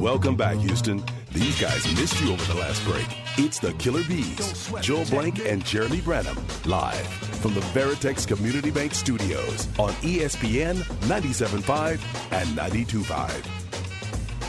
Welcome 0.00 0.34
back, 0.34 0.56
Houston. 0.56 1.04
These 1.30 1.60
guys 1.60 1.84
missed 2.00 2.18
you 2.22 2.32
over 2.32 2.42
the 2.50 2.58
last 2.58 2.82
break. 2.86 3.06
It's 3.36 3.58
the 3.58 3.74
Killer 3.74 4.02
Bees, 4.04 4.72
Joel 4.80 5.04
Blank 5.04 5.40
and 5.40 5.62
Jeremy 5.62 6.00
Branham, 6.00 6.38
live 6.64 7.06
from 7.42 7.52
the 7.52 7.60
Veritex 7.60 8.26
Community 8.26 8.70
Bank 8.70 8.94
Studios 8.94 9.68
on 9.78 9.90
ESPN 10.00 10.76
97.5 11.06 12.00
and 12.32 12.48
92.5. 12.56 13.59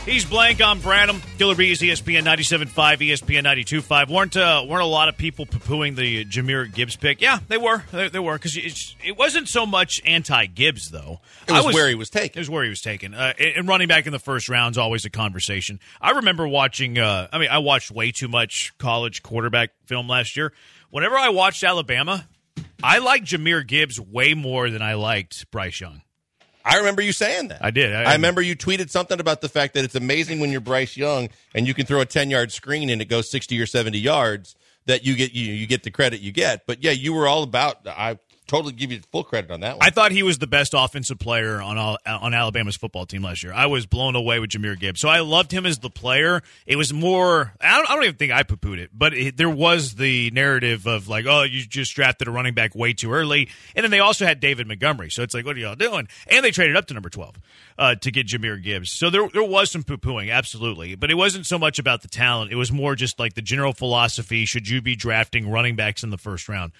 He's 0.04 0.24
blank 0.24 0.60
on 0.60 0.80
Branham. 0.80 1.22
Killer 1.38 1.54
Bees, 1.54 1.80
ESPN 1.80 2.24
97.5, 2.24 2.68
ESPN 2.98 3.44
92.5. 3.44 4.10
Weren't, 4.10 4.36
uh, 4.36 4.64
weren't 4.68 4.82
a 4.82 4.86
lot 4.86 5.08
of 5.08 5.16
people 5.16 5.46
poo-pooing 5.46 5.94
the 5.94 6.24
Jahmyr 6.24 6.72
Gibbs 6.74 6.96
pick? 6.96 7.20
Yeah, 7.20 7.38
they 7.46 7.56
were. 7.56 7.84
They, 7.92 8.08
they 8.08 8.18
were. 8.18 8.34
Because 8.34 8.56
it 8.56 9.16
wasn't 9.16 9.48
so 9.48 9.64
much 9.64 10.02
anti-Gibbs, 10.04 10.90
though. 10.90 11.20
It 11.46 11.52
was, 11.52 11.72
where 11.72 11.88
he 11.88 11.94
was 11.94 12.10
taken. 12.10 12.36
It 12.36 12.40
was 12.40 12.50
where 12.50 12.64
he 12.64 12.68
was 12.68 12.80
taken. 12.80 13.14
Uh, 13.14 13.32
and 13.38 13.68
running 13.68 13.86
back 13.86 14.06
in 14.06 14.12
the 14.12 14.18
first 14.18 14.48
round 14.48 14.74
is 14.74 14.78
always 14.78 15.04
a 15.04 15.10
conversation. 15.10 15.78
I 16.00 16.10
remember 16.10 16.48
watching, 16.48 16.98
uh, 16.98 17.28
I 17.32 17.38
mean, 17.38 17.50
I 17.50 17.58
watched 17.58 17.92
way 17.92 18.10
too 18.10 18.28
much 18.28 18.76
college 18.78 19.22
quarterback 19.22 19.70
film 19.86 20.08
last 20.08 20.36
year. 20.36 20.52
Whenever 20.90 21.16
I 21.16 21.28
watched 21.28 21.62
Alabama, 21.62 22.26
I 22.82 22.98
liked 22.98 23.26
Jahmyr 23.26 23.64
Gibbs 23.64 24.00
way 24.00 24.34
more 24.34 24.68
than 24.68 24.82
I 24.82 24.94
liked 24.94 25.48
Bryce 25.52 25.80
Young. 25.80 26.02
I 26.64 26.78
remember 26.78 27.02
you 27.02 27.12
saying 27.12 27.48
that. 27.48 27.64
I 27.64 27.70
did. 27.70 27.94
I, 27.94 28.04
I, 28.04 28.12
remember 28.12 28.40
you 28.40 28.56
tweeted 28.56 28.90
something 28.90 29.18
about 29.20 29.40
the 29.40 29.48
fact 29.48 29.74
that 29.74 29.84
it's 29.84 29.94
amazing 29.94 30.40
when 30.40 30.50
you're 30.50 30.60
Bryce 30.60 30.96
Young 30.96 31.28
and 31.54 31.66
you 31.66 31.74
can 31.74 31.86
throw 31.86 32.00
a 32.00 32.06
10 32.06 32.30
yard 32.30 32.52
screen 32.52 32.90
and 32.90 33.02
it 33.02 33.06
goes 33.06 33.30
60 33.30 33.60
or 33.60 33.66
70 33.66 33.98
yards 33.98 34.54
that 34.86 35.04
you 35.04 35.14
get 35.14 35.32
you 35.32 35.52
you 35.52 35.66
get 35.66 35.82
the 35.82 35.90
credit 35.90 36.20
you 36.20 36.32
get. 36.32 36.66
But 36.66 36.82
yeah, 36.82 36.90
you 36.90 37.12
were 37.12 37.26
all 37.26 37.42
about 37.42 37.86
I 37.86 38.18
totally 38.52 38.74
give 38.74 38.92
you 38.92 39.00
full 39.10 39.24
credit 39.24 39.50
on 39.50 39.60
that 39.60 39.78
one. 39.78 39.86
I 39.86 39.90
thought 39.90 40.12
he 40.12 40.22
was 40.22 40.38
the 40.38 40.46
best 40.46 40.74
offensive 40.76 41.18
player 41.18 41.62
on 41.62 41.78
all, 41.78 41.96
on 42.06 42.34
Alabama's 42.34 42.76
football 42.76 43.06
team 43.06 43.22
last 43.22 43.42
year. 43.42 43.52
I 43.52 43.66
was 43.66 43.86
blown 43.86 44.14
away 44.14 44.38
with 44.40 44.50
Jahmyr 44.50 44.78
Gibbs. 44.78 45.00
So 45.00 45.08
I 45.08 45.20
loved 45.20 45.50
him 45.50 45.64
as 45.64 45.78
the 45.78 45.88
player. 45.88 46.42
It 46.66 46.76
was 46.76 46.92
more. 46.92 47.54
I 47.60 47.78
don't, 47.78 47.90
I 47.90 47.94
don't 47.94 48.04
even 48.04 48.16
think 48.16 48.30
I 48.30 48.42
poo 48.42 48.56
pooed 48.56 48.78
it, 48.78 48.90
but 48.92 49.14
it, 49.14 49.38
there 49.38 49.48
was 49.48 49.94
the 49.94 50.30
narrative 50.32 50.86
of 50.86 51.08
like, 51.08 51.24
oh, 51.26 51.44
you 51.44 51.64
just 51.64 51.94
drafted 51.94 52.28
a 52.28 52.30
running 52.30 52.52
back 52.52 52.74
way 52.74 52.92
too 52.92 53.10
early, 53.10 53.48
and 53.74 53.84
then 53.84 53.90
they 53.90 54.00
also 54.00 54.26
had 54.26 54.38
David 54.38 54.68
Montgomery. 54.68 55.10
So 55.10 55.22
it's 55.22 55.32
like, 55.32 55.46
what 55.46 55.56
are 55.56 55.60
y'all 55.60 55.74
doing? 55.74 56.06
And 56.26 56.44
they 56.44 56.50
traded 56.50 56.76
up 56.76 56.86
to 56.88 56.94
number 56.94 57.08
twelve 57.08 57.36
uh, 57.78 57.94
to 57.94 58.10
get 58.10 58.26
Jahmyr 58.26 58.62
Gibbs. 58.62 58.92
So 58.92 59.08
there 59.08 59.28
there 59.32 59.42
was 59.42 59.70
some 59.70 59.82
poo 59.82 59.96
pooing, 59.96 60.30
absolutely, 60.30 60.94
but 60.94 61.10
it 61.10 61.14
wasn't 61.14 61.46
so 61.46 61.58
much 61.58 61.78
about 61.78 62.02
the 62.02 62.08
talent. 62.08 62.52
It 62.52 62.56
was 62.56 62.70
more 62.70 62.94
just 62.94 63.18
like 63.18 63.32
the 63.32 63.42
general 63.42 63.72
philosophy: 63.72 64.44
should 64.44 64.68
you 64.68 64.82
be 64.82 64.94
drafting 64.94 65.50
running 65.50 65.74
backs 65.74 66.02
in 66.02 66.10
the 66.10 66.18
first 66.18 66.50
round? 66.50 66.72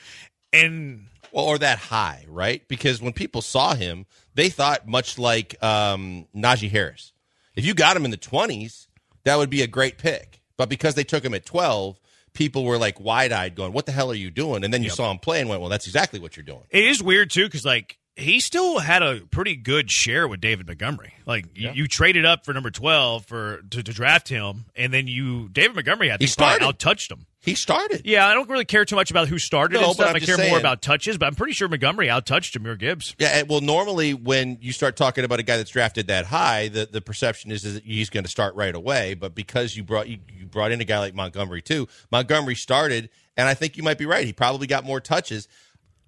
And 0.52 1.06
well, 1.32 1.44
or 1.44 1.58
that 1.58 1.78
high, 1.78 2.24
right? 2.28 2.66
Because 2.68 3.00
when 3.02 3.12
people 3.12 3.42
saw 3.42 3.74
him, 3.74 4.06
they 4.34 4.48
thought 4.48 4.86
much 4.86 5.18
like 5.18 5.60
um, 5.62 6.26
Najee 6.36 6.70
Harris. 6.70 7.12
If 7.56 7.64
you 7.64 7.74
got 7.74 7.96
him 7.96 8.04
in 8.04 8.10
the 8.10 8.16
20s, 8.16 8.86
that 9.24 9.36
would 9.36 9.50
be 9.50 9.62
a 9.62 9.66
great 9.66 9.98
pick. 9.98 10.40
But 10.56 10.68
because 10.68 10.94
they 10.94 11.04
took 11.04 11.24
him 11.24 11.34
at 11.34 11.44
12, 11.46 11.98
people 12.34 12.64
were 12.64 12.78
like 12.78 13.00
wide 13.00 13.32
eyed 13.32 13.54
going, 13.54 13.72
What 13.72 13.86
the 13.86 13.92
hell 13.92 14.10
are 14.10 14.14
you 14.14 14.30
doing? 14.30 14.64
And 14.64 14.72
then 14.72 14.82
you 14.82 14.88
Yep. 14.88 14.96
saw 14.96 15.10
him 15.10 15.18
play 15.18 15.40
and 15.40 15.48
went, 15.48 15.60
Well, 15.60 15.70
that's 15.70 15.86
exactly 15.86 16.20
what 16.20 16.36
you're 16.36 16.44
doing. 16.44 16.62
It 16.70 16.84
is 16.84 17.02
weird 17.02 17.30
too, 17.30 17.44
because 17.46 17.64
like 17.64 17.98
he 18.14 18.40
still 18.40 18.78
had 18.78 19.02
a 19.02 19.20
pretty 19.30 19.56
good 19.56 19.90
share 19.90 20.28
with 20.28 20.40
David 20.40 20.66
Montgomery. 20.66 21.14
Like 21.26 21.46
you, 21.56 21.70
you 21.72 21.88
traded 21.88 22.24
up 22.26 22.44
for 22.44 22.52
number 22.52 22.70
twelve 22.70 23.24
for 23.26 23.62
to, 23.70 23.82
to 23.82 23.92
draft 23.92 24.28
him, 24.28 24.66
and 24.76 24.92
then 24.92 25.06
you 25.06 25.48
David 25.48 25.74
Montgomery 25.76 26.10
I 26.10 26.14
He 26.18 26.26
think 26.26 26.36
probably 26.36 26.56
started. 26.58 26.78
outtouched 26.78 27.10
him. 27.10 27.26
He 27.42 27.56
started. 27.56 28.02
Yeah, 28.04 28.28
I 28.28 28.34
don't 28.34 28.48
really 28.48 28.64
care 28.64 28.84
too 28.84 28.94
much 28.94 29.10
about 29.10 29.26
who 29.26 29.36
started 29.36 29.80
No, 29.80 29.94
but 29.94 30.14
I 30.14 30.20
care 30.20 30.38
more 30.48 30.60
about 30.60 30.80
touches, 30.80 31.18
but 31.18 31.26
I'm 31.26 31.34
pretty 31.34 31.54
sure 31.54 31.66
Montgomery 31.66 32.06
outtouched 32.06 32.56
Jahmyr 32.56 32.78
Gibbs. 32.78 33.16
Yeah, 33.18 33.42
well, 33.42 33.60
normally 33.60 34.14
when 34.14 34.58
you 34.60 34.70
start 34.70 34.94
talking 34.94 35.24
about 35.24 35.40
a 35.40 35.42
guy 35.42 35.56
that's 35.56 35.70
drafted 35.70 36.06
that 36.06 36.26
high, 36.26 36.68
the, 36.68 36.86
the 36.86 37.00
perception 37.00 37.50
is, 37.50 37.64
is 37.64 37.74
that 37.74 37.82
he's 37.82 38.10
going 38.10 38.22
to 38.22 38.30
start 38.30 38.54
right 38.54 38.74
away. 38.74 39.14
But 39.14 39.34
because 39.34 39.76
you 39.76 39.82
brought 39.82 40.08
you, 40.08 40.18
you 40.32 40.46
brought 40.46 40.70
in 40.70 40.80
a 40.80 40.84
guy 40.84 41.00
like 41.00 41.16
Montgomery 41.16 41.62
too, 41.62 41.88
Montgomery 42.12 42.54
started, 42.54 43.10
and 43.36 43.48
I 43.48 43.54
think 43.54 43.76
you 43.76 43.82
might 43.82 43.98
be 43.98 44.06
right. 44.06 44.24
He 44.24 44.32
probably 44.32 44.68
got 44.68 44.84
more 44.84 45.00
touches. 45.00 45.48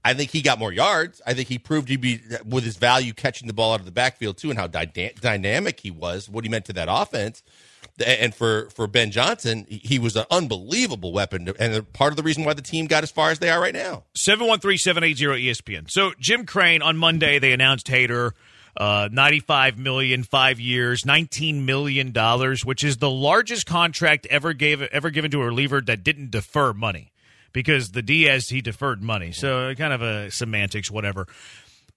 I 0.04 0.14
think 0.14 0.30
he 0.30 0.40
got 0.40 0.60
more 0.60 0.72
yards. 0.72 1.20
I 1.26 1.34
think 1.34 1.48
he 1.48 1.58
proved 1.58 1.88
to 1.88 1.98
be 1.98 2.20
with 2.44 2.62
his 2.62 2.76
value 2.76 3.12
catching 3.12 3.48
the 3.48 3.54
ball 3.54 3.72
out 3.72 3.80
of 3.80 3.86
the 3.86 3.92
backfield 3.92 4.36
too, 4.36 4.50
and 4.50 4.58
how 4.58 4.68
dyna- 4.68 5.14
dynamic 5.14 5.80
he 5.80 5.90
was. 5.90 6.28
What 6.28 6.44
he 6.44 6.50
meant 6.50 6.66
to 6.66 6.74
that 6.74 6.88
offense. 6.88 7.42
And 8.04 8.34
for, 8.34 8.70
for 8.70 8.86
Ben 8.86 9.10
Johnson, 9.10 9.66
he- 9.68 9.98
was 10.00 10.16
an 10.16 10.24
unbelievable 10.30 11.12
weapon, 11.12 11.48
and 11.58 11.92
part 11.92 12.12
of 12.12 12.16
the 12.16 12.22
reason 12.24 12.44
why 12.44 12.52
the 12.52 12.62
team 12.62 12.86
got 12.86 13.04
as 13.04 13.10
far 13.10 13.30
as 13.30 13.38
they 13.38 13.50
are 13.50 13.60
right 13.60 13.74
now. 13.74 14.02
713-780 14.16 15.46
ESPN. 15.46 15.90
So 15.90 16.12
Jim 16.18 16.44
Crane 16.44 16.82
on 16.82 16.96
Monday 16.96 17.38
they 17.38 17.52
announced 17.52 17.86
Hader 17.86 18.32
uh, 18.76 19.08
95 19.12 19.78
million 19.78 20.22
five 20.24 20.58
years, 20.58 21.06
19 21.06 21.64
million 21.64 22.10
dollars, 22.10 22.64
which 22.64 22.82
is 22.82 22.96
the 22.96 23.10
largest 23.10 23.66
contract 23.66 24.26
ever 24.30 24.52
gave 24.52 24.82
ever 24.82 25.10
given 25.10 25.30
to 25.30 25.40
a 25.42 25.46
reliever 25.46 25.80
that 25.80 26.02
didn't 26.02 26.30
defer 26.30 26.72
money. 26.72 27.12
Because 27.52 27.92
the 27.92 28.02
Diaz 28.02 28.48
he 28.48 28.60
deferred 28.60 29.00
money. 29.00 29.30
So 29.30 29.72
kind 29.76 29.92
of 29.92 30.02
a 30.02 30.28
semantics 30.32 30.90
whatever. 30.90 31.28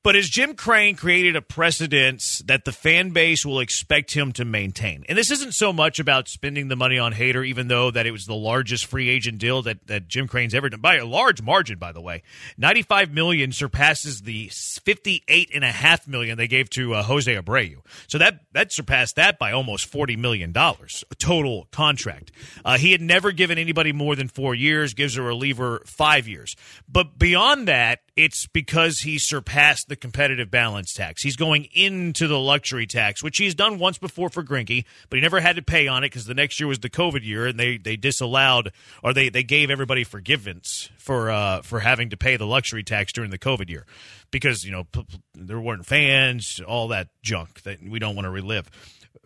But 0.08 0.16
has 0.16 0.30
Jim 0.30 0.54
Crane 0.54 0.96
created 0.96 1.36
a 1.36 1.42
precedence 1.42 2.42
that 2.46 2.64
the 2.64 2.72
fan 2.72 3.10
base 3.10 3.46
will 3.46 3.60
expect 3.60 4.14
him 4.14 4.32
to 4.32 4.46
maintain? 4.46 5.04
And 5.10 5.18
this 5.18 5.32
isn't 5.32 5.54
so 5.54 5.74
much 5.74 6.00
about 6.00 6.30
spending 6.30 6.70
the 6.70 6.78
money 6.78 6.98
on 6.98 7.12
Hader, 7.12 7.46
even 7.46 7.68
though 7.68 7.92
that 7.92 8.06
it 8.06 8.12
was 8.12 8.26
the 8.26 8.34
largest 8.34 8.86
free 8.86 9.10
agent 9.10 9.40
deal 9.40 9.62
that, 9.64 9.86
that 9.88 10.08
Jim 10.08 10.30
Crane's 10.30 10.56
ever 10.56 10.70
done 10.70 10.80
by 10.80 10.96
a 10.96 11.06
large 11.06 11.42
margin, 11.42 11.78
by 11.78 11.92
the 11.92 12.00
way. 12.00 12.24
Ninety-five 12.58 13.12
million 13.12 13.52
surpasses 13.52 14.22
the 14.22 14.50
fifty-eight 14.86 15.52
and 15.54 15.66
a 15.66 15.72
half 15.74 16.08
million 16.08 16.38
they 16.38 16.48
gave 16.48 16.70
to 16.70 16.94
uh, 16.94 17.04
Jose 17.04 17.36
Abreu. 17.36 17.80
So 18.08 18.18
that 18.18 18.46
that 18.54 18.72
surpassed 18.72 19.18
that 19.18 19.38
by 19.38 19.52
almost 19.52 19.88
forty 19.88 20.16
million 20.16 20.54
dollars 20.54 21.04
total 21.20 21.68
contract. 21.74 22.32
Uh, 22.64 22.78
he 22.78 22.94
had 22.94 23.02
never 23.02 23.34
given 23.34 23.58
anybody 23.58 23.92
more 23.92 24.16
than 24.16 24.30
four 24.30 24.56
years. 24.56 24.94
Gives 24.94 25.18
a 25.18 25.22
reliever 25.22 25.82
five 25.86 26.30
years. 26.30 26.56
But 26.88 27.20
beyond 27.20 27.68
that, 27.68 28.04
it's 28.18 28.48
because 28.48 29.02
he 29.02 29.20
surpassed 29.20 29.88
the 29.88 29.96
competitive 29.96 30.50
balance 30.50 30.92
tax. 30.92 31.22
He's 31.22 31.36
going 31.36 31.68
into 31.74 32.28
the 32.28 32.40
luxury 32.40 32.88
tax, 32.88 33.24
which 33.24 33.38
he's 33.38 33.54
done 33.54 33.78
once 33.78 34.00
before 34.00 34.30
for 34.30 34.44
Greinke, 34.44 34.86
but 35.10 35.18
he 35.18 35.22
never 35.22 35.40
had 35.40 35.56
to 35.56 35.62
pay 35.62 35.88
on 35.88 36.04
it 36.04 36.08
because 36.08 36.26
the 36.26 36.34
next 36.34 36.60
year 36.60 36.68
was 36.68 36.80
the 36.80 36.90
COVID 36.90 37.24
year, 37.24 37.46
and 37.46 37.60
they 37.60 37.78
they 37.78 37.96
disallowed 37.96 38.74
or 39.04 39.14
they 39.14 39.30
they 39.30 39.44
gave 39.44 39.70
everybody 39.70 40.04
forgiveness 40.04 40.90
for 40.98 41.30
uh, 41.30 41.62
for 41.62 41.80
having 41.80 42.10
to 42.10 42.18
pay 42.18 42.36
the 42.38 42.48
luxury 42.48 42.84
tax 42.84 43.14
during 43.14 43.30
the 43.30 43.38
COVID 43.38 43.70
year 43.70 43.86
because 44.32 44.64
you 44.64 44.72
know 44.72 44.86
p- 44.86 45.04
p- 45.04 45.22
there 45.36 45.60
weren't 45.60 45.86
fans, 45.86 46.60
all 46.68 46.88
that 46.88 47.10
junk 47.22 47.62
that 47.62 47.82
we 47.88 48.00
don't 48.00 48.16
want 48.16 48.26
to 48.26 48.32
relive. 48.32 48.70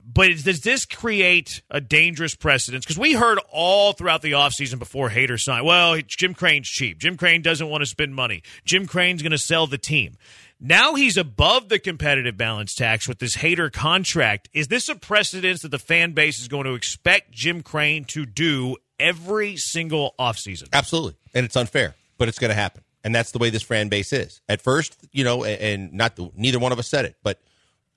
But 0.03 0.29
does 0.43 0.61
this 0.61 0.85
create 0.85 1.61
a 1.69 1.79
dangerous 1.79 2.35
precedence? 2.35 2.85
Because 2.85 2.97
we 2.97 3.13
heard 3.13 3.39
all 3.51 3.93
throughout 3.93 4.21
the 4.21 4.33
offseason 4.33 4.79
before 4.79 5.09
Hader 5.09 5.39
signed, 5.39 5.65
well, 5.65 5.97
Jim 6.05 6.33
Crane's 6.33 6.67
cheap. 6.67 6.97
Jim 6.99 7.17
Crane 7.17 7.41
doesn't 7.41 7.69
want 7.69 7.81
to 7.81 7.85
spend 7.85 8.15
money. 8.15 8.41
Jim 8.65 8.87
Crane's 8.87 9.21
going 9.21 9.31
to 9.31 9.37
sell 9.37 9.67
the 9.67 9.77
team. 9.77 10.17
Now 10.59 10.93
he's 10.93 11.17
above 11.17 11.69
the 11.69 11.79
competitive 11.79 12.37
balance 12.37 12.75
tax 12.75 13.07
with 13.07 13.19
this 13.19 13.37
Hader 13.37 13.71
contract. 13.71 14.49
Is 14.53 14.67
this 14.67 14.89
a 14.89 14.95
precedence 14.95 15.63
that 15.63 15.71
the 15.71 15.79
fan 15.79 16.11
base 16.11 16.39
is 16.39 16.47
going 16.47 16.65
to 16.65 16.75
expect 16.75 17.31
Jim 17.31 17.63
Crane 17.63 18.03
to 18.05 18.25
do 18.25 18.77
every 18.99 19.57
single 19.57 20.13
offseason? 20.19 20.69
Absolutely. 20.71 21.15
And 21.33 21.45
it's 21.45 21.55
unfair, 21.55 21.95
but 22.17 22.27
it's 22.27 22.37
going 22.37 22.49
to 22.49 22.55
happen. 22.55 22.83
And 23.03 23.15
that's 23.15 23.31
the 23.31 23.39
way 23.39 23.49
this 23.49 23.63
fan 23.63 23.89
base 23.89 24.13
is. 24.13 24.41
At 24.47 24.61
first, 24.61 24.95
you 25.11 25.23
know, 25.23 25.43
and, 25.43 25.61
and 25.61 25.93
not 25.93 26.15
the, 26.15 26.29
neither 26.35 26.59
one 26.59 26.71
of 26.71 26.77
us 26.77 26.87
said 26.87 27.05
it, 27.05 27.15
but 27.23 27.41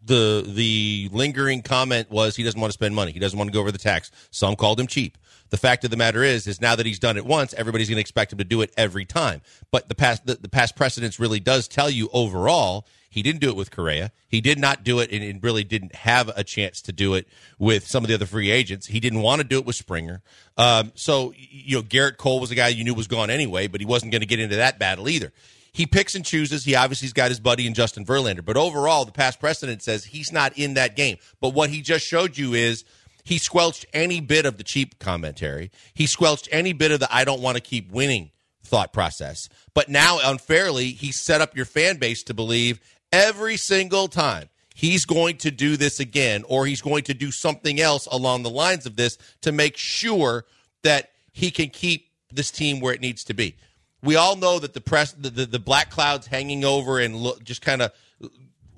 the 0.04 0.44
the 0.47 1.09
lingering 1.12 1.62
comment 1.62 2.10
was 2.10 2.37
he 2.37 2.42
doesn't 2.42 2.60
want 2.60 2.70
to 2.70 2.75
spend 2.75 2.94
money. 2.94 3.12
He 3.12 3.19
doesn't 3.19 3.38
want 3.38 3.48
to 3.48 3.53
go 3.53 3.60
over 3.60 3.72
the 3.72 3.78
tax. 3.78 4.10
Some 4.31 4.56
called 4.56 4.78
him 4.78 4.87
cheap. 4.87 5.19
The 5.50 5.56
fact 5.56 5.84
of 5.84 5.91
the 5.91 5.97
matter 5.97 6.22
is, 6.22 6.47
is 6.47 6.60
now 6.60 6.75
that 6.75 6.87
he's 6.87 6.98
done 6.98 7.16
it 7.16 7.25
once, 7.25 7.54
everybody's 7.54 7.88
going 7.88 7.97
to 7.97 8.00
expect 8.00 8.32
him 8.32 8.38
to 8.38 8.44
do 8.44 8.62
it 8.62 8.72
every 8.76 9.04
time. 9.04 9.41
But 9.70 9.88
the 9.88 9.94
past 9.94 10.26
the, 10.26 10.34
the 10.34 10.48
past 10.48 10.76
precedence 10.76 11.20
really 11.20 11.41
does 11.41 11.69
tell 11.69 11.91
you 11.91 12.09
overall 12.12 12.87
he 13.09 13.22
didn't 13.22 13.41
do 13.41 13.48
it 13.48 13.54
with 13.54 13.70
Correa. 13.70 14.10
He 14.26 14.41
did 14.41 14.59
not 14.59 14.82
do 14.82 14.98
it, 14.98 15.12
and 15.12 15.22
it 15.22 15.37
really 15.41 15.62
didn't 15.62 15.94
have 15.94 16.28
a 16.34 16.43
chance 16.43 16.82
to 16.82 16.93
do 16.93 17.14
it 17.14 17.28
with 17.61 17.87
some 17.87 18.02
of 18.02 18.08
the 18.08 18.14
other 18.14 18.26
free 18.26 18.50
agents. 18.50 18.88
He 18.88 18.99
didn't 18.99 19.20
want 19.20 19.40
to 19.40 19.46
do 19.46 19.58
it 19.58 19.64
with 19.64 19.76
Springer. 19.76 20.20
Um, 20.56 20.90
so 20.96 21.32
you 21.37 21.76
know, 21.76 21.82
Gerrit 21.82 22.17
Cole 22.17 22.40
was 22.40 22.50
a 22.50 22.56
guy 22.56 22.69
you 22.69 22.82
knew 22.82 22.93
was 22.93 23.06
gone 23.06 23.31
anyway, 23.31 23.69
but 23.69 23.81
he 23.81 23.87
wasn't 23.87 24.11
going 24.11 24.23
to 24.23 24.26
get 24.26 24.40
into 24.40 24.56
that 24.56 24.81
battle 24.81 25.08
either. 25.08 25.32
He 25.75 25.87
picks 25.87 26.15
and 26.15 26.25
chooses. 26.25 26.65
He 26.65 26.76
obviously's 26.76 27.12
got 27.12 27.31
his 27.31 27.41
buddy 27.41 27.67
in 27.67 27.75
Justin 27.75 28.06
Verlander, 28.06 28.44
but 28.44 28.56
overall, 28.56 29.05
the 29.05 29.11
past 29.11 29.41
precedent 29.41 29.82
says 29.82 30.05
he's 30.05 30.31
not 30.31 30.56
in 30.56 30.75
that 30.75 30.94
game. 30.94 31.19
But 31.41 31.49
what 31.49 31.69
he 31.69 31.82
just 31.82 32.06
showed 32.06 32.38
you 32.38 32.55
is 32.55 32.85
he 33.25 33.38
squelched 33.38 33.85
any 33.93 34.21
bit 34.21 34.47
of 34.47 34.56
the 34.56 34.62
cheap 34.62 35.00
commentary. 35.00 35.73
He 35.93 36.06
squelched 36.06 36.49
any 36.53 36.73
bit 36.73 36.93
of 36.93 37.00
the 37.00 37.12
I 37.12 37.25
don't 37.25 37.43
want 37.43 37.56
to 37.56 37.61
keep 37.61 37.91
winning 37.91 38.31
thought 38.62 38.93
process. 38.93 39.49
But 39.75 39.88
now, 39.88 40.21
unfairly, 40.23 40.93
he 40.93 41.11
set 41.11 41.41
up 41.41 41.56
your 41.56 41.67
fan 41.67 41.97
base 41.97 42.23
to 42.25 42.35
believe 42.35 42.79
every 43.11 43.56
single 43.56 44.06
time 44.06 44.50
he's 44.76 45.05
going 45.05 45.38
to 45.38 45.50
do 45.50 45.76
this 45.76 45.99
again 45.99 46.44
or 46.49 46.67
he's 46.67 46.82
going 46.82 47.03
to 47.05 47.15
do 47.15 47.32
something 47.32 47.81
else 47.81 48.06
along 48.06 48.44
the 48.44 48.50
lines 48.50 48.87
of 48.87 48.94
this 48.94 49.19
to 49.41 49.50
make 49.50 49.76
sure 49.76 50.44
that 50.85 51.11
he 51.32 51.50
can 51.50 51.69
keep 51.69 52.11
this 52.32 52.53
team 52.53 52.79
where 52.79 52.94
it 52.94 53.00
needs 53.00 53.25
to 53.25 53.35
be. 53.35 53.56
We 54.04 54.16
all 54.16 54.36
know 54.36 54.58
that 54.58 54.74
the 54.74 54.80
press, 54.80 55.12
the, 55.12 55.30
the, 55.30 55.46
the 55.46 55.58
black 55.58 55.90
clouds 55.90 56.26
hanging 56.26 56.64
over 56.64 57.00
and 57.00 57.16
look, 57.16 57.42
just 57.42 57.62
kind 57.62 57.82
of 57.82 57.92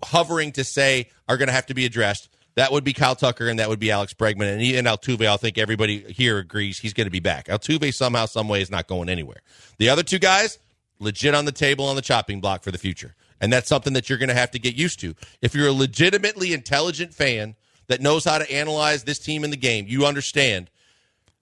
hovering 0.02 0.52
to 0.52 0.64
say 0.64 1.10
are 1.28 1.36
going 1.36 1.48
to 1.48 1.52
have 1.52 1.66
to 1.66 1.74
be 1.74 1.84
addressed. 1.84 2.28
that 2.54 2.72
would 2.72 2.84
be 2.84 2.92
Kyle 2.92 3.16
Tucker 3.16 3.48
and 3.48 3.58
that 3.58 3.68
would 3.68 3.80
be 3.80 3.90
Alex 3.90 4.14
Bregman. 4.14 4.52
And, 4.52 4.62
and 4.62 4.86
Altuve, 4.86 5.26
I 5.26 5.36
think 5.36 5.58
everybody 5.58 6.00
here 6.12 6.38
agrees 6.38 6.78
he's 6.78 6.94
going 6.94 7.06
to 7.06 7.10
be 7.10 7.20
back. 7.20 7.46
Altuve 7.46 7.92
somehow, 7.92 8.26
some 8.26 8.48
way 8.48 8.62
is 8.62 8.70
not 8.70 8.86
going 8.86 9.08
anywhere. 9.08 9.40
The 9.78 9.88
other 9.88 10.02
two 10.02 10.18
guys, 10.18 10.58
legit 10.98 11.34
on 11.34 11.44
the 11.44 11.52
table 11.52 11.86
on 11.86 11.96
the 11.96 12.02
chopping 12.02 12.40
block 12.40 12.62
for 12.62 12.70
the 12.70 12.78
future. 12.78 13.14
And 13.40 13.52
that's 13.52 13.68
something 13.68 13.92
that 13.92 14.08
you're 14.08 14.18
going 14.18 14.30
to 14.30 14.34
have 14.34 14.52
to 14.52 14.58
get 14.58 14.74
used 14.74 15.00
to. 15.00 15.14
If 15.42 15.54
you're 15.54 15.68
a 15.68 15.72
legitimately 15.72 16.52
intelligent 16.52 17.12
fan 17.12 17.54
that 17.88 18.00
knows 18.00 18.24
how 18.24 18.38
to 18.38 18.50
analyze 18.50 19.04
this 19.04 19.18
team 19.18 19.44
in 19.44 19.50
the 19.50 19.56
game, 19.56 19.86
you 19.88 20.06
understand 20.06 20.70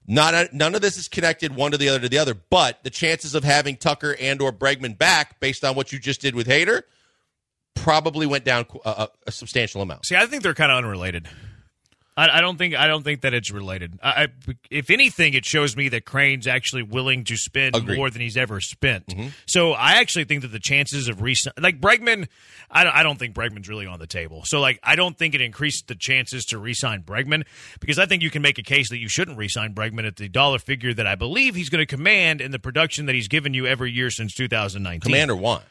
not 0.07 0.35
a, 0.35 0.49
none 0.53 0.75
of 0.75 0.83
this 0.83 0.97
is 0.97 1.09
connected 1.09 1.55
one 1.55 1.71
to 1.73 1.79
the 1.79 1.89
other 1.89 2.01
to 2.01 2.09
the 2.09 2.19
other, 2.19 2.35
but 2.35 2.83
the 2.85 2.91
chances 2.91 3.35
of 3.35 3.45
having 3.45 3.77
Tucker 3.77 4.17
and 4.21 4.41
or 4.41 4.53
Bregman 4.53 4.99
back 4.99 5.41
based 5.41 5.65
on 5.65 5.75
what 5.75 5.93
you 5.93 5.99
just 5.99 6.21
did 6.21 6.35
with 6.35 6.47
Hader 6.47 6.83
probably 7.75 8.27
went 8.27 8.45
down 8.45 8.67
a, 8.85 9.09
a 9.27 9.33
substantial 9.33 9.83
amount. 9.83 10.07
See, 10.07 10.17
I 10.17 10.27
think 10.27 10.43
they're 10.43 10.55
kind 10.55 10.71
of 10.71 10.79
unrelated. 10.79 11.29
I, 12.17 12.39
I, 12.39 12.41
don't 12.41 12.57
think 12.57 12.77
I 12.77 12.87
don't 12.87 13.03
think 13.03 13.23
that 13.23 13.35
it's 13.35 13.51
related. 13.51 13.99
I, 14.03 14.25
I, 14.25 14.29
if 14.71 14.91
anything, 14.91 15.35
it 15.35 15.45
shows 15.45 15.77
me 15.77 15.89
that 15.91 16.05
Crane's 16.05 16.47
actually 16.47 16.85
willing 16.85 17.25
to 17.25 17.37
spend 17.37 17.75
Agreed. 17.75 17.97
more 17.97 18.09
than 18.09 18.23
he's 18.23 18.37
ever 18.37 18.61
spent. 18.61 19.07
Mm-hmm. 19.09 19.29
So 19.47 19.73
I 19.73 19.95
actually 19.95 20.25
think 20.25 20.43
that 20.43 20.49
the 20.49 20.61
chances 20.61 21.09
of 21.09 21.21
re 21.21 21.35
like 21.59 21.81
Bregman, 21.81 22.29
I, 22.71 23.01
I 23.01 23.03
don't 23.03 23.19
think 23.19 23.35
Bregman's 23.35 23.69
really 23.69 23.87
on 23.87 23.99
the 23.99 24.07
table. 24.07 24.43
So 24.45 24.61
like 24.61 24.79
I 24.83 24.95
don't 24.95 25.19
think 25.19 25.35
it 25.35 25.41
increased 25.41 25.89
the 25.89 25.97
chances 25.97 26.45
to 26.47 26.59
re-sign 26.59 27.03
Bregman 27.03 27.45
because 27.81 27.99
I 27.99 28.07
think 28.07 28.23
you 28.23 28.31
can 28.31 28.43
make 28.43 28.59
a 28.59 28.63
case 28.63 28.91
that 28.91 28.99
you 28.99 29.09
shouldn't 29.09 29.37
re-sign 29.37 29.75
Bregman 29.75 30.07
at 30.07 30.17
the 30.17 30.29
dollar 30.29 30.61
figure 30.61 30.95
that 30.95 31.07
I 31.07 31.17
believe 31.17 31.57
he's 31.57 31.69
going 31.69 31.83
to 31.83 31.87
command 31.87 32.41
in 32.41 32.53
the 32.53 32.61
production 32.61 33.07
that 33.07 33.15
he's 33.15 33.29
given 33.29 33.55
you 33.55 33.67
every 33.67 33.91
year 33.91 34.11
since 34.11 34.35
2019. 34.35 35.01
Command 35.01 35.31
or 35.31 35.37
want? 35.37 35.65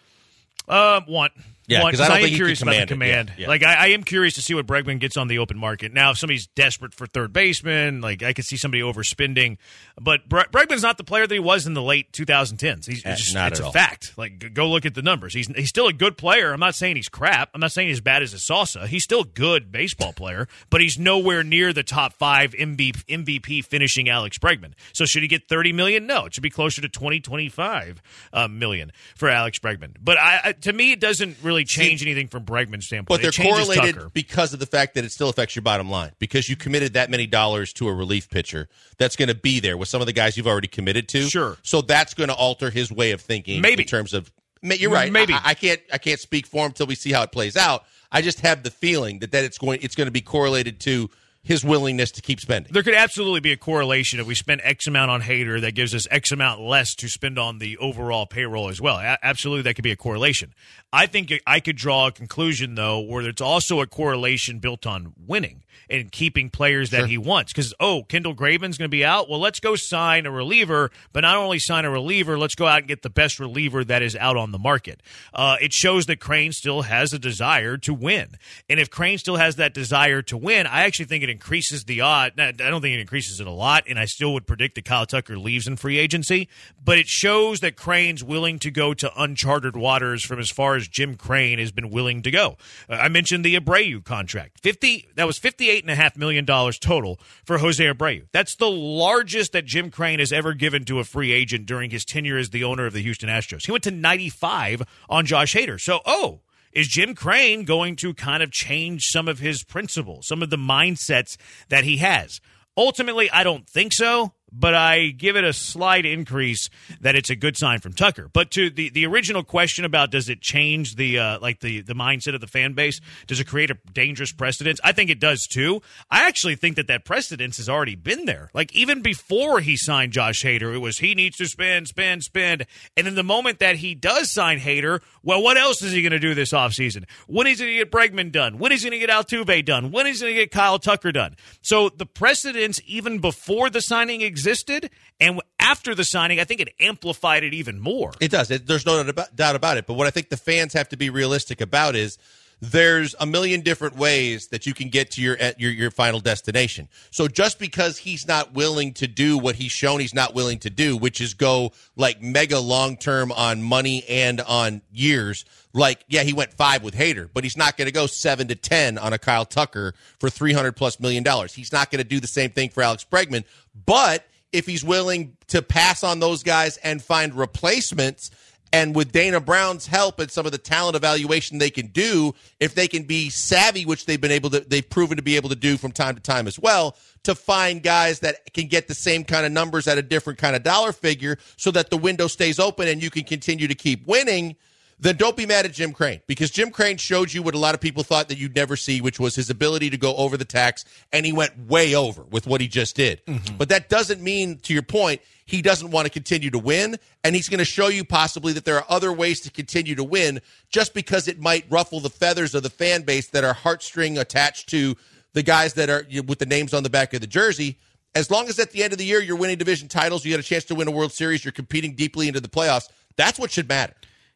Uh, 0.67 1.01
want. 1.07 1.31
Yeah, 1.67 1.85
because 1.85 2.01
I, 2.01 2.15
I, 2.15 2.19
am 2.19 2.29
curious 2.29 2.61
about 2.61 2.75
the 2.75 2.85
command. 2.87 3.29
Yeah, 3.29 3.43
yeah. 3.43 3.47
Like 3.47 3.63
I, 3.63 3.73
I, 3.75 3.87
am 3.87 4.03
curious 4.03 4.33
to 4.35 4.41
see 4.41 4.53
what 4.53 4.65
Bregman 4.65 4.99
gets 4.99 5.15
on 5.15 5.27
the 5.29 5.39
open 5.39 5.57
market. 5.57 5.93
Now, 5.93 6.11
if 6.11 6.17
somebody's 6.17 6.47
desperate 6.47 6.93
for 6.93 7.07
third 7.07 7.31
baseman, 7.31 8.01
like 8.01 8.21
I 8.21 8.33
could 8.33 8.43
see 8.43 8.57
somebody 8.57 8.81
overspending. 8.81 9.57
But 9.99 10.27
Bre- 10.27 10.41
Bregman's 10.51 10.81
not 10.81 10.97
the 10.97 11.05
player 11.05 11.25
that 11.25 11.33
he 11.33 11.39
was 11.39 11.65
in 11.65 11.73
the 11.73 11.81
late 11.81 12.11
2010s. 12.11 12.85
He's 12.85 13.05
uh, 13.05 13.15
just, 13.15 13.35
it's 13.35 13.59
a 13.59 13.65
all. 13.65 13.71
fact. 13.71 14.17
Like 14.17 14.53
go 14.53 14.69
look 14.69 14.85
at 14.85 14.93
the 14.93 15.01
numbers. 15.01 15.33
He's 15.33 15.47
he's 15.47 15.69
still 15.69 15.87
a 15.87 15.93
good 15.93 16.17
player. 16.17 16.51
I'm 16.51 16.59
not 16.59 16.75
saying 16.75 16.97
he's 16.97 17.09
crap. 17.09 17.49
I'm 17.53 17.61
not 17.61 17.71
saying 17.71 17.87
he's 17.87 18.01
bad 18.01 18.23
as 18.23 18.33
a 18.33 18.37
salsa. 18.37 18.85
He's 18.87 19.03
still 19.03 19.21
a 19.21 19.25
good 19.25 19.71
baseball 19.71 20.11
player, 20.11 20.47
but 20.69 20.81
he's 20.81 20.99
nowhere 20.99 21.43
near 21.43 21.71
the 21.71 21.83
top 21.83 22.13
five 22.13 22.51
MVP, 22.51 23.05
MVP 23.05 23.63
finishing 23.63 24.09
Alex 24.09 24.37
Bregman. 24.37 24.73
So 24.91 25.05
should 25.05 25.21
he 25.21 25.27
get 25.27 25.47
30 25.47 25.71
million? 25.71 26.07
No, 26.07 26.25
it 26.25 26.33
should 26.33 26.43
be 26.43 26.49
closer 26.49 26.81
to 26.81 26.89
20, 26.89 27.21
25 27.21 28.01
uh, 28.33 28.47
million 28.47 28.91
for 29.15 29.29
Alex 29.29 29.59
Bregman. 29.59 29.95
But 30.01 30.17
I, 30.17 30.39
I, 30.43 30.51
to 30.53 30.73
me, 30.73 30.91
it 30.91 30.99
doesn't 30.99 31.37
really 31.41 31.52
change 31.63 32.01
see, 32.01 32.07
anything 32.07 32.27
from 32.27 32.45
Bregman's 32.45 32.85
standpoint. 32.85 33.07
But 33.07 33.21
they're 33.21 33.45
correlated 33.45 33.95
Tucker. 33.95 34.09
because 34.13 34.53
of 34.53 34.59
the 34.59 34.65
fact 34.65 34.95
that 34.95 35.05
it 35.05 35.11
still 35.11 35.29
affects 35.29 35.55
your 35.55 35.63
bottom 35.63 35.89
line 35.89 36.11
because 36.19 36.49
you 36.49 36.55
committed 36.55 36.93
that 36.93 37.09
many 37.09 37.27
dollars 37.27 37.71
to 37.73 37.87
a 37.87 37.93
relief 37.93 38.29
pitcher 38.29 38.67
that's 38.97 39.15
going 39.15 39.29
to 39.29 39.35
be 39.35 39.59
there 39.59 39.77
with 39.77 39.89
some 39.89 40.01
of 40.01 40.07
the 40.07 40.13
guys 40.13 40.35
you've 40.35 40.47
already 40.47 40.67
committed 40.67 41.07
to. 41.09 41.21
Sure. 41.23 41.57
So 41.61 41.81
that's 41.81 42.13
going 42.13 42.29
to 42.29 42.35
alter 42.35 42.69
his 42.69 42.91
way 42.91 43.11
of 43.11 43.21
thinking. 43.21 43.61
Maybe 43.61 43.83
in 43.83 43.87
terms 43.87 44.13
of 44.13 44.31
you're 44.63 44.91
right. 44.91 45.11
Maybe 45.11 45.33
I, 45.33 45.41
I 45.45 45.53
can't 45.53 45.81
I 45.91 45.97
can't 45.97 46.19
speak 46.19 46.47
for 46.47 46.65
him 46.65 46.71
until 46.71 46.87
we 46.87 46.95
see 46.95 47.11
how 47.11 47.21
it 47.23 47.31
plays 47.31 47.55
out. 47.55 47.85
I 48.11 48.21
just 48.21 48.41
have 48.41 48.63
the 48.63 48.71
feeling 48.71 49.19
that 49.19 49.31
that 49.31 49.43
it's 49.43 49.57
going 49.57 49.79
it's 49.81 49.95
going 49.95 50.07
to 50.07 50.11
be 50.11 50.21
correlated 50.21 50.79
to 50.81 51.09
his 51.43 51.63
willingness 51.63 52.11
to 52.11 52.21
keep 52.21 52.39
spending. 52.39 52.71
There 52.71 52.83
could 52.83 52.93
absolutely 52.93 53.41
be 53.41 53.51
a 53.51 53.57
correlation 53.57 54.19
if 54.19 54.25
we 54.25 54.33
spend 54.33 54.61
X 54.63 54.87
amount 54.87 55.11
on 55.11 55.21
Hader 55.21 55.59
that 55.61 55.75
gives 55.75 55.93
us 55.93 56.07
X 56.09 56.31
amount 56.31 56.61
less 56.61 56.95
to 56.95 57.09
spend 57.09 57.37
on 57.37 57.57
the 57.57 57.77
overall 57.77 58.25
payroll 58.25 58.69
as 58.69 58.79
well. 58.79 58.97
A- 58.97 59.17
absolutely, 59.21 59.63
that 59.63 59.73
could 59.75 59.83
be 59.83 59.91
a 59.91 59.97
correlation. 59.97 60.53
I 60.93 61.05
think 61.05 61.33
I 61.45 61.59
could 61.59 61.75
draw 61.75 62.07
a 62.07 62.11
conclusion 62.11 62.75
though 62.75 62.99
where 63.01 63.27
it's 63.27 63.41
also 63.41 63.81
a 63.81 63.87
correlation 63.87 64.59
built 64.59 64.85
on 64.85 65.13
winning 65.27 65.62
and 65.89 66.11
keeping 66.11 66.49
players 66.49 66.89
that 66.91 66.99
sure. 66.99 67.07
he 67.07 67.17
wants. 67.17 67.53
Because 67.53 67.73
oh, 67.79 68.03
Kendall 68.03 68.35
Graveman's 68.35 68.77
going 68.77 68.89
to 68.89 68.89
be 68.89 69.05
out. 69.05 69.29
Well, 69.29 69.39
let's 69.39 69.59
go 69.59 69.75
sign 69.75 70.25
a 70.25 70.31
reliever, 70.31 70.91
but 71.11 71.21
not 71.21 71.37
only 71.37 71.59
sign 71.59 71.85
a 71.85 71.89
reliever, 71.89 72.37
let's 72.37 72.55
go 72.55 72.65
out 72.65 72.79
and 72.79 72.87
get 72.87 73.01
the 73.01 73.09
best 73.09 73.39
reliever 73.39 73.83
that 73.83 74.01
is 74.01 74.15
out 74.15 74.37
on 74.37 74.51
the 74.51 74.59
market. 74.59 75.01
Uh, 75.33 75.57
it 75.61 75.73
shows 75.73 76.05
that 76.07 76.19
Crane 76.19 76.51
still 76.51 76.83
has 76.83 77.13
a 77.13 77.19
desire 77.19 77.77
to 77.77 77.93
win, 77.93 78.37
and 78.69 78.79
if 78.79 78.89
Crane 78.89 79.17
still 79.17 79.37
has 79.37 79.55
that 79.55 79.73
desire 79.73 80.21
to 80.23 80.37
win, 80.37 80.67
I 80.67 80.83
actually 80.83 81.05
think 81.05 81.23
it 81.23 81.29
increases 81.29 81.85
the 81.85 82.01
odd. 82.01 82.39
I 82.39 82.51
don't 82.51 82.81
think 82.81 82.95
it 82.95 82.99
increases 82.99 83.39
it 83.39 83.47
a 83.47 83.51
lot, 83.51 83.85
and 83.87 83.97
I 83.97 84.05
still 84.05 84.33
would 84.33 84.45
predict 84.45 84.75
that 84.75 84.85
Kyle 84.85 85.05
Tucker 85.05 85.37
leaves 85.37 85.67
in 85.67 85.77
free 85.77 85.97
agency. 85.97 86.47
But 86.83 86.97
it 86.97 87.07
shows 87.07 87.61
that 87.61 87.75
Crane's 87.75 88.23
willing 88.23 88.59
to 88.59 88.71
go 88.71 88.93
to 88.93 89.11
uncharted 89.15 89.75
waters 89.75 90.23
from 90.23 90.39
as 90.39 90.49
far 90.49 90.75
as 90.75 90.87
Jim 90.87 91.15
Crane 91.15 91.59
has 91.59 91.71
been 91.71 91.89
willing 91.89 92.21
to 92.23 92.31
go. 92.31 92.57
Uh, 92.89 92.93
I 92.95 93.07
mentioned 93.07 93.45
the 93.45 93.55
Abreu 93.55 94.03
contract, 94.03 94.59
fifty. 94.61 95.07
That 95.15 95.27
was 95.27 95.37
fifty-eight 95.37 95.62
and 95.69 95.89
a 95.89 95.95
half 95.95 96.17
million 96.17 96.45
dollars 96.45 96.77
total 96.79 97.19
for 97.45 97.57
Jose 97.57 97.83
Abreu. 97.83 98.27
That's 98.31 98.55
the 98.55 98.69
largest 98.69 99.51
that 99.53 99.65
Jim 99.65 99.91
Crane 99.91 100.19
has 100.19 100.31
ever 100.31 100.53
given 100.53 100.85
to 100.85 100.99
a 100.99 101.03
free 101.03 101.31
agent 101.31 101.65
during 101.65 101.89
his 101.89 102.05
tenure 102.05 102.37
as 102.37 102.49
the 102.49 102.63
owner 102.63 102.85
of 102.85 102.93
the 102.93 103.01
Houston 103.01 103.29
Astros. 103.29 103.65
He 103.65 103.71
went 103.71 103.83
to 103.85 103.91
ninety-five 103.91 104.83
on 105.09 105.25
Josh 105.25 105.53
Hader. 105.53 105.79
So, 105.79 106.01
oh 106.05 106.41
is 106.71 106.87
Jim 106.87 107.13
Crane 107.13 107.65
going 107.65 107.95
to 107.97 108.15
kind 108.15 108.41
of 108.41 108.51
change 108.51 109.03
some 109.09 109.27
of 109.27 109.39
his 109.39 109.63
principles, 109.63 110.27
some 110.27 110.41
of 110.41 110.49
the 110.49 110.57
mindsets 110.57 111.37
that 111.69 111.83
he 111.83 111.97
has? 111.97 112.41
Ultimately, 112.75 113.29
I 113.29 113.43
don't 113.43 113.69
think 113.69 113.93
so 113.93 114.33
but 114.53 114.75
I 114.75 115.07
give 115.09 115.35
it 115.35 115.43
a 115.43 115.53
slight 115.53 116.05
increase 116.05 116.69
that 117.01 117.15
it's 117.15 117.29
a 117.29 117.35
good 117.35 117.57
sign 117.57 117.79
from 117.79 117.93
Tucker. 117.93 118.29
But 118.31 118.51
to 118.51 118.69
the, 118.69 118.89
the 118.89 119.05
original 119.05 119.43
question 119.43 119.83
about 119.83 120.11
does 120.11 120.29
it 120.29 120.41
change 120.41 120.95
the 120.95 121.19
uh, 121.19 121.39
like 121.39 121.59
the 121.59 121.81
the 121.81 121.95
mindset 121.95 122.35
of 122.35 122.41
the 122.41 122.47
fan 122.47 122.73
base? 122.73 123.01
Does 123.27 123.39
it 123.39 123.47
create 123.47 123.71
a 123.71 123.77
dangerous 123.91 124.31
precedence? 124.31 124.79
I 124.83 124.91
think 124.91 125.09
it 125.09 125.19
does 125.19 125.47
too. 125.47 125.81
I 126.11 126.27
actually 126.27 126.55
think 126.55 126.75
that 126.75 126.87
that 126.87 127.03
precedence 127.03 127.57
has 127.57 127.67
already 127.67 127.95
been 127.95 128.25
there. 128.25 128.49
Like 128.53 128.73
even 128.75 129.01
before 129.01 129.59
he 129.59 129.75
signed 129.75 130.13
Josh 130.13 130.43
Hader, 130.43 130.73
it 130.73 130.79
was 130.79 130.99
he 130.99 131.15
needs 131.15 131.37
to 131.37 131.47
spend, 131.47 131.87
spend, 131.87 132.23
spend, 132.23 132.65
and 132.95 133.07
then 133.07 133.15
the 133.15 133.23
moment 133.23 133.59
that 133.59 133.77
he 133.77 133.95
does 133.95 134.31
sign 134.31 134.59
Hader, 134.59 135.01
well, 135.23 135.41
what 135.41 135.57
else 135.57 135.81
is 135.81 135.91
he 135.91 136.01
going 136.01 136.11
to 136.11 136.19
do 136.19 136.35
this 136.35 136.51
offseason? 136.51 137.05
When 137.27 137.47
is 137.47 137.59
he 137.59 137.65
going 137.65 137.77
to 137.77 137.85
get 137.85 137.91
Bregman 137.91 138.31
done? 138.31 138.59
When 138.59 138.71
is 138.71 138.83
he 138.83 138.89
going 138.89 139.01
to 139.01 139.07
get 139.07 139.13
Altuve 139.13 139.65
done? 139.65 139.91
When 139.91 140.05
is 140.05 140.19
he 140.19 140.25
going 140.25 140.35
to 140.35 140.41
get 140.41 140.51
Kyle 140.51 140.79
Tucker 140.79 141.11
done? 141.11 141.35
So 141.61 141.89
the 141.89 142.05
precedence 142.05 142.79
even 142.85 143.19
before 143.19 143.69
the 143.69 143.81
signing 143.81 144.21
exists 144.21 144.42
existed, 144.45 144.89
and 145.19 145.39
after 145.59 145.95
the 145.95 146.03
signing, 146.03 146.39
I 146.39 146.43
think 146.43 146.59
it 146.59 146.73
amplified 146.79 147.43
it 147.43 147.53
even 147.53 147.79
more. 147.79 148.11
It 148.19 148.31
does. 148.31 148.51
It, 148.51 148.67
there's 148.67 148.85
no 148.85 149.03
doubt 149.35 149.55
about 149.55 149.77
it. 149.77 149.87
But 149.87 149.93
what 149.93 150.07
I 150.07 150.09
think 150.09 150.29
the 150.29 150.37
fans 150.37 150.73
have 150.73 150.89
to 150.89 150.97
be 150.97 151.09
realistic 151.09 151.61
about 151.61 151.95
is 151.95 152.17
there's 152.63 153.13
a 153.19 153.25
million 153.25 153.59
different 153.59 153.97
ways 153.97 154.47
that 154.47 154.65
you 154.65 154.73
can 154.73 154.87
get 154.87 155.11
to 155.11 155.21
your 155.21 155.37
your 155.57 155.71
your 155.71 155.91
final 155.91 156.21
destination. 156.21 156.87
So 157.11 157.27
just 157.27 157.59
because 157.59 157.97
he's 157.97 158.25
not 158.25 158.53
willing 158.53 158.93
to 158.93 159.07
do 159.07 159.37
what 159.37 159.55
he's 159.55 159.71
shown 159.71 159.99
he's 159.99 160.13
not 160.13 160.33
willing 160.33 160.59
to 160.59 160.69
do, 160.69 160.95
which 160.95 161.19
is 161.19 161.33
go 161.33 161.73
like 161.97 162.21
mega 162.21 162.59
long 162.59 162.95
term 162.95 163.31
on 163.33 163.61
money 163.61 164.05
and 164.07 164.39
on 164.39 164.81
years, 164.93 165.43
like 165.73 166.05
yeah, 166.07 166.23
he 166.23 166.31
went 166.31 166.53
5 166.53 166.83
with 166.83 166.95
Hader, 166.95 167.29
but 167.33 167.43
he's 167.43 167.57
not 167.57 167.75
going 167.75 167.87
to 167.87 167.91
go 167.91 168.07
7 168.07 168.47
to 168.47 168.55
10 168.55 168.97
on 168.97 169.11
a 169.11 169.17
Kyle 169.17 169.45
Tucker 169.45 169.93
for 170.19 170.29
300 170.29 170.73
plus 170.73 171.01
million 171.01 171.23
dollars. 171.23 171.53
He's 171.53 171.73
not 171.73 171.91
going 171.91 172.01
to 172.01 172.07
do 172.07 172.21
the 172.21 172.27
same 172.27 172.51
thing 172.51 172.69
for 172.69 172.81
Alex 172.81 173.05
Bregman, 173.09 173.43
but 173.85 174.25
if 174.53 174.65
he's 174.65 174.83
willing 174.83 175.35
to 175.47 175.61
pass 175.61 176.03
on 176.03 176.19
those 176.19 176.43
guys 176.43 176.77
and 176.77 177.01
find 177.01 177.33
replacements. 177.33 178.31
And 178.71 178.95
with 178.95 179.11
Dana 179.11 179.39
Brown's 179.39 179.85
help 179.85 180.19
and 180.19 180.31
some 180.31 180.47
of 180.47 180.51
the 180.51 180.57
talent 180.57 180.95
evaluation 180.95 181.59
they 181.59 181.69
can 181.69 181.87
do, 181.87 182.33
if 182.59 182.73
they 182.73 182.87
can 182.87 183.03
be 183.03 183.29
savvy, 183.29 183.85
which 183.85 184.07
they've 184.07 184.19
been 184.19 184.31
able 184.31 184.49
to, 184.49 184.61
they've 184.61 184.89
proven 184.89 185.17
to 185.17 185.21
be 185.21 185.35
able 185.35 185.49
to 185.49 185.55
do 185.55 185.77
from 185.77 185.91
time 185.91 186.15
to 186.15 186.21
time 186.21 186.47
as 186.47 186.57
well, 186.57 186.95
to 187.23 187.35
find 187.35 187.83
guys 187.83 188.21
that 188.21 188.51
can 188.53 188.67
get 188.67 188.87
the 188.87 188.95
same 188.95 189.25
kind 189.25 189.45
of 189.45 189.51
numbers 189.51 189.87
at 189.87 189.99
a 189.99 190.01
different 190.01 190.39
kind 190.39 190.55
of 190.55 190.63
dollar 190.63 190.91
figure 190.91 191.37
so 191.55 191.69
that 191.69 191.91
the 191.91 191.97
window 191.97 192.25
stays 192.25 192.59
open 192.59 192.87
and 192.87 193.03
you 193.03 193.11
can 193.11 193.23
continue 193.25 193.67
to 193.67 193.75
keep 193.75 194.07
winning 194.07 194.55
then 195.03 195.17
don't 195.17 195.35
be 195.35 195.45
mad 195.45 195.65
at 195.65 195.73
Jim 195.73 195.91
Crane 195.91 196.21
because 196.27 196.49
Jim 196.49 196.71
Crane 196.71 196.97
showed 196.97 197.33
you 197.33 197.43
what 197.43 197.55
a 197.55 197.57
lot 197.57 197.75
of 197.75 197.81
people 197.81 198.03
thought 198.03 198.29
that 198.29 198.37
you'd 198.37 198.55
never 198.55 198.75
see, 198.75 199.01
which 199.01 199.19
was 199.19 199.35
his 199.35 199.49
ability 199.49 199.89
to 199.89 199.97
go 199.97 200.15
over 200.15 200.37
the 200.37 200.45
tax, 200.45 200.85
and 201.11 201.25
he 201.25 201.33
went 201.33 201.57
way 201.67 201.93
over 201.93 202.23
with 202.23 202.47
what 202.47 202.61
he 202.61 202.67
just 202.67 202.95
did. 202.95 203.25
Mm-hmm. 203.25 203.57
But 203.57 203.69
that 203.69 203.89
doesn't 203.89 204.21
mean, 204.21 204.59
to 204.59 204.73
your 204.73 204.83
point, 204.83 205.21
he 205.45 205.61
doesn't 205.61 205.91
want 205.91 206.05
to 206.05 206.11
continue 206.11 206.49
to 206.51 206.59
win, 206.59 206.97
and 207.23 207.35
he's 207.35 207.49
going 207.49 207.59
to 207.59 207.65
show 207.65 207.87
you 207.87 208.05
possibly 208.05 208.53
that 208.53 208.65
there 208.65 208.77
are 208.77 208.85
other 208.87 209.11
ways 209.11 209.41
to 209.41 209.51
continue 209.51 209.95
to 209.95 210.03
win 210.03 210.39
just 210.69 210.93
because 210.93 211.27
it 211.27 211.39
might 211.39 211.65
ruffle 211.69 211.99
the 211.99 212.09
feathers 212.09 212.55
of 212.55 212.63
the 212.63 212.69
fan 212.69 213.01
base 213.01 213.27
that 213.29 213.43
are 213.43 213.53
heartstring 213.53 214.19
attached 214.19 214.69
to 214.69 214.95
the 215.33 215.43
guys 215.43 215.73
that 215.73 215.89
are 215.89 216.05
with 216.25 216.39
the 216.39 216.45
names 216.45 216.73
on 216.73 216.83
the 216.83 216.89
back 216.89 217.13
of 217.13 217.21
the 217.21 217.27
jersey. 217.27 217.77
As 218.15 218.31
long 218.31 218.47
as 218.47 218.59
at 218.59 218.71
the 218.71 218.83
end 218.83 218.93
of 218.93 218.99
the 218.99 219.05
year 219.05 219.19
you're 219.19 219.35
winning 219.35 219.57
division 219.57 219.87
titles, 219.87 220.23
you 220.23 220.31
got 220.31 220.39
a 220.39 220.43
chance 220.43 220.63
to 220.65 220.75
win 220.75 220.87
a 220.87 220.91
World 220.91 221.11
Series, 221.11 221.43
you're 221.43 221.51
competing 221.51 221.95
deeply 221.95 222.27
into 222.27 222.39
the 222.39 222.47
playoffs, 222.47 222.87
that's 223.15 223.37
what 223.37 223.51
should 223.51 223.67
matter. 223.67 223.93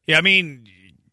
Yeah, 0.08 0.18
I 0.18 0.22
mean, 0.22 0.68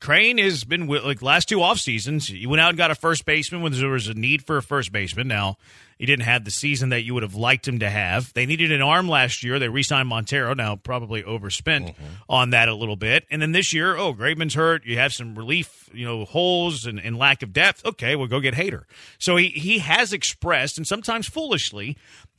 Crane 0.05 0.37
has 0.37 0.65
been 0.65 0.87
like 0.87 1.23
last 1.23 1.49
two 1.49 1.63
off 1.63 1.79
seasons. 1.79 2.29
You 2.29 2.51
went 2.51 2.61
out 2.61 2.69
and 2.69 2.77
got 2.77 2.91
a 2.91 2.95
first 2.95 3.25
baseman 3.25 3.63
when 3.63 3.73
there 3.73 3.89
was 3.89 4.07
a 4.07 4.13
need 4.13 4.45
for 4.45 4.59
a 4.59 4.63
first 4.63 4.93
baseman. 4.93 5.29
Now 5.29 5.57
he 5.99 6.05
didn't 6.05 6.27
have 6.27 6.45
the 6.45 6.51
season 6.51 6.91
that 6.91 7.05
you 7.05 7.15
would 7.15 7.23
have 7.23 7.35
liked 7.35 7.67
him 7.67 7.79
to 7.79 7.89
have. 7.89 8.31
They 8.35 8.45
needed 8.45 8.71
an 8.71 8.83
arm 8.83 9.09
last 9.09 9.43
year. 9.43 9.59
They 9.59 9.69
re-signed 9.69 10.09
Montero. 10.09 10.53
Now 10.53 10.77
probably 10.77 11.25
overspent 11.25 11.87
mm-hmm. 11.87 12.05
on 12.29 12.51
that 12.51 12.69
a 12.69 12.75
little 12.75 12.97
bit. 12.97 13.25
And 13.31 13.41
then 13.41 13.53
this 13.53 13.73
year, 13.73 13.97
oh, 13.97 14.13
Graveman's 14.13 14.55
hurt. 14.55 14.85
You 14.85 14.99
have 14.99 15.15
some 15.15 15.35
relief, 15.35 15.89
you 15.95 16.05
know, 16.05 16.27
holes 16.27 16.85
and, 16.85 17.01
and 17.01 17.17
lack 17.17 17.43
of 17.43 17.55
depth. 17.55 17.85
Okay, 17.87 18.15
we'll 18.15 18.27
go 18.27 18.41
get 18.41 18.55
Hader. 18.55 18.85
So 19.19 19.37
he 19.37 19.49
he 19.49 19.79
has 19.79 20.13
expressed, 20.13 20.77
and 20.77 20.87
sometimes 20.87 21.27
foolishly, 21.27 21.97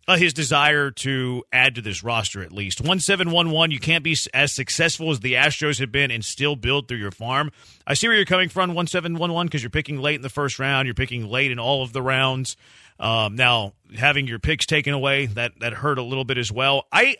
uh, 0.07 0.17
his 0.17 0.33
desire 0.33 0.91
to 0.91 1.43
add 1.51 1.75
to 1.75 1.81
this 1.81 2.03
roster 2.03 2.41
at 2.41 2.51
least. 2.51 2.79
1711, 2.79 3.71
you 3.71 3.79
can't 3.79 4.03
be 4.03 4.15
as 4.33 4.53
successful 4.53 5.11
as 5.11 5.19
the 5.19 5.33
Astros 5.33 5.79
have 5.79 5.91
been 5.91 6.11
and 6.11 6.23
still 6.23 6.55
build 6.55 6.87
through 6.87 6.97
your 6.97 7.11
farm. 7.11 7.51
I 7.87 7.95
see 7.95 8.07
where 8.07 8.15
you're 8.15 8.25
coming 8.25 8.49
from, 8.49 8.73
1711, 8.75 9.47
because 9.47 9.63
you're 9.63 9.69
picking 9.69 9.99
late 9.99 10.15
in 10.15 10.21
the 10.21 10.29
first 10.29 10.59
round, 10.59 10.87
you're 10.87 10.93
picking 10.93 11.27
late 11.27 11.51
in 11.51 11.59
all 11.59 11.83
of 11.83 11.93
the 11.93 12.01
rounds. 12.01 12.55
Um, 12.99 13.35
now, 13.35 13.73
having 13.95 14.27
your 14.27 14.39
picks 14.39 14.65
taken 14.65 14.93
away, 14.93 15.25
that, 15.27 15.59
that 15.59 15.73
hurt 15.73 15.97
a 15.97 16.03
little 16.03 16.23
bit 16.23 16.37
as 16.37 16.51
well. 16.51 16.85
I, 16.91 17.17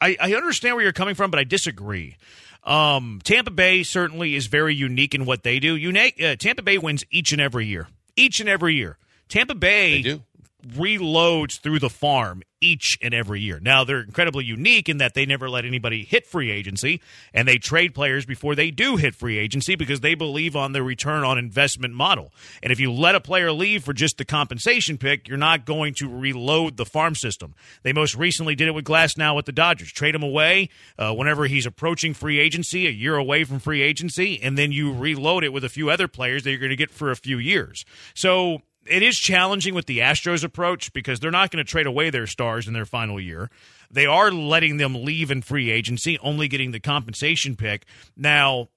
I, 0.00 0.16
I 0.20 0.34
understand 0.34 0.76
where 0.76 0.84
you're 0.84 0.92
coming 0.92 1.14
from, 1.14 1.30
but 1.30 1.38
I 1.40 1.44
disagree. 1.44 2.16
Um, 2.64 3.20
Tampa 3.24 3.50
Bay 3.50 3.82
certainly 3.82 4.36
is 4.36 4.46
very 4.46 4.74
unique 4.74 5.14
in 5.14 5.24
what 5.24 5.42
they 5.42 5.58
do. 5.58 5.74
Unique, 5.74 6.22
uh, 6.22 6.36
Tampa 6.36 6.62
Bay 6.62 6.78
wins 6.78 7.04
each 7.10 7.32
and 7.32 7.40
every 7.40 7.66
year. 7.66 7.88
Each 8.14 8.40
and 8.40 8.48
every 8.48 8.76
year. 8.76 8.98
Tampa 9.28 9.54
Bay 9.54 10.20
reloads 10.66 11.60
through 11.60 11.78
the 11.78 11.90
farm 11.90 12.42
each 12.62 12.96
and 13.02 13.12
every 13.12 13.40
year. 13.40 13.58
Now, 13.60 13.84
they're 13.84 14.00
incredibly 14.00 14.44
unique 14.44 14.88
in 14.88 14.98
that 14.98 15.14
they 15.14 15.26
never 15.26 15.50
let 15.50 15.64
anybody 15.64 16.04
hit 16.04 16.26
free 16.26 16.50
agency, 16.50 17.02
and 17.34 17.46
they 17.46 17.58
trade 17.58 17.94
players 17.94 18.24
before 18.24 18.54
they 18.54 18.70
do 18.70 18.96
hit 18.96 19.14
free 19.14 19.36
agency 19.36 19.74
because 19.74 20.00
they 20.00 20.14
believe 20.14 20.54
on 20.54 20.72
the 20.72 20.82
return 20.82 21.24
on 21.24 21.38
investment 21.38 21.92
model. 21.92 22.32
And 22.62 22.72
if 22.72 22.78
you 22.78 22.92
let 22.92 23.14
a 23.14 23.20
player 23.20 23.52
leave 23.52 23.84
for 23.84 23.92
just 23.92 24.16
the 24.16 24.24
compensation 24.24 24.96
pick, 24.96 25.28
you're 25.28 25.36
not 25.36 25.66
going 25.66 25.94
to 25.94 26.08
reload 26.08 26.76
the 26.76 26.86
farm 26.86 27.14
system. 27.14 27.54
They 27.82 27.92
most 27.92 28.14
recently 28.14 28.54
did 28.54 28.68
it 28.68 28.74
with 28.74 28.84
Glasnow 28.84 29.34
with 29.34 29.46
the 29.46 29.52
Dodgers. 29.52 29.92
Trade 29.92 30.14
him 30.14 30.22
away 30.22 30.68
uh, 30.98 31.12
whenever 31.12 31.46
he's 31.46 31.66
approaching 31.66 32.14
free 32.14 32.38
agency, 32.38 32.86
a 32.86 32.90
year 32.90 33.16
away 33.16 33.44
from 33.44 33.58
free 33.58 33.82
agency, 33.82 34.40
and 34.40 34.56
then 34.56 34.70
you 34.70 34.92
reload 34.92 35.42
it 35.42 35.52
with 35.52 35.64
a 35.64 35.68
few 35.68 35.90
other 35.90 36.06
players 36.06 36.44
that 36.44 36.50
you're 36.50 36.60
going 36.60 36.70
to 36.70 36.76
get 36.76 36.90
for 36.90 37.10
a 37.10 37.16
few 37.16 37.38
years. 37.38 37.84
So 38.14 38.62
it 38.86 39.02
is 39.02 39.16
challenging 39.16 39.74
with 39.74 39.86
the 39.86 39.98
Astros 39.98 40.44
approach 40.44 40.92
because 40.92 41.20
they're 41.20 41.30
not 41.30 41.50
going 41.50 41.64
to 41.64 41.70
trade 41.70 41.86
away 41.86 42.10
their 42.10 42.26
stars 42.26 42.66
in 42.66 42.74
their 42.74 42.84
final 42.84 43.20
year. 43.20 43.50
They 43.90 44.06
are 44.06 44.30
letting 44.30 44.78
them 44.78 45.04
leave 45.04 45.30
in 45.30 45.42
free 45.42 45.70
agency, 45.70 46.18
only 46.20 46.48
getting 46.48 46.72
the 46.72 46.80
compensation 46.80 47.56
pick. 47.56 47.84
Now, 48.16 48.68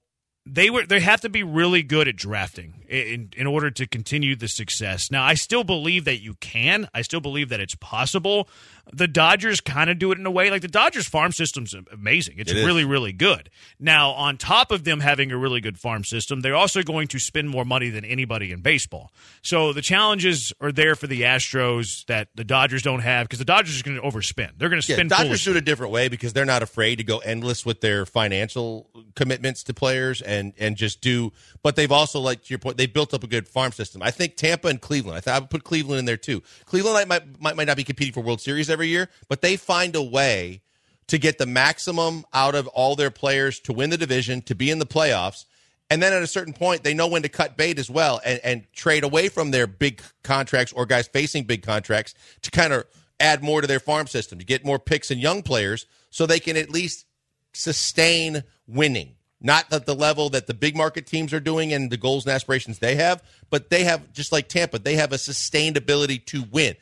they 0.46 0.70
were 0.70 0.86
they 0.86 1.00
have 1.00 1.20
to 1.22 1.28
be 1.28 1.42
really 1.42 1.82
good 1.82 2.06
at 2.06 2.14
drafting 2.14 2.84
in, 2.88 3.30
in 3.36 3.46
order 3.48 3.70
to 3.72 3.86
continue 3.86 4.36
the 4.36 4.46
success. 4.46 5.10
Now, 5.10 5.24
I 5.24 5.34
still 5.34 5.64
believe 5.64 6.04
that 6.04 6.22
you 6.22 6.34
can. 6.34 6.88
I 6.94 7.02
still 7.02 7.20
believe 7.20 7.48
that 7.48 7.58
it's 7.60 7.74
possible. 7.74 8.48
The 8.92 9.08
Dodgers 9.08 9.60
kind 9.60 9.90
of 9.90 9.98
do 9.98 10.12
it 10.12 10.18
in 10.18 10.26
a 10.26 10.30
way 10.30 10.50
like 10.50 10.62
the 10.62 10.68
Dodgers 10.68 11.08
farm 11.08 11.32
system's 11.32 11.74
amazing. 11.92 12.36
It's 12.38 12.52
it 12.52 12.64
really 12.64 12.84
really 12.84 13.12
good. 13.12 13.50
Now, 13.80 14.10
on 14.12 14.36
top 14.36 14.70
of 14.70 14.84
them 14.84 15.00
having 15.00 15.32
a 15.32 15.36
really 15.36 15.60
good 15.60 15.78
farm 15.78 16.04
system, 16.04 16.40
they're 16.40 16.54
also 16.54 16.82
going 16.82 17.08
to 17.08 17.18
spend 17.18 17.48
more 17.50 17.64
money 17.64 17.90
than 17.90 18.04
anybody 18.04 18.52
in 18.52 18.60
baseball. 18.60 19.12
So 19.42 19.72
the 19.72 19.82
challenges 19.82 20.52
are 20.60 20.72
there 20.72 20.94
for 20.94 21.06
the 21.06 21.22
Astros 21.22 22.06
that 22.06 22.28
the 22.34 22.44
Dodgers 22.44 22.82
don't 22.82 23.00
have 23.00 23.26
because 23.26 23.38
the 23.40 23.44
Dodgers 23.44 23.80
are 23.80 23.82
going 23.82 24.00
to 24.00 24.02
overspend. 24.02 24.52
They're 24.58 24.68
going 24.68 24.80
to 24.80 24.92
spend. 24.92 25.10
Yeah, 25.10 25.18
Dodgers 25.18 25.44
do 25.44 25.50
it 25.50 25.56
a 25.56 25.60
different 25.60 25.92
way 25.92 26.08
because 26.08 26.32
they're 26.32 26.44
not 26.44 26.62
afraid 26.62 26.96
to 26.96 27.04
go 27.04 27.18
endless 27.18 27.66
with 27.66 27.80
their 27.80 28.06
financial 28.06 28.88
commitments 29.14 29.62
to 29.64 29.74
players 29.74 30.22
and 30.22 30.52
and 30.58 30.76
just 30.76 31.00
do. 31.00 31.32
But 31.62 31.76
they've 31.76 31.92
also, 31.92 32.20
like 32.20 32.42
to 32.44 32.50
your 32.50 32.58
point, 32.58 32.76
they 32.76 32.86
built 32.86 33.12
up 33.14 33.24
a 33.24 33.26
good 33.26 33.48
farm 33.48 33.72
system. 33.72 34.02
I 34.02 34.10
think 34.10 34.36
Tampa 34.36 34.68
and 34.68 34.80
Cleveland. 34.80 35.16
I, 35.16 35.20
think 35.20 35.36
I 35.36 35.38
would 35.40 35.50
put 35.50 35.64
Cleveland 35.64 35.98
in 35.98 36.04
there 36.04 36.16
too. 36.16 36.42
Cleveland 36.64 37.08
might, 37.08 37.40
might 37.40 37.56
might 37.56 37.66
not 37.66 37.76
be 37.76 37.84
competing 37.84 38.12
for 38.12 38.20
World 38.20 38.40
Series 38.40 38.70
every 38.76 38.88
year, 38.88 39.08
but 39.28 39.40
they 39.40 39.56
find 39.56 39.96
a 39.96 40.02
way 40.02 40.60
to 41.06 41.16
get 41.16 41.38
the 41.38 41.46
maximum 41.46 42.26
out 42.34 42.54
of 42.54 42.66
all 42.68 42.94
their 42.94 43.10
players 43.10 43.58
to 43.60 43.72
win 43.72 43.88
the 43.88 43.96
division, 43.96 44.42
to 44.42 44.54
be 44.54 44.70
in 44.70 44.78
the 44.78 44.86
playoffs. 44.86 45.46
And 45.88 46.02
then 46.02 46.12
at 46.12 46.22
a 46.22 46.26
certain 46.26 46.52
point, 46.52 46.82
they 46.82 46.92
know 46.92 47.06
when 47.06 47.22
to 47.22 47.28
cut 47.30 47.56
bait 47.56 47.78
as 47.78 47.88
well 47.88 48.20
and, 48.24 48.38
and 48.44 48.72
trade 48.74 49.02
away 49.02 49.28
from 49.28 49.50
their 49.50 49.66
big 49.66 50.02
contracts 50.22 50.72
or 50.72 50.84
guys 50.84 51.06
facing 51.06 51.44
big 51.44 51.62
contracts 51.62 52.14
to 52.42 52.50
kind 52.50 52.74
of 52.74 52.84
add 53.18 53.42
more 53.42 53.62
to 53.62 53.66
their 53.66 53.80
farm 53.80 54.06
system, 54.06 54.38
to 54.38 54.44
get 54.44 54.64
more 54.64 54.78
picks 54.78 55.10
and 55.10 55.20
young 55.20 55.42
players 55.42 55.86
so 56.10 56.26
they 56.26 56.40
can 56.40 56.56
at 56.56 56.70
least 56.70 57.06
sustain 57.54 58.42
winning. 58.66 59.14
Not 59.40 59.72
at 59.72 59.86
the 59.86 59.94
level 59.94 60.30
that 60.30 60.46
the 60.46 60.54
big 60.54 60.76
market 60.76 61.06
teams 61.06 61.32
are 61.32 61.40
doing 61.40 61.72
and 61.72 61.90
the 61.90 61.96
goals 61.96 62.26
and 62.26 62.34
aspirations 62.34 62.78
they 62.78 62.96
have, 62.96 63.22
but 63.48 63.70
they 63.70 63.84
have, 63.84 64.12
just 64.12 64.32
like 64.32 64.48
Tampa, 64.48 64.78
they 64.78 64.96
have 64.96 65.12
a 65.12 65.18
sustained 65.18 65.76
ability 65.76 66.18
to 66.18 66.42
win. 66.50 66.74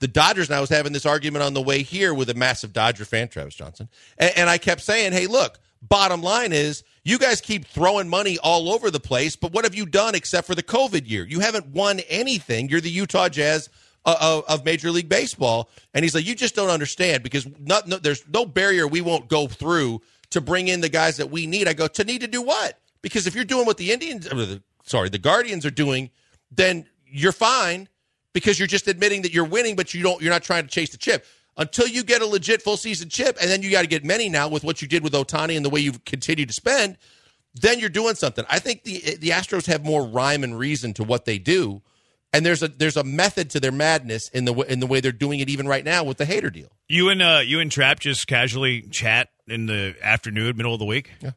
The 0.00 0.08
Dodgers, 0.08 0.48
and 0.48 0.56
I 0.56 0.60
was 0.60 0.68
having 0.68 0.92
this 0.92 1.06
argument 1.06 1.42
on 1.42 1.54
the 1.54 1.62
way 1.62 1.82
here 1.82 2.12
with 2.12 2.28
a 2.28 2.34
massive 2.34 2.72
Dodger 2.72 3.04
fan, 3.04 3.28
Travis 3.28 3.54
Johnson, 3.54 3.88
and, 4.18 4.32
and 4.36 4.50
I 4.50 4.58
kept 4.58 4.82
saying, 4.82 5.12
hey, 5.12 5.26
look, 5.26 5.58
bottom 5.82 6.22
line 6.22 6.52
is 6.52 6.84
you 7.04 7.18
guys 7.18 7.40
keep 7.40 7.66
throwing 7.66 8.08
money 8.08 8.38
all 8.38 8.72
over 8.72 8.90
the 8.90 9.00
place, 9.00 9.36
but 9.36 9.52
what 9.52 9.64
have 9.64 9.74
you 9.74 9.86
done 9.86 10.14
except 10.14 10.46
for 10.46 10.54
the 10.54 10.62
COVID 10.62 11.08
year? 11.08 11.24
You 11.24 11.40
haven't 11.40 11.68
won 11.68 12.00
anything. 12.08 12.68
You're 12.68 12.80
the 12.80 12.90
Utah 12.90 13.28
Jazz 13.28 13.68
uh, 14.04 14.16
of, 14.20 14.44
of, 14.48 14.64
Major 14.64 14.90
League 14.90 15.08
Baseball. 15.08 15.68
And 15.94 16.04
he's 16.04 16.14
like, 16.14 16.26
you 16.26 16.34
just 16.34 16.54
don't 16.54 16.70
understand 16.70 17.22
because 17.22 17.46
not, 17.58 17.88
no, 17.88 17.96
there's 17.98 18.24
no 18.28 18.44
barrier 18.44 18.86
we 18.86 19.00
won't 19.00 19.28
go 19.28 19.46
through 19.46 20.02
to 20.30 20.40
bring 20.40 20.68
in 20.68 20.80
the 20.80 20.88
guys 20.88 21.16
that 21.16 21.30
we 21.30 21.46
need. 21.46 21.68
I 21.68 21.72
go, 21.72 21.88
to 21.88 22.04
need 22.04 22.20
to 22.20 22.28
do 22.28 22.42
what? 22.42 22.78
Because 23.02 23.26
if 23.26 23.34
you're 23.34 23.44
doing 23.44 23.66
what 23.66 23.76
the 23.76 23.92
Indians, 23.92 24.28
the, 24.28 24.62
sorry, 24.84 25.08
the 25.08 25.18
Guardians 25.18 25.66
are 25.66 25.70
doing, 25.70 26.10
then 26.50 26.86
you're 27.06 27.32
fine 27.32 27.88
because 28.36 28.58
you're 28.58 28.68
just 28.68 28.86
admitting 28.86 29.22
that 29.22 29.32
you're 29.32 29.46
winning, 29.46 29.76
but 29.76 29.94
you 29.94 30.02
don't, 30.02 30.20
you're 30.20 30.30
not 30.30 30.42
trying 30.42 30.62
to 30.62 30.68
chase 30.68 30.90
the 30.90 30.98
chip. 30.98 31.24
Until 31.56 31.88
you 31.88 32.04
get 32.04 32.20
a 32.20 32.26
legit 32.26 32.60
full 32.60 32.76
season 32.76 33.08
chip, 33.08 33.38
and 33.40 33.50
then 33.50 33.62
you 33.62 33.70
got 33.70 33.80
to 33.80 33.86
get 33.86 34.04
many 34.04 34.28
now 34.28 34.46
with 34.46 34.62
what 34.62 34.82
you 34.82 34.88
did 34.88 35.02
with 35.02 35.14
Ohtani 35.14 35.56
and 35.56 35.64
the 35.64 35.70
way 35.70 35.80
you've 35.80 36.04
continued 36.04 36.48
to 36.48 36.52
spend, 36.52 36.98
then 37.54 37.80
you're 37.80 37.88
doing 37.88 38.14
something. 38.14 38.44
I 38.50 38.58
think 38.58 38.82
the 38.82 39.16
the 39.16 39.30
Astros 39.30 39.64
have 39.68 39.86
more 39.86 40.06
rhyme 40.06 40.44
and 40.44 40.58
reason 40.58 40.92
to 40.94 41.02
what 41.02 41.24
they 41.24 41.38
do, 41.38 41.80
and 42.30 42.44
there's 42.44 42.62
a 42.62 42.68
there's 42.68 42.98
a 42.98 43.04
method 43.04 43.48
to 43.52 43.60
their 43.60 43.72
madness 43.72 44.28
in 44.28 44.44
the 44.44 44.52
in 44.70 44.80
the 44.80 44.86
way 44.86 45.00
they're 45.00 45.12
doing 45.12 45.40
it 45.40 45.48
even 45.48 45.66
right 45.66 45.82
now 45.82 46.04
with 46.04 46.18
the 46.18 46.26
Hader 46.26 46.52
deal. 46.52 46.68
You 46.88 47.08
and 47.08 47.22
uh, 47.22 47.40
you 47.42 47.60
and 47.60 47.72
Trap 47.72 48.00
just 48.00 48.26
casually 48.26 48.82
chat 48.82 49.30
in 49.48 49.64
the 49.64 49.96
afternoon, 50.02 50.58
middle 50.58 50.74
of 50.74 50.78
the 50.78 50.84
week. 50.84 51.10
Yeah. 51.22 51.30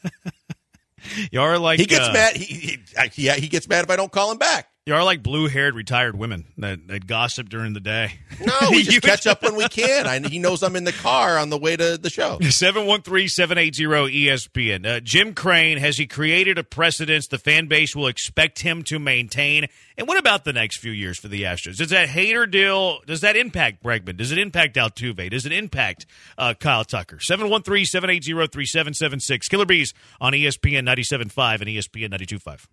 you 1.30 1.40
are 1.40 1.56
like 1.56 1.78
he 1.78 1.86
gets 1.86 2.08
uh, 2.08 2.12
mad. 2.12 2.34
He, 2.34 2.80
he, 3.12 3.28
he, 3.28 3.30
he 3.30 3.46
gets 3.46 3.68
mad 3.68 3.84
if 3.84 3.90
I 3.90 3.94
don't 3.94 4.10
call 4.10 4.32
him 4.32 4.38
back. 4.38 4.66
You 4.86 4.94
are 4.94 5.02
like 5.02 5.22
blue 5.22 5.48
haired 5.48 5.74
retired 5.74 6.14
women 6.14 6.44
that, 6.58 6.88
that 6.88 7.06
gossip 7.06 7.48
during 7.48 7.72
the 7.72 7.80
day. 7.80 8.18
No, 8.38 8.52
we 8.70 8.82
just 8.82 9.00
catch 9.00 9.26
up 9.26 9.42
when 9.42 9.56
we 9.56 9.66
can. 9.66 10.06
I, 10.06 10.18
he 10.28 10.38
knows 10.38 10.62
I'm 10.62 10.76
in 10.76 10.84
the 10.84 10.92
car 10.92 11.38
on 11.38 11.48
the 11.48 11.56
way 11.56 11.74
to 11.74 11.96
the 11.96 12.10
show. 12.10 12.38
713 12.38 13.28
780 13.28 14.26
ESPN. 14.26 14.86
Uh, 14.86 15.00
Jim 15.00 15.32
Crane, 15.32 15.78
has 15.78 15.96
he 15.96 16.06
created 16.06 16.58
a 16.58 16.62
precedence 16.62 17.28
the 17.28 17.38
fan 17.38 17.66
base 17.66 17.96
will 17.96 18.08
expect 18.08 18.60
him 18.60 18.82
to 18.82 18.98
maintain? 18.98 19.68
And 19.96 20.08
what 20.08 20.18
about 20.18 20.44
the 20.44 20.52
next 20.52 20.78
few 20.78 20.90
years 20.90 21.18
for 21.18 21.28
the 21.28 21.42
Astros? 21.42 21.76
Does 21.76 21.90
that 21.90 22.08
Hader 22.08 22.50
deal, 22.50 23.00
does 23.06 23.20
that 23.20 23.36
impact 23.36 23.82
Bregman? 23.82 24.16
Does 24.16 24.32
it 24.32 24.38
impact 24.38 24.76
Altuve? 24.76 25.30
Does 25.30 25.46
it 25.46 25.52
impact 25.52 26.06
uh, 26.36 26.54
Kyle 26.58 26.84
Tucker? 26.84 27.20
713 27.20 27.84
780 27.84 28.48
3776. 28.48 29.48
Killer 29.48 29.66
Bees 29.66 29.94
on 30.20 30.32
ESPN 30.32 30.82
97.5 30.82 31.60
and 31.60 31.70
ESPN 31.70 32.10
92.5. 32.12 32.66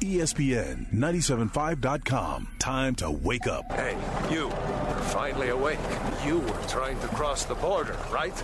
ESPN 0.00 0.90
975.com. 0.92 2.48
Time 2.58 2.94
to 2.94 3.10
wake 3.10 3.46
up. 3.46 3.70
Hey, 3.72 3.96
you. 4.30 4.48
You're 4.48 4.50
finally 4.50 5.48
awake. 5.50 5.78
You 6.24 6.38
were 6.38 6.62
trying 6.68 6.98
to 7.00 7.08
cross 7.08 7.44
the 7.44 7.54
border, 7.56 7.96
right? 8.10 8.42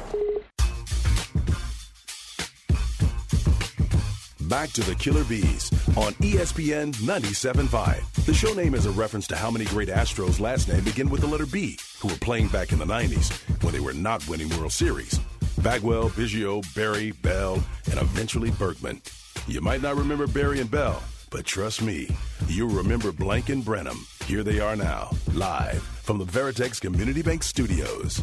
Back 4.54 4.70
to 4.74 4.82
the 4.82 4.94
Killer 4.94 5.24
Bees 5.24 5.68
on 5.96 6.12
ESPN 6.22 6.94
97.5. 6.94 8.24
The 8.24 8.32
show 8.32 8.54
name 8.54 8.76
is 8.76 8.86
a 8.86 8.92
reference 8.92 9.26
to 9.26 9.36
how 9.36 9.50
many 9.50 9.64
great 9.64 9.88
Astros' 9.88 10.38
last 10.38 10.68
name 10.68 10.84
begin 10.84 11.10
with 11.10 11.22
the 11.22 11.26
letter 11.26 11.44
B, 11.44 11.76
who 11.98 12.06
were 12.06 12.14
playing 12.14 12.46
back 12.46 12.70
in 12.70 12.78
the 12.78 12.84
90s 12.84 13.32
when 13.64 13.74
they 13.74 13.80
were 13.80 13.92
not 13.92 14.28
winning 14.28 14.48
World 14.50 14.70
Series. 14.70 15.18
Bagwell, 15.58 16.10
Biggio, 16.10 16.62
Barry, 16.72 17.10
Bell, 17.10 17.54
and 17.90 18.00
eventually 18.00 18.52
Bregman. 18.52 19.00
You 19.48 19.60
might 19.60 19.82
not 19.82 19.96
remember 19.96 20.28
Barry 20.28 20.60
and 20.60 20.70
Bell, 20.70 21.02
but 21.30 21.44
trust 21.44 21.82
me, 21.82 22.08
you'll 22.46 22.68
remember 22.68 23.10
Blank 23.10 23.48
and 23.48 23.64
Branham. 23.64 24.06
Here 24.26 24.44
they 24.44 24.60
are 24.60 24.76
now, 24.76 25.10
live 25.32 25.82
from 25.82 26.18
the 26.18 26.26
Veritex 26.26 26.80
Community 26.80 27.22
Bank 27.22 27.42
Studios. 27.42 28.22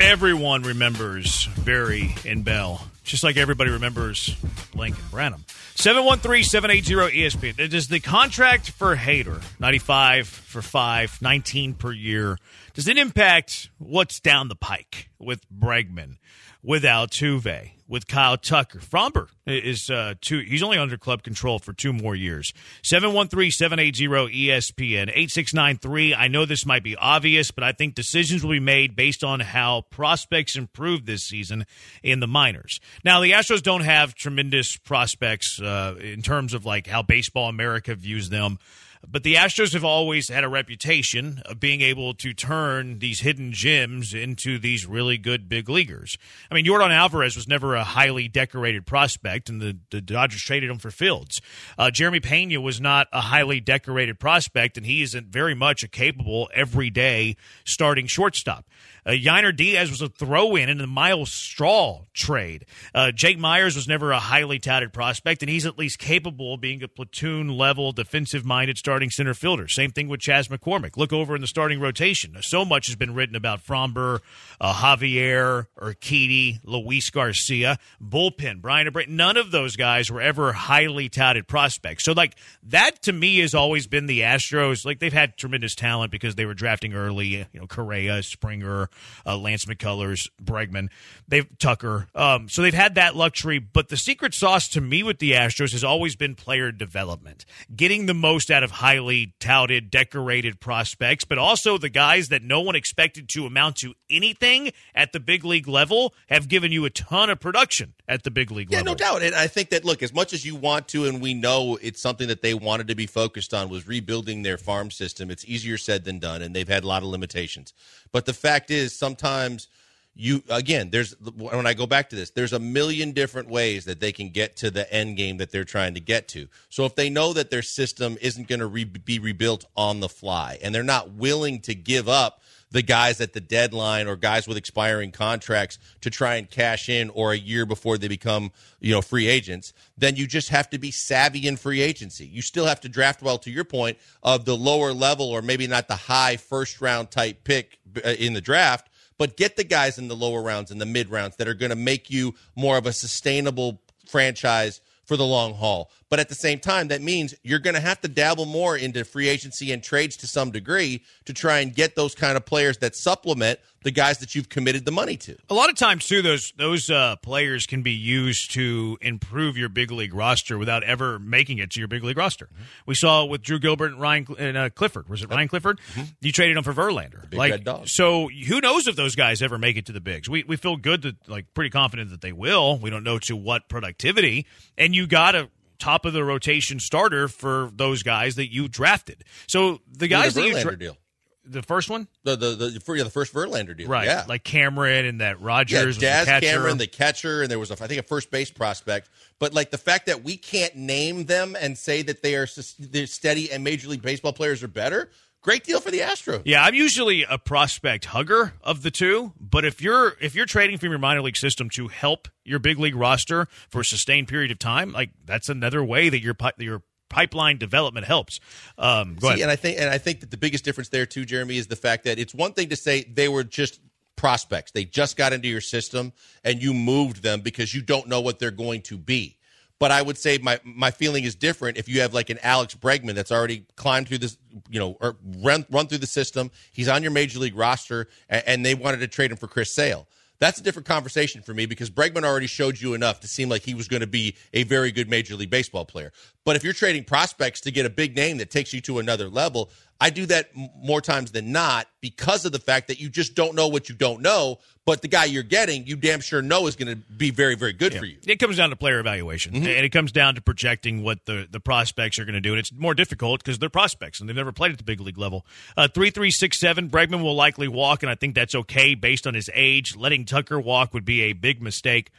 Everyone 0.00 0.62
remembers 0.62 1.46
Barry 1.62 2.14
and 2.26 2.42
Bell, 2.42 2.82
just 3.04 3.22
like 3.22 3.36
everybody 3.36 3.70
remembers 3.70 4.34
and 4.74 5.10
Branham. 5.10 5.44
713-780 5.74 7.12
ESPN. 7.12 7.70
Does 7.70 7.88
the 7.88 8.00
contract 8.00 8.70
for 8.70 8.96
Hader, 8.96 9.42
95 9.60 10.26
for 10.26 10.62
5, 10.62 11.20
19 11.20 11.74
per 11.74 11.92
year, 11.92 12.38
does 12.72 12.88
it 12.88 12.96
impact 12.96 13.68
what's 13.76 14.20
down 14.20 14.48
the 14.48 14.56
pike 14.56 15.10
with 15.18 15.42
Bregman, 15.50 16.16
with 16.62 16.82
Altuve, 16.82 17.72
with 17.90 18.06
Kyle 18.06 18.38
Tucker. 18.38 18.78
Framber 18.78 19.26
is 19.46 19.90
uh, 19.90 20.14
two. 20.20 20.38
He's 20.38 20.62
only 20.62 20.78
under 20.78 20.96
club 20.96 21.24
control 21.24 21.58
for 21.58 21.72
two 21.72 21.92
more 21.92 22.14
years. 22.14 22.54
713-780-ESPN 22.84 25.08
8693. 25.08 26.14
I 26.14 26.28
know 26.28 26.44
this 26.46 26.64
might 26.64 26.84
be 26.84 26.94
obvious, 26.94 27.50
but 27.50 27.64
I 27.64 27.72
think 27.72 27.96
decisions 27.96 28.44
will 28.44 28.52
be 28.52 28.60
made 28.60 28.94
based 28.94 29.24
on 29.24 29.40
how 29.40 29.82
prospects 29.90 30.54
improve 30.56 31.04
this 31.04 31.24
season 31.24 31.66
in 32.02 32.20
the 32.20 32.28
minors. 32.28 32.78
Now, 33.04 33.20
the 33.20 33.32
Astros 33.32 33.62
don't 33.62 33.82
have 33.82 34.14
tremendous 34.14 34.76
prospects 34.76 35.60
uh, 35.60 35.96
in 36.00 36.22
terms 36.22 36.54
of 36.54 36.64
like 36.64 36.86
how 36.86 37.02
Baseball 37.02 37.48
America 37.48 37.96
views 37.96 38.30
them. 38.30 38.60
But 39.08 39.22
the 39.22 39.34
Astros 39.34 39.72
have 39.72 39.84
always 39.84 40.28
had 40.28 40.44
a 40.44 40.48
reputation 40.48 41.42
of 41.46 41.58
being 41.58 41.80
able 41.80 42.12
to 42.14 42.34
turn 42.34 42.98
these 42.98 43.20
hidden 43.20 43.52
gems 43.52 44.12
into 44.12 44.58
these 44.58 44.86
really 44.86 45.16
good 45.16 45.48
big 45.48 45.68
leaguers. 45.68 46.18
I 46.50 46.54
mean, 46.54 46.66
Yordan 46.66 46.90
Alvarez 46.90 47.34
was 47.34 47.48
never 47.48 47.74
a 47.74 47.82
highly 47.82 48.28
decorated 48.28 48.86
prospect, 48.86 49.48
and 49.48 49.60
the, 49.60 49.78
the 49.90 50.02
Dodgers 50.02 50.42
traded 50.42 50.70
him 50.70 50.78
for 50.78 50.90
Fields. 50.90 51.40
Uh, 51.78 51.90
Jeremy 51.90 52.20
Pena 52.20 52.60
was 52.60 52.80
not 52.80 53.08
a 53.12 53.22
highly 53.22 53.58
decorated 53.58 54.20
prospect, 54.20 54.76
and 54.76 54.84
he 54.84 55.00
isn't 55.02 55.28
very 55.28 55.54
much 55.54 55.82
a 55.82 55.88
capable, 55.88 56.50
everyday 56.54 57.36
starting 57.64 58.06
shortstop. 58.06 58.66
Uh, 59.06 59.10
Yainer 59.10 59.54
Diaz 59.54 59.90
was 59.90 60.00
a 60.02 60.08
throw 60.08 60.56
in 60.56 60.68
in 60.68 60.78
the 60.78 60.86
Myles 60.86 61.32
Straw 61.32 62.04
trade. 62.12 62.66
Uh, 62.94 63.10
Jake 63.12 63.38
Meyers 63.38 63.76
was 63.76 63.88
never 63.88 64.12
a 64.12 64.18
highly 64.18 64.58
touted 64.58 64.92
prospect, 64.92 65.42
and 65.42 65.50
he's 65.50 65.66
at 65.66 65.78
least 65.78 65.98
capable 65.98 66.54
of 66.54 66.60
being 66.60 66.82
a 66.82 66.88
platoon 66.88 67.48
level, 67.48 67.92
defensive 67.92 68.44
minded 68.44 68.78
starting 68.78 69.10
center 69.10 69.34
fielder. 69.34 69.68
Same 69.68 69.90
thing 69.90 70.08
with 70.08 70.20
Chas 70.20 70.48
McCormick. 70.48 70.96
Look 70.96 71.12
over 71.12 71.34
in 71.34 71.40
the 71.40 71.46
starting 71.46 71.80
rotation. 71.80 72.36
So 72.42 72.64
much 72.64 72.86
has 72.86 72.96
been 72.96 73.14
written 73.14 73.36
about 73.36 73.64
Framber, 73.64 74.20
uh, 74.60 74.74
Javier, 74.74 75.66
Urquidy, 75.78 76.60
Luis 76.64 77.10
Garcia, 77.10 77.78
bullpen, 78.02 78.60
Bryan 78.60 78.86
Abreu. 78.86 79.08
None 79.08 79.36
of 79.36 79.50
those 79.50 79.76
guys 79.76 80.10
were 80.10 80.20
ever 80.20 80.52
highly 80.52 81.08
touted 81.08 81.48
prospects. 81.48 82.04
So, 82.04 82.12
like, 82.12 82.34
that 82.64 83.02
to 83.02 83.12
me 83.12 83.38
has 83.38 83.54
always 83.54 83.86
been 83.86 84.06
the 84.06 84.20
Astros. 84.20 84.84
Like, 84.84 84.98
they've 84.98 85.12
had 85.12 85.36
tremendous 85.36 85.74
talent 85.74 86.12
because 86.12 86.34
they 86.34 86.44
were 86.44 86.54
drafting 86.54 86.92
early, 86.92 87.26
you 87.26 87.46
know, 87.54 87.66
Correa, 87.66 88.22
Springer, 88.22 88.89
uh, 89.26 89.36
Lance 89.36 89.64
McCullers, 89.64 90.28
Bregman, 90.42 90.88
they've 91.28 91.46
Tucker. 91.58 92.08
Um, 92.14 92.48
so 92.48 92.62
they've 92.62 92.74
had 92.74 92.94
that 92.96 93.16
luxury. 93.16 93.58
But 93.58 93.88
the 93.88 93.96
secret 93.96 94.34
sauce 94.34 94.68
to 94.68 94.80
me 94.80 95.02
with 95.02 95.18
the 95.18 95.32
Astros 95.32 95.72
has 95.72 95.84
always 95.84 96.16
been 96.16 96.34
player 96.34 96.72
development, 96.72 97.44
getting 97.74 98.06
the 98.06 98.14
most 98.14 98.50
out 98.50 98.62
of 98.62 98.70
highly 98.72 99.34
touted, 99.40 99.90
decorated 99.90 100.60
prospects, 100.60 101.24
but 101.24 101.38
also 101.38 101.78
the 101.78 101.88
guys 101.88 102.28
that 102.28 102.42
no 102.42 102.60
one 102.60 102.76
expected 102.76 103.28
to 103.30 103.46
amount 103.46 103.76
to 103.76 103.94
anything 104.08 104.72
at 104.94 105.12
the 105.12 105.20
big 105.20 105.44
league 105.44 105.68
level 105.68 106.14
have 106.28 106.48
given 106.48 106.72
you 106.72 106.84
a 106.84 106.90
ton 106.90 107.30
of 107.30 107.40
production 107.40 107.94
at 108.08 108.22
the 108.24 108.30
big 108.30 108.50
league 108.50 108.70
yeah, 108.70 108.78
level. 108.78 108.92
Yeah, 108.92 109.06
no 109.06 109.12
doubt. 109.12 109.22
And 109.22 109.34
I 109.34 109.46
think 109.46 109.70
that 109.70 109.84
look, 109.84 110.02
as 110.02 110.12
much 110.12 110.32
as 110.32 110.44
you 110.44 110.56
want 110.56 110.88
to, 110.88 111.06
and 111.06 111.20
we 111.20 111.34
know 111.34 111.78
it's 111.82 112.00
something 112.00 112.28
that 112.28 112.42
they 112.42 112.54
wanted 112.54 112.88
to 112.88 112.94
be 112.94 113.06
focused 113.06 113.54
on 113.54 113.68
was 113.68 113.86
rebuilding 113.86 114.42
their 114.42 114.58
farm 114.58 114.90
system. 114.90 115.30
It's 115.30 115.44
easier 115.44 115.78
said 115.78 116.04
than 116.04 116.18
done, 116.18 116.42
and 116.42 116.54
they've 116.54 116.68
had 116.68 116.84
a 116.84 116.86
lot 116.86 117.02
of 117.02 117.08
limitations. 117.08 117.72
But 118.12 118.26
the 118.26 118.32
fact 118.32 118.70
is, 118.70 118.79
sometimes 118.88 119.68
you 120.14 120.42
again, 120.50 120.90
there's 120.90 121.14
when 121.20 121.66
I 121.66 121.74
go 121.74 121.86
back 121.86 122.10
to 122.10 122.16
this, 122.16 122.30
there's 122.30 122.52
a 122.52 122.58
million 122.58 123.12
different 123.12 123.48
ways 123.48 123.84
that 123.84 124.00
they 124.00 124.12
can 124.12 124.30
get 124.30 124.56
to 124.56 124.70
the 124.70 124.92
end 124.92 125.16
game 125.16 125.38
that 125.38 125.50
they're 125.50 125.64
trying 125.64 125.94
to 125.94 126.00
get 126.00 126.28
to. 126.28 126.48
So 126.68 126.84
if 126.84 126.94
they 126.94 127.08
know 127.08 127.32
that 127.32 127.50
their 127.50 127.62
system 127.62 128.18
isn't 128.20 128.48
going 128.48 128.58
to 128.58 128.66
re- 128.66 128.84
be 128.84 129.18
rebuilt 129.18 129.64
on 129.76 130.00
the 130.00 130.08
fly, 130.08 130.58
and 130.62 130.74
they're 130.74 130.82
not 130.82 131.12
willing 131.12 131.60
to 131.60 131.74
give 131.74 132.08
up 132.08 132.39
the 132.70 132.82
guys 132.82 133.20
at 133.20 133.32
the 133.32 133.40
deadline 133.40 134.06
or 134.06 134.16
guys 134.16 134.46
with 134.46 134.56
expiring 134.56 135.10
contracts 135.10 135.78
to 136.00 136.10
try 136.10 136.36
and 136.36 136.50
cash 136.50 136.88
in 136.88 137.10
or 137.10 137.32
a 137.32 137.38
year 137.38 137.66
before 137.66 137.98
they 137.98 138.08
become 138.08 138.52
you 138.80 138.92
know 138.92 139.02
free 139.02 139.26
agents 139.26 139.72
then 139.98 140.16
you 140.16 140.26
just 140.26 140.48
have 140.50 140.70
to 140.70 140.78
be 140.78 140.90
savvy 140.90 141.46
in 141.46 141.56
free 141.56 141.80
agency 141.80 142.26
you 142.26 142.42
still 142.42 142.66
have 142.66 142.80
to 142.80 142.88
draft 142.88 143.22
well 143.22 143.38
to 143.38 143.50
your 143.50 143.64
point 143.64 143.98
of 144.22 144.44
the 144.44 144.56
lower 144.56 144.92
level 144.92 145.30
or 145.30 145.42
maybe 145.42 145.66
not 145.66 145.88
the 145.88 145.96
high 145.96 146.36
first 146.36 146.80
round 146.80 147.10
type 147.10 147.44
pick 147.44 147.78
uh, 148.04 148.10
in 148.10 148.32
the 148.32 148.40
draft 148.40 148.88
but 149.20 149.36
get 149.36 149.56
the 149.56 149.64
guys 149.64 149.98
in 149.98 150.08
the 150.08 150.16
lower 150.16 150.42
rounds 150.42 150.70
and 150.70 150.80
the 150.80 150.86
mid 150.86 151.10
rounds 151.10 151.36
that 151.36 151.46
are 151.46 151.54
going 151.54 151.68
to 151.68 151.76
make 151.76 152.08
you 152.08 152.34
more 152.56 152.78
of 152.78 152.86
a 152.86 152.92
sustainable 152.92 153.82
franchise 154.06 154.80
for 155.04 155.16
the 155.16 155.26
long 155.26 155.54
haul. 155.54 155.90
But 156.10 156.18
at 156.18 156.28
the 156.28 156.34
same 156.34 156.58
time, 156.58 156.88
that 156.88 157.00
means 157.00 157.36
you're 157.44 157.60
going 157.60 157.74
to 157.74 157.80
have 157.80 158.00
to 158.00 158.08
dabble 158.08 158.44
more 158.44 158.76
into 158.76 159.04
free 159.04 159.28
agency 159.28 159.70
and 159.70 159.80
trades 159.80 160.16
to 160.18 160.26
some 160.26 160.50
degree 160.50 161.04
to 161.24 161.32
try 161.32 161.60
and 161.60 161.72
get 161.72 161.94
those 161.94 162.16
kind 162.16 162.36
of 162.36 162.44
players 162.44 162.78
that 162.78 162.96
supplement 162.96 163.60
the 163.82 163.92
guys 163.92 164.18
that 164.18 164.34
you've 164.34 164.48
committed 164.48 164.84
the 164.84 164.90
money 164.90 165.16
to. 165.16 165.36
A 165.48 165.54
lot 165.54 165.70
of 165.70 165.76
times, 165.76 166.06
too, 166.06 166.20
those 166.20 166.52
those 166.56 166.90
uh, 166.90 167.16
players 167.22 167.64
can 167.64 167.82
be 167.82 167.92
used 167.92 168.52
to 168.52 168.98
improve 169.00 169.56
your 169.56 169.68
big 169.68 169.90
league 169.90 170.12
roster 170.12 170.58
without 170.58 170.82
ever 170.82 171.18
making 171.18 171.58
it 171.58 171.70
to 171.70 171.78
your 171.80 171.88
big 171.88 172.02
league 172.02 172.18
roster. 172.18 172.46
Mm-hmm. 172.46 172.62
We 172.86 172.94
saw 172.96 173.24
with 173.24 173.42
Drew 173.42 173.58
Gilbert 173.58 173.92
and 173.92 174.00
Ryan 174.00 174.26
and 174.38 174.56
uh, 174.56 174.70
Clifford. 174.70 175.08
Was 175.08 175.22
it 175.22 175.30
Ryan 175.30 175.48
Clifford? 175.48 175.80
Mm-hmm. 175.92 176.02
You 176.20 176.32
traded 176.32 176.56
him 176.56 176.64
for 176.64 176.74
Verlander. 176.74 177.32
Like. 177.32 177.52
So 177.88 178.28
who 178.28 178.60
knows 178.60 178.86
if 178.88 178.96
those 178.96 179.14
guys 179.14 179.40
ever 179.42 179.58
make 179.58 179.76
it 179.76 179.86
to 179.86 179.92
the 179.92 180.00
bigs? 180.00 180.28
We 180.28 180.42
we 180.42 180.56
feel 180.56 180.76
good 180.76 181.02
that 181.02 181.28
like 181.28 181.46
pretty 181.54 181.70
confident 181.70 182.10
that 182.10 182.20
they 182.20 182.32
will. 182.32 182.78
We 182.78 182.90
don't 182.90 183.04
know 183.04 183.18
to 183.20 183.36
what 183.36 183.68
productivity, 183.68 184.46
and 184.76 184.94
you 184.94 185.06
got 185.06 185.32
to 185.32 185.48
top 185.80 186.04
of 186.04 186.12
the 186.12 186.22
rotation 186.24 186.78
starter 186.78 187.26
for 187.28 187.70
those 187.74 188.02
guys 188.02 188.36
that 188.36 188.52
you 188.52 188.68
drafted. 188.68 189.24
So 189.48 189.80
the 189.90 190.06
guys 190.08 190.34
the 190.34 190.42
that 190.42 190.48
you 190.48 190.60
dra- 190.62 190.76
deal. 190.78 190.96
the 191.44 191.62
first 191.62 191.90
one, 191.90 192.06
The 192.22 192.36
the 192.36 192.54
the, 192.54 192.80
for, 192.80 192.94
yeah, 192.94 193.02
the 193.04 193.10
first 193.10 193.32
Verlander 193.34 193.76
deal. 193.76 193.88
right? 193.88 194.06
Yeah. 194.06 194.24
Like 194.28 194.44
Cameron 194.44 195.06
and 195.06 195.20
that 195.20 195.40
Yeah, 195.40 195.46
Rogers, 195.46 195.86
was 195.86 195.96
the 195.98 196.06
catcher. 196.06 196.46
Cameron, 196.46 196.78
the 196.78 196.86
catcher, 196.86 197.42
and 197.42 197.50
there 197.50 197.58
was, 197.58 197.70
a, 197.70 197.74
I 197.82 197.86
think, 197.88 197.98
a 198.00 198.04
first 198.04 198.30
base 198.30 198.50
prospect. 198.50 199.08
But 199.38 199.52
like 199.54 199.70
the 199.70 199.78
fact 199.78 200.06
that 200.06 200.22
we 200.22 200.36
can't 200.36 200.76
name 200.76 201.24
them 201.24 201.56
and 201.58 201.76
say 201.76 202.02
that 202.02 202.22
they 202.22 202.36
are 202.36 202.46
they're 202.78 203.06
steady 203.06 203.50
and 203.50 203.64
Major 203.64 203.88
League 203.88 204.02
Baseball 204.02 204.32
players 204.32 204.62
are 204.62 204.68
better, 204.68 205.10
great 205.42 205.64
deal 205.64 205.80
for 205.80 205.90
the 205.90 206.00
Astros. 206.00 206.42
Yeah, 206.44 206.62
I'm 206.64 206.74
usually 206.74 207.24
a 207.28 207.38
prospect 207.38 208.06
hugger 208.06 208.54
of 208.62 208.82
the 208.82 208.90
two, 208.90 209.32
but 209.40 209.64
if 209.64 209.80
you're 209.80 210.16
if 210.20 210.34
you're 210.34 210.46
trading 210.46 210.78
from 210.78 210.90
your 210.90 210.98
minor 210.98 211.22
league 211.22 211.36
system 211.36 211.70
to 211.70 211.88
help 211.88 212.28
your 212.44 212.58
big 212.58 212.78
league 212.78 212.94
roster 212.94 213.46
for 213.68 213.80
a 213.80 213.84
sustained 213.84 214.28
period 214.28 214.50
of 214.50 214.58
time, 214.58 214.92
like 214.92 215.10
that's 215.24 215.48
another 215.48 215.84
way 215.84 216.08
that 216.08 216.20
your 216.20 216.36
your 216.58 216.82
pipeline 217.08 217.58
development 217.58 218.06
helps. 218.06 218.40
Um, 218.78 219.16
go 219.16 219.28
See, 219.28 219.34
ahead. 219.34 219.42
and 219.42 219.50
I 219.50 219.56
think 219.56 219.78
and 219.78 219.90
I 219.90 219.98
think 219.98 220.20
that 220.20 220.30
the 220.30 220.36
biggest 220.36 220.64
difference 220.64 220.88
there 220.88 221.06
too, 221.06 221.24
Jeremy, 221.24 221.56
is 221.56 221.66
the 221.66 221.76
fact 221.76 222.04
that 222.04 222.18
it's 222.18 222.34
one 222.34 222.52
thing 222.52 222.68
to 222.70 222.76
say 222.76 223.04
they 223.04 223.28
were 223.28 223.44
just 223.44 223.80
prospects. 224.16 224.72
They 224.72 224.84
just 224.84 225.16
got 225.16 225.32
into 225.32 225.48
your 225.48 225.62
system 225.62 226.12
and 226.44 226.62
you 226.62 226.74
moved 226.74 227.22
them 227.22 227.40
because 227.40 227.74
you 227.74 227.80
don't 227.82 228.06
know 228.06 228.20
what 228.20 228.38
they're 228.38 228.50
going 228.50 228.82
to 228.82 228.98
be. 228.98 229.38
But 229.80 229.90
I 229.90 230.02
would 230.02 230.18
say 230.18 230.38
my 230.38 230.60
my 230.62 230.92
feeling 230.92 231.24
is 231.24 231.34
different 231.34 231.78
if 231.78 231.88
you 231.88 232.02
have 232.02 232.14
like 232.14 232.30
an 232.30 232.38
Alex 232.42 232.76
Bregman 232.76 233.14
that's 233.14 233.32
already 233.32 233.64
climbed 233.74 234.06
through 234.06 234.18
this, 234.18 234.36
you 234.68 234.78
know, 234.78 234.96
or 235.00 235.16
run 235.38 235.66
run 235.70 235.88
through 235.88 235.98
the 235.98 236.06
system. 236.06 236.52
He's 236.70 236.86
on 236.86 237.02
your 237.02 237.10
major 237.10 237.40
league 237.40 237.56
roster, 237.56 238.06
and, 238.28 238.44
and 238.46 238.64
they 238.64 238.74
wanted 238.74 238.98
to 238.98 239.08
trade 239.08 239.32
him 239.32 239.38
for 239.38 239.48
Chris 239.48 239.72
Sale. 239.72 240.06
That's 240.38 240.58
a 240.58 240.62
different 240.62 240.86
conversation 240.86 241.42
for 241.42 241.52
me 241.52 241.66
because 241.66 241.90
Bregman 241.90 242.24
already 242.24 242.46
showed 242.46 242.80
you 242.80 242.94
enough 242.94 243.20
to 243.20 243.28
seem 243.28 243.50
like 243.50 243.62
he 243.62 243.74
was 243.74 243.88
going 243.88 244.00
to 244.00 244.06
be 244.06 244.36
a 244.54 244.62
very 244.62 244.90
good 244.90 245.08
Major 245.08 245.36
League 245.36 245.50
Baseball 245.50 245.84
player. 245.84 246.12
But 246.44 246.56
if 246.56 246.64
you're 246.64 246.72
trading 246.72 247.04
prospects 247.04 247.60
to 247.62 247.70
get 247.70 247.84
a 247.84 247.90
big 247.90 248.16
name 248.16 248.38
that 248.38 248.50
takes 248.50 248.72
you 248.72 248.80
to 248.82 249.00
another 249.00 249.28
level, 249.28 249.70
I 250.00 250.10
do 250.10 250.24
that 250.26 250.50
more 250.54 251.00
times 251.02 251.32
than 251.32 251.52
not 251.52 251.86
because 252.00 252.44
of 252.46 252.52
the 252.52 252.58
fact 252.58 252.88
that 252.88 252.98
you 253.00 253.10
just 253.10 253.34
don't 253.34 253.54
know 253.54 253.68
what 253.68 253.88
you 253.88 253.94
don't 253.94 254.22
know. 254.22 254.58
But 254.86 255.02
the 255.02 255.08
guy 255.08 255.26
you're 255.26 255.42
getting, 255.42 255.86
you 255.86 255.94
damn 255.94 256.20
sure 256.20 256.40
know 256.40 256.66
is 256.66 256.74
going 256.74 256.88
to 256.88 256.96
be 256.96 257.30
very, 257.30 257.54
very 257.54 257.74
good 257.74 257.94
for 257.94 258.06
you. 258.06 258.16
It 258.26 258.36
comes 258.40 258.56
down 258.56 258.70
to 258.70 258.76
player 258.76 258.98
evaluation, 258.98 259.52
Mm-hmm. 259.52 259.66
and 259.66 259.84
it 259.84 259.90
comes 259.90 260.10
down 260.10 260.34
to 260.36 260.40
projecting 260.40 261.02
what 261.02 261.26
the, 261.26 261.46
the 261.48 261.60
prospects 261.60 262.18
are 262.18 262.24
going 262.24 262.34
to 262.34 262.40
do. 262.40 262.52
And 262.52 262.58
it's 262.58 262.72
more 262.72 262.94
difficult 262.94 263.44
because 263.44 263.58
they're 263.58 263.68
prospects 263.68 264.18
and 264.20 264.28
they've 264.28 264.34
never 264.34 264.52
played 264.52 264.72
at 264.72 264.78
the 264.78 264.84
big 264.84 265.00
league 265.00 265.18
level. 265.18 265.44
Uh, 265.76 265.86
three 265.86 266.10
three 266.10 266.30
six 266.30 266.58
seven. 266.58 266.88
Bregman 266.88 267.22
will 267.22 267.36
likely 267.36 267.68
walk, 267.68 268.02
and 268.02 268.10
I 268.10 268.14
think 268.14 268.34
that's 268.34 268.54
okay 268.54 268.94
based 268.94 269.26
on 269.26 269.34
his 269.34 269.50
age. 269.54 269.94
Letting 269.96 270.24
Tucker 270.24 270.58
walk 270.58 270.94
would 270.94 271.04
be 271.04 271.22
a 271.24 271.34
big 271.34 271.60
mistake. 271.62 272.10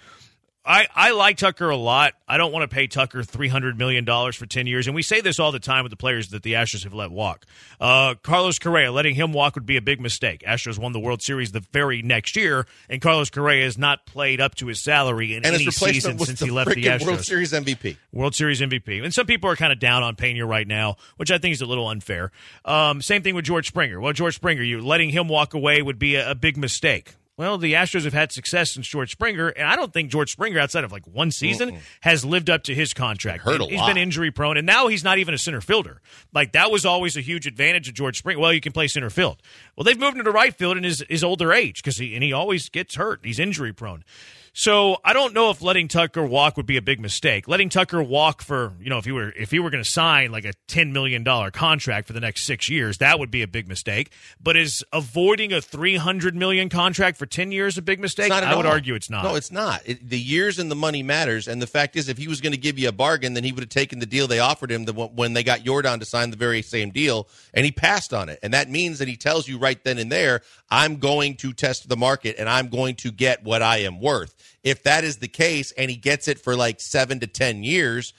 I, 0.63 0.87
I 0.93 1.11
like 1.11 1.37
Tucker 1.37 1.69
a 1.69 1.75
lot. 1.75 2.13
I 2.27 2.37
don't 2.37 2.51
want 2.51 2.69
to 2.69 2.73
pay 2.73 2.85
Tucker 2.85 3.23
three 3.23 3.47
hundred 3.47 3.79
million 3.79 4.05
dollars 4.05 4.35
for 4.35 4.45
ten 4.45 4.67
years, 4.67 4.85
and 4.85 4.95
we 4.95 5.01
say 5.01 5.19
this 5.19 5.39
all 5.39 5.51
the 5.51 5.59
time 5.59 5.83
with 5.83 5.89
the 5.89 5.97
players 5.97 6.29
that 6.29 6.43
the 6.43 6.53
Astros 6.53 6.83
have 6.83 6.93
let 6.93 7.09
walk. 7.09 7.45
Uh, 7.79 8.13
Carlos 8.21 8.59
Correa 8.59 8.91
letting 8.91 9.15
him 9.15 9.33
walk 9.33 9.55
would 9.55 9.65
be 9.65 9.75
a 9.75 9.81
big 9.81 9.99
mistake. 9.99 10.43
Astros 10.47 10.77
won 10.77 10.91
the 10.91 10.99
World 10.99 11.23
Series 11.23 11.51
the 11.51 11.61
very 11.71 12.03
next 12.03 12.35
year, 12.35 12.67
and 12.89 13.01
Carlos 13.01 13.31
Correa 13.31 13.63
has 13.63 13.77
not 13.77 14.05
played 14.05 14.39
up 14.39 14.53
to 14.55 14.67
his 14.67 14.79
salary 14.79 15.35
in 15.35 15.45
And 15.45 15.55
any 15.55 15.71
season 15.71 16.19
since 16.19 16.39
he 16.39 16.51
left 16.51 16.75
the 16.75 16.83
Astros. 16.83 17.05
World 17.07 17.25
Series 17.25 17.53
MVP. 17.53 17.97
World 18.11 18.35
Series 18.35 18.61
MVP. 18.61 19.03
And 19.03 19.11
some 19.11 19.25
people 19.25 19.49
are 19.49 19.55
kind 19.55 19.73
of 19.73 19.79
down 19.79 20.03
on 20.03 20.15
Pena 20.15 20.45
right 20.45 20.67
now, 20.67 20.97
which 21.17 21.31
I 21.31 21.39
think 21.39 21.53
is 21.53 21.61
a 21.61 21.65
little 21.65 21.87
unfair. 21.87 22.31
Um, 22.65 23.01
same 23.01 23.23
thing 23.23 23.33
with 23.33 23.45
George 23.45 23.67
Springer. 23.67 23.99
Well, 23.99 24.13
George 24.13 24.35
Springer, 24.35 24.61
you 24.61 24.79
letting 24.79 25.09
him 25.09 25.27
walk 25.27 25.55
away 25.55 25.81
would 25.81 25.97
be 25.97 26.15
a, 26.15 26.31
a 26.31 26.35
big 26.35 26.55
mistake. 26.55 27.15
Well, 27.41 27.57
the 27.57 27.73
Astros 27.73 28.03
have 28.03 28.13
had 28.13 28.31
success 28.31 28.69
since 28.69 28.87
George 28.87 29.13
Springer, 29.13 29.47
and 29.47 29.67
I 29.67 29.75
don't 29.75 29.91
think 29.91 30.11
George 30.11 30.31
Springer, 30.31 30.59
outside 30.59 30.83
of 30.83 30.91
like 30.91 31.07
one 31.07 31.31
season, 31.31 31.79
has 32.01 32.23
lived 32.23 32.51
up 32.51 32.61
to 32.65 32.75
his 32.75 32.93
contract. 32.93 33.41
Hurt 33.41 33.61
a 33.61 33.65
He's 33.65 33.79
lot. 33.79 33.87
been 33.87 33.97
injury 33.97 34.29
prone, 34.29 34.57
and 34.57 34.67
now 34.67 34.89
he's 34.89 35.03
not 35.03 35.17
even 35.17 35.33
a 35.33 35.39
center 35.39 35.59
fielder. 35.59 36.03
Like 36.35 36.51
that 36.51 36.69
was 36.69 36.85
always 36.85 37.17
a 37.17 37.21
huge 37.21 37.47
advantage 37.47 37.89
of 37.89 37.95
George 37.95 38.19
Springer. 38.19 38.39
Well, 38.39 38.53
you 38.53 38.61
can 38.61 38.73
play 38.73 38.87
center 38.87 39.09
field. 39.09 39.41
Well, 39.75 39.85
they've 39.85 39.99
moved 39.99 40.17
him 40.17 40.23
to 40.23 40.31
right 40.31 40.53
field 40.55 40.77
in 40.77 40.83
his, 40.83 41.03
his 41.09 41.23
older 41.23 41.51
age 41.51 41.81
because 41.81 41.97
he 41.97 42.13
and 42.13 42.23
he 42.23 42.31
always 42.31 42.69
gets 42.69 42.93
hurt. 42.93 43.21
He's 43.23 43.39
injury 43.39 43.73
prone. 43.73 44.03
So 44.53 44.97
I 45.05 45.13
don't 45.13 45.33
know 45.33 45.49
if 45.49 45.61
letting 45.61 45.87
Tucker 45.87 46.25
walk 46.25 46.57
would 46.57 46.65
be 46.65 46.75
a 46.75 46.81
big 46.81 46.99
mistake. 46.99 47.47
Letting 47.47 47.69
Tucker 47.69 48.03
walk 48.03 48.41
for 48.41 48.73
you 48.81 48.89
know 48.89 48.97
if 48.97 49.05
he 49.05 49.13
were 49.13 49.31
if 49.31 49.49
he 49.49 49.59
were 49.59 49.69
going 49.69 49.83
to 49.83 49.89
sign 49.89 50.31
like 50.31 50.43
a 50.43 50.51
ten 50.67 50.91
million 50.91 51.23
dollar 51.23 51.51
contract 51.51 52.07
for 52.07 52.13
the 52.13 52.19
next 52.19 52.43
six 52.43 52.69
years, 52.69 52.97
that 52.97 53.17
would 53.17 53.31
be 53.31 53.43
a 53.43 53.47
big 53.47 53.69
mistake. 53.69 54.11
But 54.41 54.57
is 54.57 54.83
avoiding 54.91 55.53
a 55.53 55.61
three 55.61 55.95
hundred 55.95 56.35
million 56.35 56.67
contract 56.67 57.17
for 57.17 57.25
ten 57.25 57.53
years 57.53 57.77
a 57.77 57.81
big 57.81 58.01
mistake? 58.01 58.29
I 58.29 58.55
would 58.55 58.65
all. 58.65 58.71
argue 58.73 58.93
it's 58.93 59.09
not. 59.09 59.23
No, 59.23 59.35
it's 59.35 59.51
not. 59.51 59.81
It, 59.85 60.09
the 60.09 60.19
years 60.19 60.59
and 60.59 60.69
the 60.69 60.75
money 60.75 61.01
matters. 61.01 61.47
And 61.47 61.61
the 61.61 61.67
fact 61.67 61.95
is, 61.95 62.09
if 62.09 62.17
he 62.17 62.27
was 62.27 62.41
going 62.41 62.53
to 62.53 62.59
give 62.59 62.77
you 62.77 62.89
a 62.89 62.93
bargain, 62.93 63.33
then 63.33 63.45
he 63.45 63.53
would 63.53 63.61
have 63.61 63.69
taken 63.69 63.99
the 63.99 64.05
deal 64.05 64.27
they 64.27 64.39
offered 64.39 64.69
him 64.69 64.83
the, 64.83 64.93
when 64.93 65.31
they 65.31 65.43
got 65.43 65.61
Yordan 65.61 65.99
to 65.99 66.05
sign 66.05 66.29
the 66.29 66.37
very 66.37 66.61
same 66.61 66.89
deal, 66.89 67.29
and 67.53 67.63
he 67.63 67.71
passed 67.71 68.13
on 68.13 68.27
it. 68.27 68.39
And 68.43 68.53
that 68.53 68.69
means 68.69 68.99
that 68.99 69.07
he 69.07 69.15
tells 69.15 69.47
you 69.47 69.57
right 69.57 69.81
then 69.83 69.97
and 69.97 70.11
there, 70.11 70.41
I'm 70.69 70.97
going 70.97 71.35
to 71.37 71.53
test 71.53 71.87
the 71.87 71.97
market 71.97 72.35
and 72.37 72.49
I'm 72.49 72.67
going 72.67 72.95
to 72.95 73.11
get 73.11 73.43
what 73.43 73.61
I 73.61 73.79
am 73.79 74.01
worth. 74.01 74.35
If 74.63 74.83
that 74.83 75.03
is 75.03 75.17
the 75.17 75.27
case, 75.27 75.71
and 75.73 75.89
he 75.89 75.97
gets 75.97 76.27
it 76.27 76.39
for 76.39 76.55
like 76.55 76.79
seven 76.79 77.19
to 77.19 77.27
ten 77.27 77.63
years. 77.63 78.13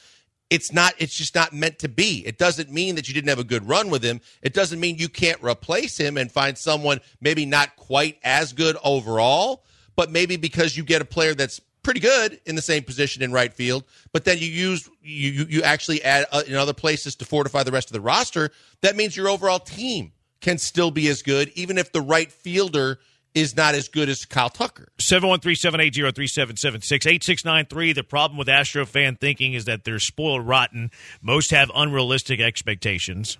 It's 0.50 0.70
not. 0.70 0.92
It's 0.98 1.16
just 1.16 1.34
not 1.34 1.54
meant 1.54 1.78
to 1.78 1.88
be. 1.88 2.22
It 2.26 2.36
doesn't 2.36 2.70
mean 2.70 2.96
that 2.96 3.08
you 3.08 3.14
didn't 3.14 3.30
have 3.30 3.38
a 3.38 3.44
good 3.44 3.66
run 3.66 3.88
with 3.88 4.02
him. 4.02 4.20
It 4.42 4.52
doesn't 4.52 4.80
mean 4.80 4.98
you 4.98 5.08
can't 5.08 5.42
replace 5.42 5.96
him 5.96 6.18
and 6.18 6.30
find 6.30 6.58
someone 6.58 7.00
maybe 7.22 7.46
not 7.46 7.74
quite 7.76 8.18
as 8.22 8.52
good 8.52 8.76
overall, 8.84 9.64
but 9.96 10.10
maybe 10.10 10.36
because 10.36 10.76
you 10.76 10.84
get 10.84 11.00
a 11.00 11.06
player 11.06 11.34
that's 11.34 11.60
pretty 11.82 12.00
good 12.00 12.40
in 12.46 12.54
the 12.54 12.62
same 12.62 12.82
position 12.82 13.22
in 13.22 13.32
right 13.32 13.52
field, 13.52 13.84
but 14.12 14.24
then 14.24 14.38
you 14.38 14.46
use 14.46 14.88
you 15.02 15.30
you, 15.30 15.46
you 15.48 15.62
actually 15.62 16.02
add 16.02 16.26
uh, 16.32 16.42
in 16.46 16.54
other 16.54 16.72
places 16.72 17.16
to 17.16 17.24
fortify 17.24 17.62
the 17.62 17.72
rest 17.72 17.88
of 17.88 17.92
the 17.92 18.00
roster. 18.00 18.50
That 18.82 18.96
means 18.96 19.16
your 19.16 19.28
overall 19.28 19.58
team 19.58 20.12
can 20.40 20.58
still 20.58 20.90
be 20.90 21.08
as 21.08 21.22
good, 21.22 21.50
even 21.54 21.78
if 21.78 21.92
the 21.92 22.00
right 22.00 22.30
fielder 22.30 22.98
is 23.34 23.56
not 23.56 23.74
as 23.74 23.88
good 23.88 24.08
as 24.08 24.24
Kyle 24.24 24.50
Tucker. 24.50 24.88
713-780-3776 25.00 27.06
8693 27.06 27.92
the 27.92 28.04
problem 28.04 28.38
with 28.38 28.48
astro 28.48 28.86
fan 28.86 29.16
thinking 29.16 29.54
is 29.54 29.64
that 29.64 29.82
they're 29.84 29.98
spoiled 29.98 30.46
rotten. 30.46 30.92
Most 31.20 31.50
have 31.50 31.70
unrealistic 31.74 32.40
expectations 32.40 33.38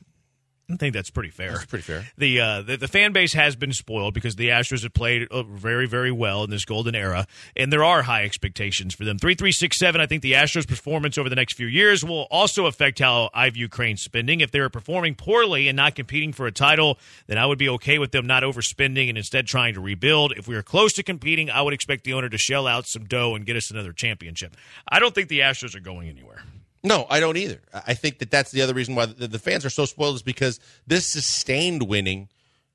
I 0.70 0.76
think 0.76 0.94
that's 0.94 1.10
pretty 1.10 1.30
fair. 1.30 1.52
That's 1.52 1.66
pretty 1.66 1.82
fair. 1.82 2.06
The, 2.16 2.40
uh, 2.40 2.62
the 2.62 2.76
the 2.76 2.88
fan 2.88 3.12
base 3.12 3.32
has 3.34 3.56
been 3.56 3.72
spoiled 3.72 4.14
because 4.14 4.36
the 4.36 4.48
Astros 4.48 4.84
have 4.84 4.94
played 4.94 5.28
uh, 5.30 5.42
very 5.42 5.86
very 5.86 6.10
well 6.10 6.44
in 6.44 6.50
this 6.50 6.64
golden 6.64 6.94
era, 6.94 7.26
and 7.56 7.72
there 7.72 7.84
are 7.84 8.02
high 8.02 8.24
expectations 8.24 8.94
for 8.94 9.04
them. 9.04 9.18
Three 9.18 9.34
three 9.34 9.52
six 9.52 9.78
seven. 9.78 10.00
I 10.00 10.06
think 10.06 10.22
the 10.22 10.32
Astros' 10.32 10.66
performance 10.66 11.18
over 11.18 11.28
the 11.28 11.36
next 11.36 11.54
few 11.54 11.66
years 11.66 12.04
will 12.04 12.26
also 12.30 12.66
affect 12.66 13.00
how 13.00 13.28
I 13.34 13.50
view 13.50 13.68
Crane's 13.68 14.02
spending. 14.02 14.40
If 14.40 14.50
they 14.50 14.60
are 14.60 14.70
performing 14.70 15.14
poorly 15.14 15.68
and 15.68 15.76
not 15.76 15.94
competing 15.94 16.32
for 16.32 16.46
a 16.46 16.52
title, 16.52 16.98
then 17.26 17.38
I 17.38 17.46
would 17.46 17.58
be 17.58 17.68
okay 17.70 17.98
with 17.98 18.12
them 18.12 18.26
not 18.26 18.42
overspending 18.42 19.08
and 19.08 19.18
instead 19.18 19.46
trying 19.46 19.74
to 19.74 19.80
rebuild. 19.80 20.32
If 20.36 20.48
we 20.48 20.56
are 20.56 20.62
close 20.62 20.92
to 20.94 21.02
competing, 21.02 21.50
I 21.50 21.60
would 21.62 21.74
expect 21.74 22.04
the 22.04 22.14
owner 22.14 22.28
to 22.28 22.38
shell 22.38 22.66
out 22.66 22.86
some 22.86 23.04
dough 23.04 23.34
and 23.34 23.44
get 23.44 23.56
us 23.56 23.70
another 23.70 23.92
championship. 23.92 24.56
I 24.88 25.00
don't 25.00 25.14
think 25.14 25.28
the 25.28 25.40
Astros 25.40 25.74
are 25.74 25.80
going 25.80 26.08
anywhere. 26.08 26.42
No, 26.84 27.06
I 27.08 27.20
don't 27.20 27.36
either. 27.36 27.60
I 27.72 27.94
think 27.94 28.18
that 28.18 28.30
that's 28.30 28.50
the 28.50 28.62
other 28.62 28.74
reason 28.74 28.94
why 28.94 29.06
the, 29.06 29.38
fans 29.38 29.64
are 29.64 29.70
so 29.70 29.84
spoiled 29.84 30.16
is 30.16 30.22
because 30.22 30.58
this 30.86 31.06
sustained 31.06 31.84
winning, 31.84 32.28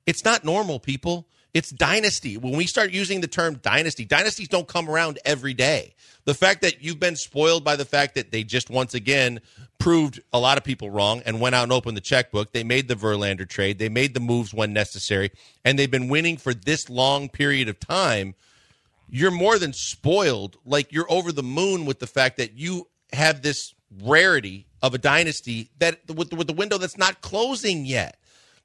it's 0.06 0.24
not 0.24 0.44
normal, 0.44 0.80
people. 0.80 1.26
It's 1.52 1.70
dynasty. 1.70 2.36
When 2.36 2.56
we 2.56 2.66
start 2.66 2.90
using 2.90 3.20
the 3.20 3.26
term 3.26 3.56
dynasty, 3.56 4.04
dynasties 4.04 4.48
don't 4.48 4.68
come 4.68 4.88
around 4.88 5.18
every 5.24 5.54
day. 5.54 5.94
The 6.24 6.34
fact 6.34 6.62
that 6.62 6.82
you've 6.82 7.00
been 7.00 7.16
spoiled 7.16 7.64
by 7.64 7.76
the 7.76 7.84
fact 7.84 8.14
that 8.14 8.30
they 8.30 8.44
just 8.44 8.70
once 8.70 8.94
again 8.94 9.40
proved 9.78 10.20
a 10.32 10.38
lot 10.38 10.58
of 10.58 10.64
people 10.64 10.90
wrong 10.90 11.22
and 11.24 11.40
went 11.40 11.54
out 11.54 11.62
and 11.62 11.72
opened 11.72 11.96
the 11.96 12.02
checkbook. 12.02 12.52
They 12.52 12.64
made 12.64 12.88
the 12.88 12.94
Verlander 12.94 13.48
trade. 13.48 13.78
They 13.78 13.88
made 13.88 14.14
the 14.14 14.20
moves 14.20 14.52
when 14.52 14.72
necessary, 14.72 15.30
and 15.64 15.78
they've 15.78 15.90
been 15.90 16.08
winning 16.08 16.36
for 16.36 16.52
this 16.52 16.90
long 16.90 17.28
period 17.28 17.68
of 17.68 17.80
time. 17.80 18.34
You're 19.08 19.30
more 19.30 19.58
than 19.58 19.72
spoiled. 19.72 20.58
Like 20.66 20.92
you're 20.92 21.10
over 21.10 21.32
the 21.32 21.42
moon 21.42 21.86
with 21.86 21.98
the 21.98 22.06
fact 22.06 22.36
that 22.36 22.54
you 22.54 22.88
have 23.12 23.40
this 23.40 23.72
rarity 24.02 24.66
of 24.82 24.94
a 24.94 24.98
dynasty 24.98 25.70
that 25.78 25.98
with, 26.14 26.32
with 26.32 26.46
the 26.46 26.52
window 26.52 26.78
that's 26.78 26.98
not 26.98 27.20
closing 27.20 27.84
yet. 27.84 28.18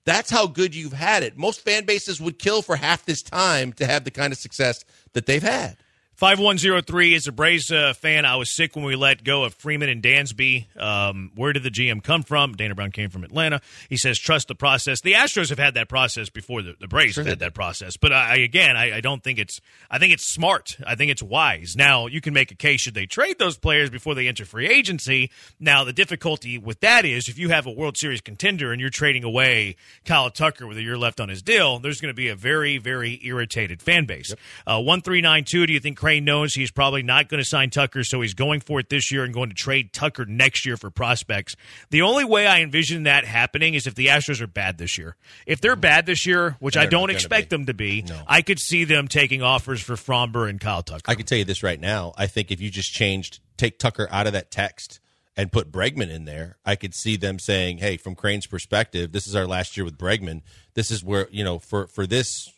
That's 0.05 0.29
how 0.29 0.47
good 0.47 0.75
you've 0.75 0.93
had 0.93 1.23
it. 1.23 1.38
Most 1.38 1.62
fan 1.62 1.86
bases 1.86 2.19
would 2.19 2.38
kill 2.38 2.62
for 2.62 2.75
half 2.75 3.05
this 3.05 3.21
time 3.21 3.71
to 3.73 3.86
have 3.86 4.03
the 4.03 4.12
kind 4.12 4.33
of 4.33 4.39
success 4.39 4.83
that 5.13 5.25
they've 5.25 5.41
had. 5.41 5.77
5103 6.23 7.15
is 7.15 7.27
a 7.27 7.33
Braves 7.33 7.69
uh, 7.69 7.91
fan. 7.91 8.23
I 8.23 8.38
was 8.38 8.49
sick 8.49 8.77
when 8.77 8.86
we 8.86 8.95
let 8.95 9.25
go 9.25 9.43
of 9.43 9.53
Freeman 9.55 9.89
and 9.89 10.01
Dansby. 10.01 10.67
Um, 10.81 11.33
where 11.36 11.51
did 11.51 11.63
the 11.63 11.69
GM 11.69 12.01
come 12.01 12.23
from? 12.23 12.53
Dana 12.53 12.75
Brown 12.75 12.91
came 12.91 13.09
from 13.09 13.25
Atlanta. 13.25 13.59
He 13.89 13.97
says, 13.97 14.17
trust 14.17 14.47
the 14.47 14.55
process. 14.55 15.01
The 15.01 15.15
Astros 15.15 15.49
have 15.49 15.59
had 15.59 15.73
that 15.73 15.89
process 15.89 16.29
before 16.29 16.62
the, 16.62 16.75
the 16.79 16.88
Braves 16.88 17.15
Sure 17.15 17.25
had 17.25 17.39
that 17.39 17.53
process. 17.53 17.97
But 17.97 18.13
I, 18.13 18.38
again, 18.38 18.77
I, 18.77 18.95
I 18.95 19.01
don't 19.01 19.21
think 19.21 19.38
it's, 19.38 19.59
I 19.91 19.99
think 19.99 20.13
it's 20.13 20.23
smart. 20.23 20.77
I 20.88 20.95
think 20.95 21.12
it's 21.12 21.21
wise. 21.21 21.75
Now, 21.75 22.07
you 22.07 22.21
can 22.21 22.33
make 22.33 22.51
a 22.51 22.55
case 22.55 22.79
should 22.79 22.93
they 22.93 23.05
trade 23.05 23.38
those 23.38 23.57
players 23.57 23.89
before 23.89 24.15
they 24.15 24.29
enter 24.29 24.45
free 24.45 24.69
agency. 24.69 25.29
Now, 25.59 25.83
the 25.83 25.91
difficulty 25.91 26.57
with 26.57 26.79
that 26.79 27.03
is 27.03 27.27
if 27.27 27.38
you 27.38 27.49
have 27.49 27.65
a 27.65 27.71
World 27.71 27.97
Series 27.97 28.21
contender 28.21 28.71
and 28.71 28.79
you're 28.79 28.89
trading 28.89 29.25
away 29.25 29.75
Kyle 30.05 30.29
Tucker 30.29 30.67
with 30.67 30.77
a 30.77 30.83
year 30.83 30.97
left 30.97 31.19
on 31.19 31.27
his 31.27 31.41
deal, 31.41 31.79
there's 31.79 31.99
going 31.99 32.13
to 32.13 32.15
be 32.15 32.29
a 32.29 32.36
very, 32.38 32.77
very 32.77 33.19
irritated 33.25 33.81
fan 33.81 34.05
base. 34.05 34.31
Uh, 34.65 34.79
1392, 34.79 35.67
do 35.67 35.73
you 35.73 35.81
think 35.81 35.97
Knows 36.19 36.54
he's 36.54 36.71
probably 36.71 37.04
not 37.04 37.30
going 37.30 37.41
to 37.41 37.47
sign 37.47 37.69
Tucker, 37.69 38.04
so 38.04 38.21
he's 38.21 38.34
going 38.34 38.60
for 38.60 38.80
it 38.80 38.89
this 38.89 39.12
year 39.12 39.23
and 39.23 39.34
going 39.34 39.49
to 39.49 39.56
trade 39.56 39.93
Tucker 39.93 40.26
next 40.26 40.65
year 40.65 40.78
for 40.78 40.89
prospects? 40.89 41.56
The 41.89 42.02
only 42.02 42.26
way 42.26 42.47
I 42.47 42.62
envision 42.62 43.04
that 43.04 43.26
happening 43.26 43.73
is 43.73 43.88
if 43.88 43.95
the 43.95 44.08
Astros 44.08 44.41
are 44.41 44.47
bad 44.47 44.78
this 44.78 44.97
year. 44.97 45.15
If 45.45 45.62
they're 45.62 45.76
mm. 45.76 45.82
bad 45.82 46.06
this 46.06 46.26
year, 46.26 46.56
which 46.60 46.76
They're 46.76 46.84
I 46.84 46.88
don't 46.88 47.10
expect 47.10 47.49
them 47.49 47.65
to 47.65 47.73
be, 47.73 48.04
No. 48.04 48.21
I 48.28 48.41
could 48.41 48.60
see 48.60 48.84
them 48.84 49.08
taking 49.08 49.41
offers 49.41 49.82
for 49.82 49.93
Framber 49.93 50.49
and 50.49 50.60
Kyle 50.60 50.84
Tucker. 50.84 51.04
I 51.06 51.15
can 51.15 51.26
tell 51.26 51.38
you 51.38 51.45
this 51.45 51.63
right 51.63 51.80
now. 51.80 52.13
I 52.17 52.28
think 52.28 52.52
if 52.52 52.62
you 52.62 52.69
just 52.69 52.91
changed, 52.93 53.39
take 53.58 53.80
Tucker 53.80 54.08
out 54.12 54.28
of 54.28 54.34
that 54.34 54.52
text 54.52 54.99
and 55.36 55.52
put 55.52 55.71
Bregman 55.71 56.10
in 56.10 56.26
there, 56.26 56.58
I 56.65 56.76
could 56.76 56.93
see 56.93 57.15
them 57.17 57.39
saying, 57.39 57.80
"Hey, 57.80 57.97
from 57.97 58.15
Crane's 58.15 58.45
perspective, 58.45 59.12
this 59.12 59.28
is 59.28 59.36
our 59.36 59.47
last 59.47 59.76
year 59.76 59.84
with 59.84 59.97
Bregman. 59.97 60.41
This 60.76 60.91
is 60.91 61.04
where 61.04 61.28
you 61.32 61.43
know 61.43 61.60
for 61.60 61.88
for 61.88 62.06
this 62.06 62.52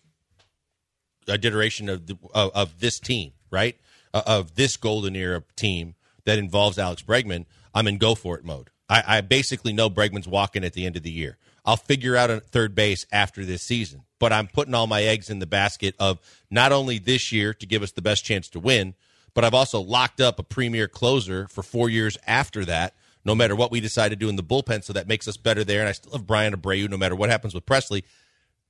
iteration 1.27 1.89
of 1.89 2.07
the, 2.07 2.17
of, 2.33 2.51
of 2.53 2.79
this 2.79 2.99
team, 2.99 3.31
right? 3.55 3.77
Uh, 4.13 4.21
of 4.27 4.55
this 4.55 4.77
golden 4.77 5.15
era 5.15 5.41
team 5.55 5.95
that 6.25 6.37
involves 6.37 6.77
Alex 6.77 7.01
Bregman, 7.01 7.45
I'm 7.73 7.87
in 7.87 7.97
go 7.97 8.13
for 8.13 8.37
it 8.37 8.43
mode. 8.43 8.69
I, 8.89 9.03
I 9.07 9.21
basically 9.21 9.73
know 9.73 9.89
Bregman's 9.89 10.27
walking 10.27 10.63
at 10.63 10.73
the 10.73 10.85
end 10.85 10.97
of 10.97 11.03
the 11.03 11.11
year. 11.11 11.37
I'll 11.65 11.77
figure 11.77 12.15
out 12.15 12.29
a 12.29 12.41
third 12.41 12.75
base 12.75 13.05
after 13.11 13.43
this 13.43 13.63
season, 13.63 14.03
but 14.19 14.31
I'm 14.31 14.47
putting 14.47 14.75
all 14.75 14.87
my 14.87 15.01
eggs 15.01 15.29
in 15.29 15.39
the 15.39 15.47
basket 15.47 15.95
of 15.99 16.19
not 16.51 16.71
only 16.71 16.99
this 16.99 17.31
year 17.31 17.53
to 17.55 17.65
give 17.65 17.81
us 17.81 17.91
the 17.91 18.03
best 18.03 18.23
chance 18.23 18.47
to 18.49 18.59
win, 18.59 18.93
but 19.33 19.43
I've 19.43 19.53
also 19.53 19.79
locked 19.79 20.21
up 20.21 20.37
a 20.37 20.43
premier 20.43 20.87
closer 20.87 21.47
for 21.47 21.63
four 21.63 21.89
years 21.89 22.17
after 22.27 22.65
that. 22.65 22.93
No 23.23 23.33
matter 23.33 23.55
what 23.55 23.71
we 23.71 23.79
decide 23.79 24.09
to 24.09 24.15
do 24.15 24.29
in 24.29 24.35
the 24.35 24.43
bullpen, 24.43 24.83
so 24.83 24.93
that 24.93 25.07
makes 25.07 25.27
us 25.27 25.35
better 25.35 25.63
there. 25.63 25.79
And 25.79 25.89
I 25.89 25.93
still 25.93 26.11
have 26.11 26.27
Bryan 26.27 26.55
Abreu, 26.55 26.87
no 26.87 26.97
matter 26.97 27.15
what 27.15 27.31
happens 27.31 27.55
with 27.55 27.65
Pressly. 27.65 28.03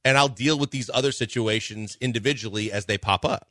And 0.06 0.17
I'll 0.17 0.30
deal 0.30 0.58
with 0.58 0.71
these 0.71 0.89
other 0.93 1.12
situations 1.12 1.98
individually 2.00 2.71
as 2.71 2.86
they 2.86 2.98
pop 2.98 3.26
up. 3.26 3.50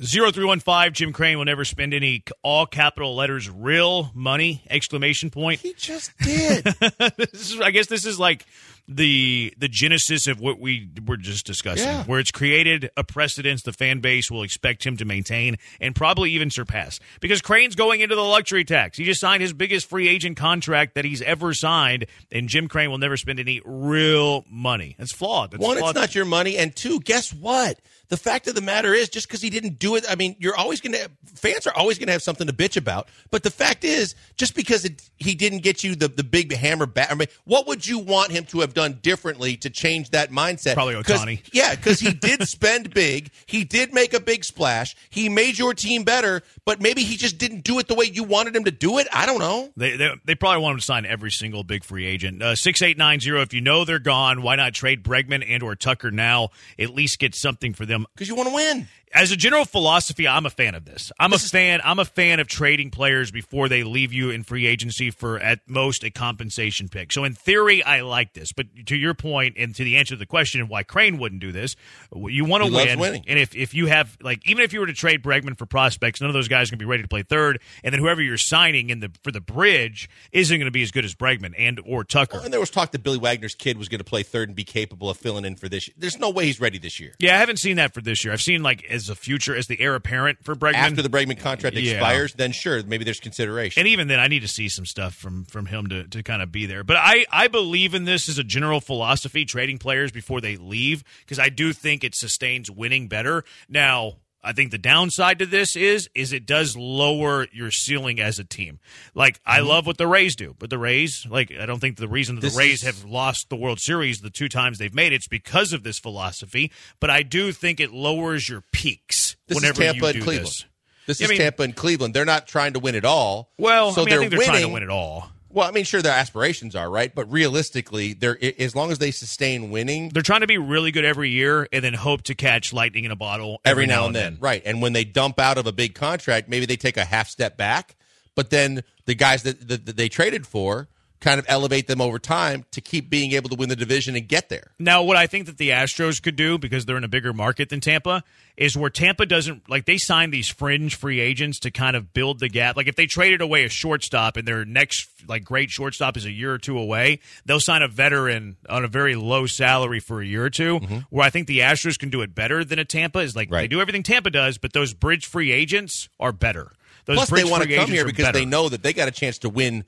0315 0.00 0.92
Jim 0.92 1.12
Crane 1.12 1.38
will 1.38 1.44
never 1.44 1.64
spend 1.64 1.92
any 1.92 2.22
all 2.42 2.66
capital 2.66 3.16
letters 3.16 3.50
real 3.50 4.10
money 4.14 4.62
exclamation 4.70 5.28
point. 5.30 5.60
He 5.60 5.74
just 5.74 6.16
did. 6.18 6.64
this 7.16 7.52
is, 7.52 7.60
I 7.60 7.72
guess 7.72 7.86
this 7.88 8.06
is 8.06 8.18
like 8.18 8.46
the 8.86 9.52
the 9.58 9.68
genesis 9.68 10.28
of 10.28 10.40
what 10.40 10.60
we 10.60 10.88
were 11.04 11.16
just 11.16 11.44
discussing, 11.44 11.84
Yeah. 11.88 12.04
where 12.04 12.20
it's 12.20 12.30
created 12.30 12.90
a 12.96 13.02
precedence 13.02 13.62
the 13.62 13.72
fan 13.72 13.98
base 13.98 14.30
will 14.30 14.44
expect 14.44 14.86
him 14.86 14.96
to 14.98 15.04
maintain 15.04 15.56
and 15.80 15.96
probably 15.96 16.30
even 16.30 16.50
surpass. 16.50 17.00
Because 17.20 17.42
Crane's 17.42 17.74
going 17.74 18.00
into 18.00 18.14
the 18.14 18.22
luxury 18.22 18.64
tax. 18.64 18.96
He 18.98 19.04
just 19.04 19.20
signed 19.20 19.42
his 19.42 19.52
biggest 19.52 19.88
free 19.90 20.08
agent 20.08 20.36
contract 20.36 20.94
that 20.94 21.04
he's 21.04 21.22
ever 21.22 21.52
signed, 21.52 22.06
and 22.30 22.48
Jim 22.48 22.68
Crane 22.68 22.90
will 22.90 22.98
never 22.98 23.16
spend 23.16 23.40
any 23.40 23.60
real 23.64 24.44
money. 24.48 24.94
That's 24.96 25.12
flawed. 25.12 25.50
That's 25.50 25.62
One, 25.62 25.76
it's 25.76 25.94
not 25.94 26.14
your 26.14 26.24
money, 26.24 26.56
and 26.56 26.74
two, 26.74 27.00
guess 27.00 27.32
what? 27.34 27.78
The 28.08 28.16
fact 28.16 28.48
of 28.48 28.54
the 28.54 28.60
matter 28.62 28.94
is, 28.94 29.08
just 29.08 29.28
because 29.28 29.42
he 29.42 29.50
didn't 29.50 29.78
do 29.78 29.96
it, 29.96 30.04
I 30.08 30.14
mean, 30.14 30.34
you're 30.38 30.56
always 30.56 30.80
going 30.80 30.92
to 30.92 31.10
fans 31.34 31.66
are 31.66 31.74
always 31.74 31.98
going 31.98 32.06
to 32.06 32.12
have 32.12 32.22
something 32.22 32.46
to 32.46 32.52
bitch 32.52 32.76
about. 32.76 33.08
But 33.30 33.42
the 33.42 33.50
fact 33.50 33.84
is, 33.84 34.14
just 34.36 34.54
because 34.54 34.84
it, 34.84 35.02
he 35.16 35.34
didn't 35.34 35.58
get 35.60 35.84
you 35.84 35.94
the, 35.94 36.08
the 36.08 36.24
big 36.24 36.54
hammer 36.54 36.86
bat, 36.86 37.08
I 37.10 37.14
mean, 37.14 37.28
what 37.44 37.66
would 37.66 37.86
you 37.86 37.98
want 37.98 38.32
him 38.32 38.44
to 38.46 38.60
have 38.60 38.74
done 38.74 38.98
differently 39.02 39.56
to 39.58 39.70
change 39.70 40.10
that 40.10 40.30
mindset? 40.30 40.74
Probably 40.74 40.94
Ohtani. 40.94 41.42
Yeah, 41.52 41.74
because 41.74 42.00
he 42.00 42.12
did 42.12 42.42
spend 42.48 42.94
big, 42.94 43.30
he 43.46 43.64
did 43.64 43.92
make 43.92 44.14
a 44.14 44.20
big 44.20 44.44
splash, 44.44 44.96
he 45.10 45.28
made 45.28 45.58
your 45.58 45.74
team 45.74 46.04
better, 46.04 46.42
but 46.64 46.80
maybe 46.80 47.02
he 47.02 47.16
just 47.16 47.38
didn't 47.38 47.64
do 47.64 47.78
it 47.78 47.88
the 47.88 47.94
way 47.94 48.06
you 48.06 48.24
wanted 48.24 48.56
him 48.56 48.64
to 48.64 48.70
do 48.70 48.98
it. 48.98 49.06
I 49.12 49.26
don't 49.26 49.38
know. 49.38 49.70
They, 49.76 49.96
they 49.96 50.10
they 50.24 50.34
probably 50.34 50.62
want 50.62 50.74
him 50.74 50.78
to 50.80 50.84
sign 50.84 51.06
every 51.06 51.30
single 51.30 51.62
big 51.62 51.84
free 51.84 52.06
agent. 52.06 52.42
Uh, 52.42 52.56
Six 52.56 52.82
eight 52.82 52.98
nine 52.98 53.20
zero. 53.20 53.40
If 53.40 53.52
you 53.52 53.60
know 53.60 53.84
they're 53.84 53.98
gone, 53.98 54.42
why 54.42 54.56
not 54.56 54.74
trade 54.74 55.02
Bregman 55.02 55.44
and 55.46 55.62
or 55.62 55.74
Tucker 55.76 56.10
now? 56.10 56.50
At 56.78 56.90
least 56.90 57.18
get 57.18 57.34
something 57.34 57.74
for 57.74 57.86
them. 57.86 57.97
Because 58.14 58.28
you 58.28 58.34
want 58.34 58.48
to 58.48 58.54
win. 58.54 58.88
As 59.14 59.32
a 59.32 59.36
general 59.36 59.64
philosophy, 59.64 60.28
I'm 60.28 60.44
a 60.44 60.50
fan 60.50 60.74
of 60.74 60.84
this. 60.84 61.10
I'm 61.18 61.32
a 61.32 61.38
fan. 61.38 61.80
I'm 61.82 61.98
a 61.98 62.04
fan 62.04 62.40
of 62.40 62.46
trading 62.46 62.90
players 62.90 63.30
before 63.30 63.68
they 63.68 63.82
leave 63.82 64.12
you 64.12 64.28
in 64.28 64.42
free 64.42 64.66
agency 64.66 65.10
for 65.10 65.38
at 65.38 65.60
most 65.66 66.04
a 66.04 66.10
compensation 66.10 66.88
pick. 66.88 67.12
So 67.12 67.24
in 67.24 67.32
theory, 67.32 67.82
I 67.82 68.02
like 68.02 68.34
this. 68.34 68.52
But 68.52 68.66
to 68.86 68.96
your 68.96 69.14
point 69.14 69.56
and 69.56 69.74
to 69.74 69.84
the 69.84 69.96
answer 69.96 70.14
to 70.14 70.18
the 70.18 70.26
question 70.26 70.60
of 70.60 70.68
why 70.68 70.82
Crane 70.82 71.18
wouldn't 71.18 71.40
do 71.40 71.52
this, 71.52 71.74
you 72.14 72.44
want 72.44 72.64
to 72.64 72.72
win. 72.72 72.98
winning. 72.98 73.24
And 73.26 73.38
if, 73.38 73.56
if 73.56 73.72
you 73.72 73.86
have 73.86 74.16
like 74.20 74.46
even 74.46 74.62
if 74.62 74.74
you 74.74 74.80
were 74.80 74.86
to 74.86 74.92
trade 74.92 75.22
Bregman 75.22 75.56
for 75.56 75.64
prospects, 75.64 76.20
none 76.20 76.28
of 76.28 76.34
those 76.34 76.48
guys 76.48 76.68
are 76.68 76.72
going 76.72 76.80
to 76.80 76.84
be 76.84 76.90
ready 76.90 77.02
to 77.02 77.08
play 77.08 77.22
third, 77.22 77.60
and 77.82 77.94
then 77.94 78.00
whoever 78.00 78.20
you're 78.20 78.36
signing 78.36 78.90
in 78.90 79.00
the 79.00 79.10
for 79.24 79.32
the 79.32 79.40
bridge 79.40 80.10
isn't 80.32 80.58
going 80.58 80.66
to 80.66 80.70
be 80.70 80.82
as 80.82 80.90
good 80.90 81.06
as 81.06 81.14
Bregman 81.14 81.54
and 81.56 81.80
or 81.86 82.04
Tucker. 82.04 82.40
And 82.44 82.52
there 82.52 82.60
was 82.60 82.70
talk 82.70 82.92
that 82.92 83.02
Billy 83.02 83.18
Wagner's 83.18 83.54
kid 83.54 83.78
was 83.78 83.88
going 83.88 84.00
to 84.00 84.04
play 84.04 84.22
third 84.22 84.50
and 84.50 84.56
be 84.56 84.64
capable 84.64 85.08
of 85.08 85.16
filling 85.16 85.46
in 85.46 85.56
for 85.56 85.68
this. 85.68 85.88
There's 85.96 86.18
no 86.18 86.28
way 86.28 86.44
he's 86.44 86.60
ready 86.60 86.78
this 86.78 87.00
year. 87.00 87.14
Yeah, 87.18 87.36
I 87.36 87.38
haven't 87.38 87.58
seen 87.58 87.76
that 87.76 87.87
for 87.94 88.00
this 88.00 88.24
year. 88.24 88.32
I've 88.32 88.40
seen 88.42 88.62
like 88.62 88.84
as 88.84 89.08
a 89.08 89.14
future 89.14 89.54
as 89.56 89.66
the 89.66 89.80
heir 89.80 89.94
apparent 89.94 90.44
for 90.44 90.54
Bregman. 90.54 90.74
After 90.74 91.02
the 91.02 91.08
Bregman 91.08 91.38
contract 91.38 91.76
Yeah. 91.76 91.92
expires, 91.92 92.34
then 92.34 92.52
sure, 92.52 92.82
maybe 92.84 93.04
there's 93.04 93.20
consideration. 93.20 93.80
and 93.80 93.88
even 93.88 94.08
then, 94.08 94.20
I 94.20 94.28
need 94.28 94.40
to 94.40 94.48
see 94.48 94.68
some 94.68 94.86
stuff 94.86 95.14
from 95.14 95.44
from 95.44 95.66
him 95.66 95.88
to, 95.88 96.04
to 96.08 96.22
kind 96.22 96.42
of 96.42 96.50
be 96.52 96.66
there. 96.66 96.84
But 96.84 96.96
I 96.98 97.26
I 97.30 97.48
believe 97.48 97.94
in 97.94 98.04
this 98.04 98.28
as 98.28 98.38
a 98.38 98.44
general 98.44 98.80
philosophy, 98.80 99.44
trading 99.44 99.78
players 99.78 100.10
before 100.12 100.40
they 100.40 100.56
leave, 100.56 101.02
because 101.20 101.38
I 101.38 101.48
do 101.48 101.72
think 101.72 102.04
it 102.04 102.14
sustains 102.14 102.70
winning 102.70 103.08
better. 103.08 103.44
Now. 103.68 104.18
I 104.48 104.52
think 104.54 104.70
the 104.70 104.78
downside 104.78 105.40
to 105.40 105.46
this 105.46 105.76
is 105.76 106.08
is 106.14 106.32
it 106.32 106.46
does 106.46 106.74
lower 106.74 107.46
your 107.52 107.70
ceiling 107.70 108.18
as 108.18 108.38
a 108.38 108.44
team. 108.44 108.78
Like 109.14 109.38
I 109.44 109.58
mm-hmm. 109.58 109.68
love 109.68 109.86
what 109.86 109.98
the 109.98 110.06
Rays 110.06 110.36
do, 110.36 110.56
but 110.58 110.70
the 110.70 110.78
Rays, 110.78 111.26
like 111.28 111.52
I 111.52 111.66
don't 111.66 111.80
think 111.80 111.98
the 111.98 112.08
reason 112.08 112.36
that 112.36 112.40
This 112.40 112.54
the 112.54 112.58
Rays 112.58 112.82
is- 112.82 112.82
have 112.84 113.04
lost 113.04 113.50
the 113.50 113.56
World 113.56 113.78
Series 113.78 114.22
the 114.22 114.30
two 114.30 114.48
times 114.48 114.78
they've 114.78 114.94
made 114.94 115.12
it's 115.12 115.28
because 115.28 115.74
of 115.74 115.82
this 115.82 115.98
philosophy. 115.98 116.72
But 116.98 117.10
I 117.10 117.22
do 117.24 117.52
think 117.52 117.78
it 117.78 117.92
lowers 117.92 118.48
your 118.48 118.64
peaks 118.72 119.36
this 119.48 119.56
whenever 119.56 119.82
is 119.82 119.92
Tampa 119.92 119.98
you 119.98 120.06
and 120.06 120.14
do 120.14 120.22
Cleveland. 120.22 120.46
this. 120.46 120.64
This 121.06 121.20
I 121.20 121.24
is 121.24 121.30
mean- 121.30 121.38
Tampa 121.40 121.62
and 121.64 121.76
Cleveland. 121.76 122.14
They're 122.14 122.24
not 122.24 122.46
trying 122.46 122.72
to 122.72 122.78
win 122.78 122.94
it 122.94 123.04
all. 123.04 123.50
Well, 123.58 123.92
so 123.92 124.00
I 124.00 124.04
mean, 124.06 124.14
they're 124.14 124.22
I 124.22 124.28
they're 124.28 124.38
winning. 124.38 124.50
trying 124.50 124.66
to 124.66 124.72
win 124.72 124.82
it 124.82 124.90
all. 124.90 125.30
Well, 125.50 125.66
I 125.66 125.70
mean, 125.70 125.84
sure, 125.84 126.02
their 126.02 126.12
aspirations 126.12 126.76
are 126.76 126.90
right, 126.90 127.14
but 127.14 127.30
realistically, 127.30 128.12
they're 128.12 128.38
as 128.58 128.76
long 128.76 128.90
as 128.90 128.98
they 128.98 129.10
sustain 129.10 129.70
winning 129.70 130.10
They're 130.10 130.22
trying 130.22 130.42
to 130.42 130.46
be 130.46 130.58
really 130.58 130.90
good 130.90 131.04
every 131.04 131.30
year 131.30 131.66
and 131.72 131.82
then 131.82 131.94
hope 131.94 132.22
to 132.22 132.34
catch 132.34 132.72
lightning 132.72 133.04
in 133.04 133.10
a 133.10 133.16
bottle 133.16 133.60
every, 133.64 133.86
now, 133.86 134.06
and 134.06 134.14
then. 134.14 134.36
right? 134.40 134.62
And 134.64 134.82
when 134.82 134.92
they 134.92 135.04
dump 135.04 135.38
out 135.38 135.56
of 135.56 135.66
a 135.66 135.72
big 135.72 135.94
contract, 135.94 136.48
maybe 136.48 136.66
they 136.66 136.76
take 136.76 136.96
a 136.96 137.04
half 137.04 137.28
step 137.28 137.56
back, 137.56 137.96
but 138.34 138.50
then 138.50 138.82
the 139.06 139.14
guys 139.14 139.42
that, 139.44 139.66
that, 139.68 139.86
that 139.86 139.96
they 139.96 140.08
traded 140.08 140.46
for 140.46 140.88
kind 141.20 141.38
of 141.38 141.46
elevate 141.48 141.86
them 141.86 142.00
over 142.00 142.18
time 142.18 142.64
to 142.72 142.80
keep 142.80 143.10
being 143.10 143.32
able 143.32 143.48
to 143.48 143.56
win 143.56 143.68
the 143.68 143.76
division 143.76 144.16
and 144.16 144.28
get 144.28 144.48
there. 144.48 144.72
Now, 144.78 145.02
what 145.02 145.16
I 145.16 145.26
think 145.26 145.46
that 145.46 145.58
the 145.58 145.70
Astros 145.70 146.22
could 146.22 146.36
do 146.36 146.58
because 146.58 146.86
they're 146.86 146.96
in 146.96 147.04
a 147.04 147.08
bigger 147.08 147.32
market 147.32 147.68
than 147.68 147.80
Tampa 147.80 148.22
is 148.56 148.76
where 148.76 148.90
Tampa 148.90 149.26
doesn't 149.26 149.68
like 149.68 149.84
they 149.84 149.98
sign 149.98 150.30
these 150.30 150.48
fringe 150.48 150.96
free 150.96 151.20
agents 151.20 151.60
to 151.60 151.70
kind 151.70 151.96
of 151.96 152.12
build 152.12 152.40
the 152.40 152.48
gap. 152.48 152.76
Like 152.76 152.88
if 152.88 152.96
they 152.96 153.06
traded 153.06 153.40
away 153.40 153.64
a 153.64 153.68
shortstop 153.68 154.36
and 154.36 154.46
their 154.46 154.64
next 154.64 155.08
like 155.28 155.44
great 155.44 155.70
shortstop 155.70 156.16
is 156.16 156.24
a 156.24 156.32
year 156.32 156.52
or 156.52 156.58
two 156.58 156.78
away, 156.78 157.20
they'll 157.46 157.60
sign 157.60 157.82
a 157.82 157.88
veteran 157.88 158.56
on 158.68 158.84
a 158.84 158.88
very 158.88 159.14
low 159.14 159.46
salary 159.46 160.00
for 160.00 160.20
a 160.20 160.26
year 160.26 160.44
or 160.44 160.50
2 160.50 160.78
Where 161.10 161.24
I 161.24 161.30
think 161.30 161.46
the 161.46 161.60
Astros 161.60 161.98
can 161.98 162.10
do 162.10 162.22
it 162.22 162.34
better 162.34 162.64
than 162.64 162.78
a 162.78 162.84
Tampa 162.84 163.20
is 163.20 163.36
like 163.36 163.50
they 163.50 163.56
Mm-hmm. 163.56 163.68
Do 163.68 163.80
everything 163.80 164.02
Tampa 164.02 164.30
does, 164.30 164.56
but 164.56 164.72
those 164.72 164.94
bridge 164.94 165.26
free 165.26 165.52
agents 165.52 166.08
are 166.18 166.32
better. 166.32 166.72
Those 167.04 167.16
Plus, 167.16 167.30
they 167.30 167.44
want 167.44 167.62
to 167.62 167.74
come 167.74 167.88
here 167.88 168.04
because 168.04 168.32
they 168.32 168.44
know 168.44 168.68
that 168.68 168.82
they 168.82 168.92
got 168.92 169.08
a 169.08 169.10
chance 169.10 169.38
to 169.38 169.48
win 169.48 169.84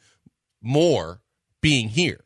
more 0.62 1.20
being 1.60 1.88
here. 1.88 2.24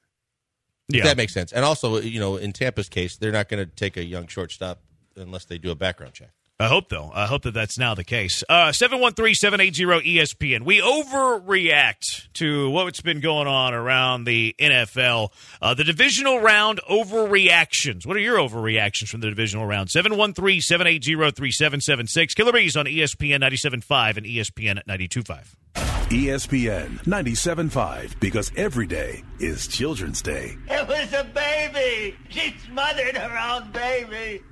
If 0.92 1.04
that 1.04 1.16
makes 1.16 1.32
sense. 1.32 1.52
And 1.52 1.64
also, 1.64 1.98
you 2.00 2.20
know, 2.20 2.36
in 2.36 2.52
Tampa's 2.52 2.88
case, 2.88 3.16
they're 3.16 3.32
not 3.32 3.48
going 3.48 3.64
to 3.64 3.70
take 3.70 3.96
a 3.96 4.04
young 4.04 4.26
shortstop 4.26 4.80
unless 5.16 5.46
they 5.46 5.58
do 5.58 5.70
a 5.70 5.74
background 5.74 6.12
check. 6.12 6.30
I 6.60 6.68
hope 6.68 6.88
though. 6.88 7.10
I 7.12 7.26
hope 7.26 7.42
that 7.42 7.54
that's 7.54 7.78
now 7.78 7.96
the 7.96 8.04
case. 8.04 8.44
Uh, 8.48 8.70
Seven 8.70 9.00
one 9.00 9.14
three 9.14 9.34
seven 9.34 9.60
eight 9.60 9.74
zero 9.74 9.98
ESPN. 9.98 10.62
We 10.62 10.80
overreact 10.80 12.32
to 12.34 12.70
what's 12.70 13.00
been 13.00 13.20
going 13.20 13.48
on 13.48 13.74
around 13.74 14.22
the 14.24 14.54
NFL. 14.60 15.30
Uh, 15.60 15.74
the 15.74 15.82
divisional 15.82 16.38
round 16.38 16.80
overreactions. 16.88 18.06
What 18.06 18.16
are 18.16 18.20
your 18.20 18.38
overreactions 18.38 19.08
from 19.08 19.20
the 19.20 19.30
divisional 19.30 19.66
round? 19.66 19.90
Seven 19.90 20.16
one 20.16 20.32
three 20.32 20.60
seven 20.60 20.86
eight 20.86 21.02
zero 21.02 21.32
three 21.32 21.50
seven 21.50 21.80
seven 21.80 22.06
six. 22.06 22.34
Killer 22.34 22.52
Bees 22.52 22.76
on 22.76 22.86
ESPN 22.86 23.40
97.5 23.40 24.16
and 24.18 24.26
ESPN 24.26 24.80
92.5. 24.86 25.93
ESPN 26.10 27.02
97.5 27.04 28.20
because 28.20 28.52
every 28.56 28.86
day 28.86 29.24
is 29.40 29.66
Children's 29.66 30.20
Day. 30.20 30.56
It 30.68 30.86
was 30.86 31.12
a 31.12 31.24
baby. 31.24 32.16
She 32.28 32.54
smothered 32.66 33.16
her 33.16 33.38
own 33.38 33.72
baby. 33.72 34.42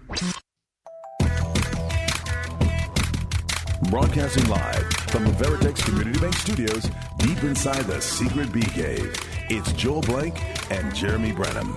Broadcasting 3.90 4.48
live 4.48 4.92
from 5.10 5.24
the 5.24 5.32
Veritex 5.32 5.84
Community 5.84 6.18
Bank 6.18 6.34
Studios 6.34 6.88
deep 7.18 7.42
inside 7.44 7.84
the 7.84 8.00
secret 8.00 8.50
bee 8.52 8.62
cave. 8.62 9.14
It's 9.50 9.72
Joel 9.74 10.00
Blank 10.00 10.40
and 10.70 10.94
Jeremy 10.94 11.32
Branham. 11.32 11.76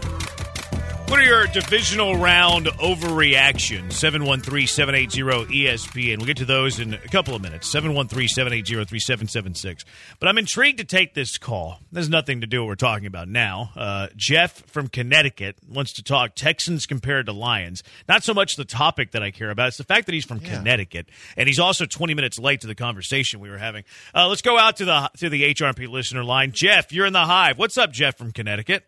What 1.08 1.20
are 1.20 1.24
your 1.24 1.46
divisional 1.46 2.16
round 2.16 2.66
overreactions? 2.66 3.90
713-780-ESPN. 3.90 6.18
We'll 6.18 6.26
get 6.26 6.38
to 6.38 6.46
those 6.46 6.80
in 6.80 6.96
a 6.96 6.98
couple 6.98 7.36
of 7.36 7.44
minutes. 7.44 7.72
713-780-3776. 7.74 9.86
But 10.20 10.30
I'm 10.30 10.40
intrigued 10.40 10.80
to 10.80 10.84
take 10.84 11.14
this 11.14 11.38
call. 11.38 11.78
There's 11.92 12.10
nothing 12.10 12.42
to 12.42 12.48
do 12.48 12.62
with 12.62 12.66
what 12.66 12.70
we're 12.70 12.76
talking 12.76 13.06
about 13.06 13.28
now. 13.28 13.70
Uh, 13.76 14.08
Jeff 14.16 14.66
from 14.66 14.88
Connecticut 14.88 15.58
wants 15.70 15.94
to 15.94 16.04
talk 16.04 16.34
Texans 16.34 16.88
compared 16.88 17.28
to 17.28 17.34
Lions. 17.34 17.84
Not 18.10 18.24
so 18.24 18.34
much 18.34 18.56
the 18.56 18.66
topic 18.66 19.12
that 19.12 19.22
I 19.22 19.30
care 19.30 19.52
about. 19.52 19.68
It's 19.68 19.78
the 19.78 19.84
fact 19.84 20.08
that 20.08 20.14
he's 20.14 20.26
from 20.26 20.40
Connecticut. 20.40 21.10
And 21.38 21.48
he's 21.48 21.60
also 21.60 21.86
20 21.86 22.16
minutes 22.16 22.40
late 22.40 22.62
to 22.62 22.68
the 22.68 22.74
conversation 22.76 23.40
we 23.40 23.52
were 23.52 23.60
having. 23.60 23.84
Uh, 24.16 24.28
let's 24.28 24.42
go 24.42 24.58
out 24.58 24.78
to 24.78 24.86
the, 24.86 25.12
to 25.18 25.30
the 25.30 25.54
HRP 25.54 25.88
listener 25.88 26.24
line. 26.24 26.52
Jeff, 26.52 26.92
you're 26.92 27.06
in 27.06 27.14
the 27.14 27.26
hive. 27.26 27.60
What's 27.60 27.78
up, 27.78 27.92
Jeff 27.92 28.18
from 28.18 28.32
Connecticut? 28.32 28.86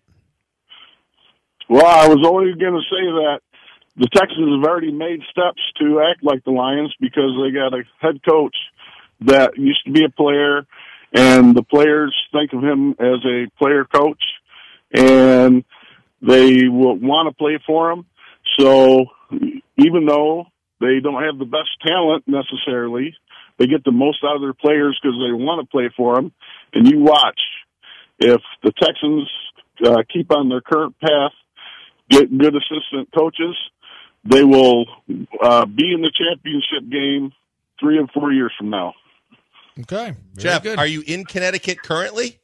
Well, 1.70 1.86
I 1.86 2.08
was 2.08 2.26
only 2.26 2.54
going 2.58 2.74
to 2.74 2.88
say 2.90 3.04
that 3.04 3.40
the 3.98 4.08
Texans 4.14 4.56
have 4.56 4.70
already 4.70 4.92
made 4.92 5.20
steps 5.32 5.60
to 5.80 6.02
act 6.10 6.24
like 6.24 6.44
the 6.46 6.52
Lions 6.52 6.94
because 7.00 7.32
they 7.42 7.52
got 7.52 7.74
a 7.74 7.84
head 8.00 8.22
coach 8.28 8.56
that 9.22 9.58
used 9.58 9.84
to 9.86 9.92
be 9.92 10.06
a 10.06 10.10
player, 10.10 10.66
and 11.14 11.56
the 11.56 11.64
players 11.64 12.16
think 12.32 12.54
of 12.54 12.64
him 12.64 12.92
as 12.92 13.20
a 13.26 13.48
player 13.58 13.84
coach, 13.84 14.22
and 14.94 15.66
they 16.22 16.68
will 16.68 16.96
want 16.96 17.28
to 17.28 17.36
play 17.36 17.60
for 17.66 17.92
him. 17.92 18.06
So 18.60 19.06
even 19.78 20.06
though 20.06 20.46
they 20.80 21.00
don't 21.04 21.24
have 21.24 21.38
the 21.38 21.46
best 21.46 21.70
talent 21.86 22.24
necessarily, 22.28 23.14
they 23.58 23.66
get 23.66 23.84
the 23.84 23.92
most 23.92 24.20
out 24.24 24.36
of 24.36 24.42
their 24.42 24.54
players 24.54 24.98
because 25.02 25.18
they 25.18 25.34
want 25.34 25.66
to 25.66 25.70
play 25.70 25.90
for 25.98 26.16
them. 26.16 26.32
And 26.74 26.88
you 26.88 27.00
watch 27.00 27.40
if 28.20 28.42
the 28.64 28.72
Texans 28.72 29.28
uh, 29.84 30.04
keep 30.14 30.32
on 30.32 30.50
their 30.50 30.62
current 30.62 30.96
path, 31.00 31.34
get 32.10 32.36
good 32.38 32.56
assistant 32.56 33.10
coaches, 33.18 33.56
they 34.24 34.44
will 34.44 34.86
uh, 35.42 35.66
be 35.66 35.94
in 35.94 36.02
the 36.02 36.12
championship 36.16 36.90
game 36.92 37.32
three 37.80 37.98
and 37.98 38.10
four 38.12 38.32
years 38.32 38.52
from 38.58 38.70
now. 38.70 38.94
Okay. 39.80 40.16
Jeff, 40.38 40.66
are 40.78 40.88
you 40.88 41.04
in 41.06 41.24
Connecticut 41.26 41.82
currently? 41.84 42.40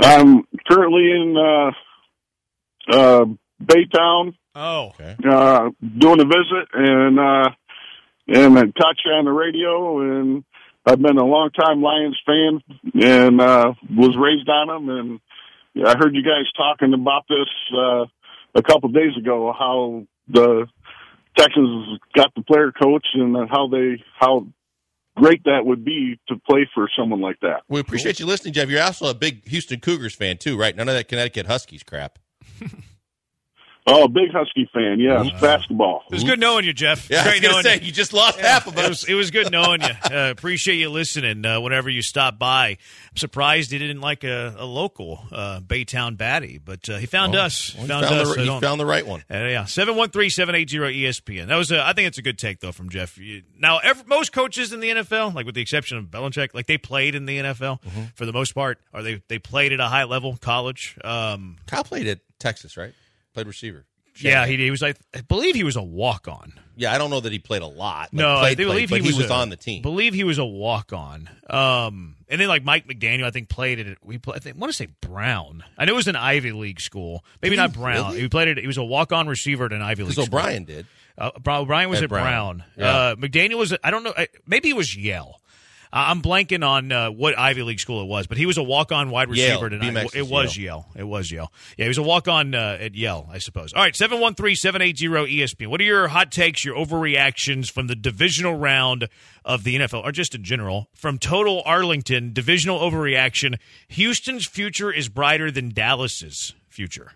I'm 0.00 0.44
currently 0.68 1.10
in 1.10 1.36
uh, 1.38 2.94
uh, 2.94 3.24
Baytown 3.62 4.34
Oh. 4.54 4.92
uh, 4.98 5.70
doing 5.98 6.20
a 6.20 6.24
visit, 6.24 6.68
and 6.72 7.18
uh, 7.18 7.50
and 8.28 8.58
I 8.58 8.62
caught 8.62 8.96
you 9.04 9.12
on 9.12 9.24
the 9.26 9.30
radio, 9.30 10.00
and 10.00 10.44
I've 10.86 11.00
been 11.00 11.18
a 11.18 11.24
long 11.24 11.50
time 11.50 11.82
Lions 11.82 12.18
fan, 12.24 12.60
and 13.02 13.40
uh, 13.40 13.72
was 13.94 14.16
raised 14.18 14.48
on 14.48 14.68
them, 14.68 14.88
and 14.88 15.20
I 15.84 15.96
heard 15.98 16.14
you 16.14 16.22
guys 16.22 16.44
talking 16.56 16.94
about 16.94 17.24
this 17.28 17.48
uh, 17.76 18.06
a 18.54 18.62
couple 18.62 18.88
days 18.90 19.16
ago, 19.18 19.52
how 19.56 20.06
the 20.28 20.66
Texans 21.36 21.98
got 22.14 22.34
the 22.34 22.42
player 22.42 22.72
coach, 22.72 23.06
and 23.14 23.36
how 23.50 23.68
they 23.68 24.02
how 24.18 24.46
great 25.16 25.44
that 25.44 25.64
would 25.64 25.84
be 25.84 26.18
to 26.28 26.36
play 26.48 26.68
for 26.74 26.88
someone 26.98 27.20
like 27.20 27.40
that. 27.40 27.62
We 27.68 27.80
appreciate 27.80 28.20
you 28.20 28.26
listening, 28.26 28.54
Jeff. 28.54 28.68
You're 28.68 28.82
also 28.82 29.06
a 29.06 29.14
big 29.14 29.46
Houston 29.48 29.80
Cougars 29.80 30.14
fan 30.14 30.38
too, 30.38 30.58
right? 30.58 30.74
None 30.76 30.88
of 30.88 30.94
that 30.94 31.08
Connecticut 31.08 31.46
Huskies 31.46 31.82
crap. 31.82 32.18
Oh, 33.88 34.08
big 34.08 34.32
Husky 34.32 34.68
fan, 34.74 34.98
yes, 34.98 35.40
basketball. 35.40 36.02
It 36.10 36.14
was 36.14 36.24
good 36.24 36.40
knowing 36.40 36.64
you, 36.64 36.72
Jeff. 36.72 37.08
Yeah, 37.08 37.22
I 37.24 37.34
was 37.34 37.40
knowing 37.42 37.62
say 37.62 37.74
you. 37.78 37.86
you 37.86 37.92
just 37.92 38.12
lost 38.12 38.36
half 38.40 38.66
of 38.66 38.76
It 38.76 38.80
us. 38.80 38.88
was, 38.88 39.04
it 39.04 39.14
was 39.14 39.30
good 39.30 39.52
knowing 39.52 39.80
you. 39.80 39.88
Uh, 39.88 40.30
appreciate 40.30 40.74
you 40.76 40.88
listening 40.90 41.44
uh, 41.46 41.60
whenever 41.60 41.88
you 41.88 42.02
stop 42.02 42.36
by. 42.36 42.70
I'm 43.10 43.16
surprised 43.16 43.70
he 43.70 43.78
didn't 43.78 44.00
like 44.00 44.24
a, 44.24 44.56
a 44.58 44.64
local 44.64 45.20
uh, 45.30 45.60
Baytown 45.60 46.16
baddie, 46.16 46.60
but 46.64 46.88
uh, 46.88 46.96
he 46.96 47.06
found 47.06 47.36
us. 47.36 47.74
Well, 47.74 47.82
he 47.84 47.88
found, 47.88 48.06
found 48.06 48.20
us. 48.22 48.34
the, 48.34 48.42
he 48.42 48.60
found 48.60 48.80
the 48.80 48.86
right 48.86 49.06
one. 49.06 49.20
uh, 49.30 49.36
yeah, 49.36 49.64
seven 49.66 49.94
one 49.94 50.10
three 50.10 50.30
seven 50.30 50.56
eight 50.56 50.68
zero 50.68 50.88
ESPN. 50.88 51.46
That 51.46 51.56
was, 51.56 51.70
a, 51.70 51.80
I 51.86 51.92
think 51.92 52.08
it's 52.08 52.18
a 52.18 52.22
good 52.22 52.38
take 52.38 52.58
though 52.58 52.72
from 52.72 52.88
Jeff. 52.90 53.16
You, 53.18 53.42
now, 53.56 53.78
ev 53.78 54.08
most 54.08 54.32
coaches 54.32 54.72
in 54.72 54.80
the 54.80 54.88
NFL, 54.90 55.32
like 55.34 55.46
with 55.46 55.54
the 55.54 55.62
exception 55.62 55.96
of 55.98 56.06
Belichick, 56.06 56.54
like 56.54 56.66
they 56.66 56.78
played 56.78 57.14
in 57.14 57.26
the 57.26 57.38
NFL 57.38 57.80
Mm-hmm. 57.82 58.02
for 58.16 58.26
the 58.26 58.32
most 58.32 58.52
part, 58.52 58.78
or 58.92 59.02
they 59.02 59.22
they 59.28 59.38
played 59.38 59.72
at 59.72 59.78
a 59.80 59.86
high 59.86 60.04
level, 60.04 60.36
college. 60.40 60.96
Um, 61.04 61.56
Kyle 61.66 61.84
played 61.84 62.06
at 62.08 62.18
Texas, 62.38 62.76
right? 62.76 62.92
Played 63.36 63.46
receiver. 63.48 63.84
Yeah, 64.18 64.46
he, 64.46 64.56
he 64.56 64.70
was. 64.70 64.80
like 64.80 64.96
I 65.14 65.20
believe 65.20 65.54
he 65.54 65.62
was 65.62 65.76
a 65.76 65.82
walk 65.82 66.26
on. 66.26 66.54
Yeah, 66.74 66.90
I 66.90 66.96
don't 66.96 67.10
know 67.10 67.20
that 67.20 67.30
he 67.32 67.38
played 67.38 67.60
a 67.60 67.66
lot. 67.66 68.04
Like, 68.04 68.12
No, 68.14 68.36
I 68.36 68.40
played, 68.40 68.56
do 68.56 68.66
believe 68.66 68.88
played, 68.88 69.02
he 69.04 69.10
but 69.10 69.18
was, 69.18 69.30
a- 69.30 69.34
on 69.34 69.50
the 69.50 69.56
team. 69.56 69.82
Believe 69.82 70.14
he 70.14 70.24
was 70.24 70.38
a 70.38 70.44
walk 70.44 70.94
on. 70.94 71.28
Um, 71.50 72.16
and 72.26 72.40
then 72.40 72.48
like 72.48 72.64
Mike 72.64 72.86
McDaniel, 72.88 73.24
I 73.24 73.30
think 73.30 73.50
played 73.50 73.78
it. 73.78 73.98
We 74.02 74.16
play, 74.16 74.36
I 74.36 74.38
think 74.38 74.56
want 74.56 74.70
to 74.72 74.76
say 74.76 74.88
Brown. 75.02 75.64
I 75.76 75.84
know 75.84 75.92
it 75.92 75.96
was 75.96 76.06
an 76.08 76.16
Ivy 76.16 76.52
League 76.52 76.80
school. 76.80 77.22
Maybe 77.42 77.56
Did 77.56 77.60
not 77.62 77.72
Brown. 77.74 78.06
really? 78.12 78.22
He 78.22 78.28
played 78.30 78.48
it. 78.48 78.56
He 78.56 78.66
was 78.66 78.78
a 78.78 78.84
walk 78.84 79.12
on 79.12 79.28
receiver 79.28 79.66
at 79.66 79.72
an 79.74 79.82
Ivy 79.82 80.04
League. 80.04 80.14
Because 80.14 80.24
school. 80.26 80.38
O'Brien 80.38 80.64
did. 80.64 80.86
Uh, 81.18 81.30
Bri- 81.38 81.64
Brian 81.66 81.90
was 81.90 81.98
At 81.98 82.04
at 82.04 82.08
Brown. 82.10 82.24
Brown. 82.24 82.64
Yeah. 82.78 82.96
Uh, 82.96 83.14
McDaniel 83.16 83.58
was. 83.58 83.74
I 83.84 83.90
don't 83.90 84.02
know. 84.02 84.14
I- 84.16 84.28
Maybe 84.46 84.70
it 84.70 84.76
was 84.76 84.96
Yale. 84.96 85.40
I'm 85.92 86.22
blanking 86.22 86.66
on 86.66 86.90
uh, 86.92 87.10
what 87.10 87.38
Ivy 87.38 87.62
League 87.62 87.80
school 87.80 88.02
it 88.02 88.06
was, 88.06 88.26
but 88.26 88.38
he 88.38 88.46
was 88.46 88.58
a 88.58 88.62
walk-on 88.62 89.10
wide 89.10 89.28
Yale. 89.30 89.60
receiver. 89.60 89.70
tonight. 89.70 90.06
BMX 90.06 90.16
It 90.16 90.28
was 90.28 90.56
Yale. 90.56 90.86
It 90.96 91.04
was 91.04 91.30
Yale. 91.30 91.52
Yeah, 91.76 91.84
he 91.84 91.88
was 91.88 91.98
a 91.98 92.02
walk-on 92.02 92.54
uh, 92.54 92.78
at 92.80 92.94
Yale, 92.94 93.28
I 93.30 93.38
suppose. 93.38 93.72
All 93.72 93.82
right, 93.82 93.94
713-780-ESPN. 93.94 95.68
What 95.68 95.80
are 95.80 95.84
your 95.84 96.08
hot 96.08 96.32
takes, 96.32 96.64
your 96.64 96.76
overreactions 96.76 97.70
from 97.70 97.86
the 97.86 97.96
divisional 97.96 98.56
round 98.56 99.08
of 99.44 99.64
the 99.64 99.76
NFL, 99.76 100.04
or 100.04 100.12
just 100.12 100.34
in 100.34 100.44
general? 100.44 100.88
From 100.94 101.18
Total 101.18 101.62
Arlington, 101.64 102.32
divisional 102.32 102.80
overreaction. 102.80 103.58
Houston's 103.88 104.46
future 104.46 104.92
is 104.92 105.08
brighter 105.08 105.50
than 105.50 105.70
Dallas's 105.70 106.54
future. 106.68 107.12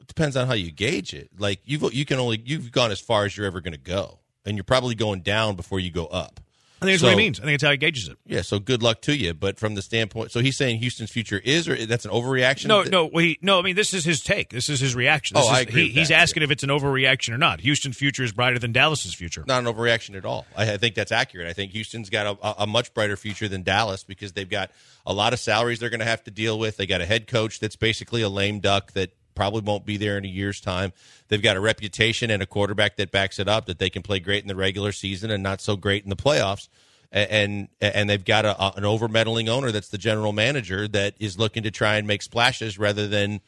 It 0.00 0.06
depends 0.06 0.36
on 0.36 0.46
how 0.46 0.54
you 0.54 0.70
gauge 0.70 1.14
it. 1.14 1.30
Like 1.38 1.60
you've 1.64 1.92
you 1.92 2.04
can 2.04 2.18
only 2.18 2.42
you've 2.44 2.72
gone 2.72 2.90
as 2.90 3.00
far 3.00 3.24
as 3.24 3.36
you're 3.36 3.46
ever 3.46 3.60
going 3.60 3.72
to 3.72 3.78
go, 3.78 4.20
and 4.44 4.56
you're 4.56 4.64
probably 4.64 4.94
going 4.94 5.20
down 5.20 5.56
before 5.56 5.80
you 5.80 5.90
go 5.90 6.06
up. 6.06 6.40
I 6.82 6.86
think 6.86 6.92
that's 6.94 7.00
So- 7.00 7.06
what 7.08 7.18
he 7.18 7.24
means. 7.24 7.40
I 7.40 7.44
think 7.44 7.60
that's 7.60 7.66
how 7.66 7.70
he 7.72 7.76
gauges 7.76 8.08
it. 8.08 8.16
Yeah, 8.26 8.42
so 8.42 8.58
good 8.58 8.82
luck 8.82 9.02
to 9.02 9.16
you. 9.16 9.34
But 9.34 9.58
from 9.58 9.74
the 9.74 9.82
standpoint, 9.82 10.30
so 10.32 10.40
he's 10.40 10.56
saying 10.56 10.78
Houston's 10.80 11.10
future 11.10 11.38
is, 11.44 11.68
or 11.68 11.76
that's 11.86 12.04
an 12.04 12.10
overreaction. 12.10 12.66
No, 12.66 12.82
no, 12.82 13.08
he, 13.18 13.38
no. 13.42 13.58
I 13.58 13.62
mean, 13.62 13.76
this 13.76 13.92
is 13.92 14.04
his 14.04 14.22
take. 14.22 14.50
This 14.50 14.68
is 14.68 14.80
his 14.80 14.94
reaction. 14.94 15.34
This 15.36 15.44
Oh, 15.46 15.50
is, 15.52 15.58
I 15.58 15.60
agree 15.60 15.88
He, 15.88 16.00
he's 16.00 16.10
asking 16.10 16.42
if 16.42 16.50
it's 16.50 16.62
an 16.62 16.70
overreaction 16.70 17.34
or 17.34 17.38
not. 17.38 17.60
Houston's 17.60 17.96
future 17.96 18.22
is 18.24 18.32
brighter 18.32 18.58
than 18.58 18.72
Dallas's 18.72 19.14
future. 19.14 19.44
not 19.46 19.64
an 19.66 19.72
overreaction 19.72 20.16
at 20.16 20.24
all. 20.24 20.46
I, 20.56 20.72
I 20.72 20.76
think 20.78 20.94
that's 20.94 21.12
accurate. 21.12 21.46
I 21.48 21.52
think 21.52 21.72
Houston's 21.72 22.08
got 22.10 22.26
a, 22.26 22.46
a, 22.46 22.54
a 22.62 22.66
much 22.66 22.94
brighter 22.94 23.16
future 23.16 23.48
than 23.48 23.62
Dallas 23.62 24.02
because 24.04 24.32
they've 24.32 24.48
got 24.48 24.70
a 25.06 25.12
lot 25.12 25.32
of 25.32 25.38
salaries 25.38 25.78
they're 25.80 25.90
going 25.90 26.00
to 26.00 26.06
have 26.06 26.24
to 26.24 26.30
deal 26.30 26.58
with. 26.58 26.76
They 26.78 26.86
got 26.86 27.00
a 27.00 27.06
head 27.06 27.26
coach 27.26 27.60
that's 27.60 27.76
basically 27.76 28.22
a 28.22 28.28
lame 28.28 28.60
duck 28.60 28.92
that 28.92 29.10
probably 29.40 29.62
won't 29.62 29.86
be 29.86 29.96
there 29.96 30.18
in 30.18 30.26
a 30.26 30.28
year's 30.28 30.60
time. 30.60 30.92
They've 31.28 31.40
got 31.40 31.56
a 31.56 31.60
reputation 31.60 32.30
and 32.30 32.42
a 32.42 32.46
quarterback 32.46 32.96
that 32.96 33.10
backs 33.10 33.38
it 33.38 33.48
up 33.48 33.64
that 33.64 33.78
they 33.78 33.88
can 33.88 34.02
play 34.02 34.20
great 34.20 34.42
in 34.42 34.48
the 34.48 34.54
regular 34.54 34.92
season 34.92 35.30
and 35.30 35.42
not 35.42 35.62
so 35.62 35.76
great 35.76 36.04
in 36.04 36.10
the 36.10 36.16
playoffs. 36.16 36.68
And 37.10 37.68
and 37.80 38.10
they've 38.10 38.22
got 38.22 38.44
a, 38.44 38.76
an 38.76 38.84
over 38.84 39.08
meddling 39.08 39.48
owner 39.48 39.72
that's 39.72 39.88
the 39.88 39.96
general 39.96 40.32
manager 40.34 40.86
that 40.88 41.14
is 41.18 41.38
looking 41.38 41.62
to 41.62 41.70
try 41.70 41.96
and 41.96 42.06
make 42.06 42.20
splashes 42.20 42.78
rather 42.78 43.08
than, 43.08 43.40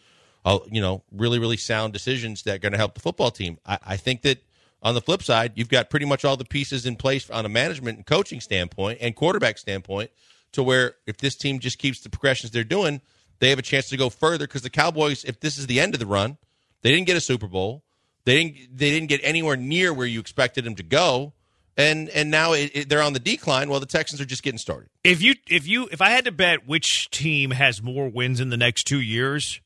uh, 0.47 0.61
you 0.71 0.81
know, 0.81 1.03
really 1.13 1.39
really 1.39 1.59
sound 1.59 1.93
decisions 1.93 2.43
that 2.45 2.55
are 2.55 2.59
going 2.59 2.73
to 2.73 2.79
help 2.79 2.95
the 2.95 3.01
football 3.01 3.31
team. 3.31 3.59
I, 3.67 3.79
I 3.89 3.97
think 3.99 4.23
that 4.23 4.43
on 4.83 4.95
the 4.95 5.03
flip 5.03 5.23
side, 5.23 5.53
you've 5.57 5.69
got 5.69 5.91
pretty 5.91 6.07
much 6.07 6.25
all 6.25 6.39
the 6.39 6.47
pieces 6.47 6.87
in 6.87 6.97
place 6.97 7.29
on 7.29 7.45
a 7.45 7.51
management 7.51 7.99
and 7.99 8.07
coaching 8.07 8.41
standpoint 8.41 8.97
and 9.03 9.15
quarterback 9.15 9.59
standpoint 9.59 10.11
to 10.53 10.63
where 10.63 10.95
if 11.07 11.19
this 11.19 11.37
team 11.37 11.59
just 11.59 11.77
keeps 11.77 12.01
the 12.01 12.09
progressions 12.09 12.51
they're 12.51 12.65
doing, 12.65 13.03
they 13.43 13.51
have 13.51 13.59
a 13.59 13.63
chance 13.63 13.89
to 13.89 13.97
go 13.97 14.09
further 14.09 14.47
because 14.47 14.63
the 14.63 14.71
Cowboys, 14.71 15.25
if 15.25 15.41
this 15.41 15.59
is 15.59 15.67
the 15.67 15.81
end 15.81 15.95
of 15.95 16.01
the 16.01 16.07
run, 16.07 16.39
they 16.83 16.93
didn't 16.93 17.09
get 17.09 17.17
a 17.17 17.21
Super 17.21 17.49
Bowl. 17.49 17.83
They 18.25 18.37
didn't 18.37 18.79
they 18.79 18.91
didn't 18.91 19.09
get 19.09 19.21
anywhere 19.25 19.57
near 19.57 19.93
where 19.93 20.07
you 20.07 20.21
expected 20.21 20.63
them 20.63 20.77
to 20.77 20.85
go. 20.85 21.33
And 21.77 22.09
and 22.11 22.31
now 22.31 22.53
it, 22.53 22.71
it, 22.73 22.89
they're 22.89 23.03
on 23.03 23.15
the 23.15 23.19
decline 23.19 23.69
while 23.69 23.81
the 23.81 23.87
Texans 23.87 24.21
are 24.21 24.25
just 24.25 24.45
getting 24.45 24.59
started. 24.59 24.91
If 25.03 25.23
you, 25.23 25.35
if 25.49 25.67
you, 25.67 25.89
if 25.91 26.01
I 26.01 26.11
had 26.11 26.27
to 26.27 26.31
bet 26.31 26.69
which 26.69 27.11
team 27.11 27.51
has 27.51 27.83
more 27.83 28.09
wins 28.09 28.39
in 28.39 28.51
the 28.51 28.57
next 28.57 28.85
two 28.85 29.01
years, 29.01 29.61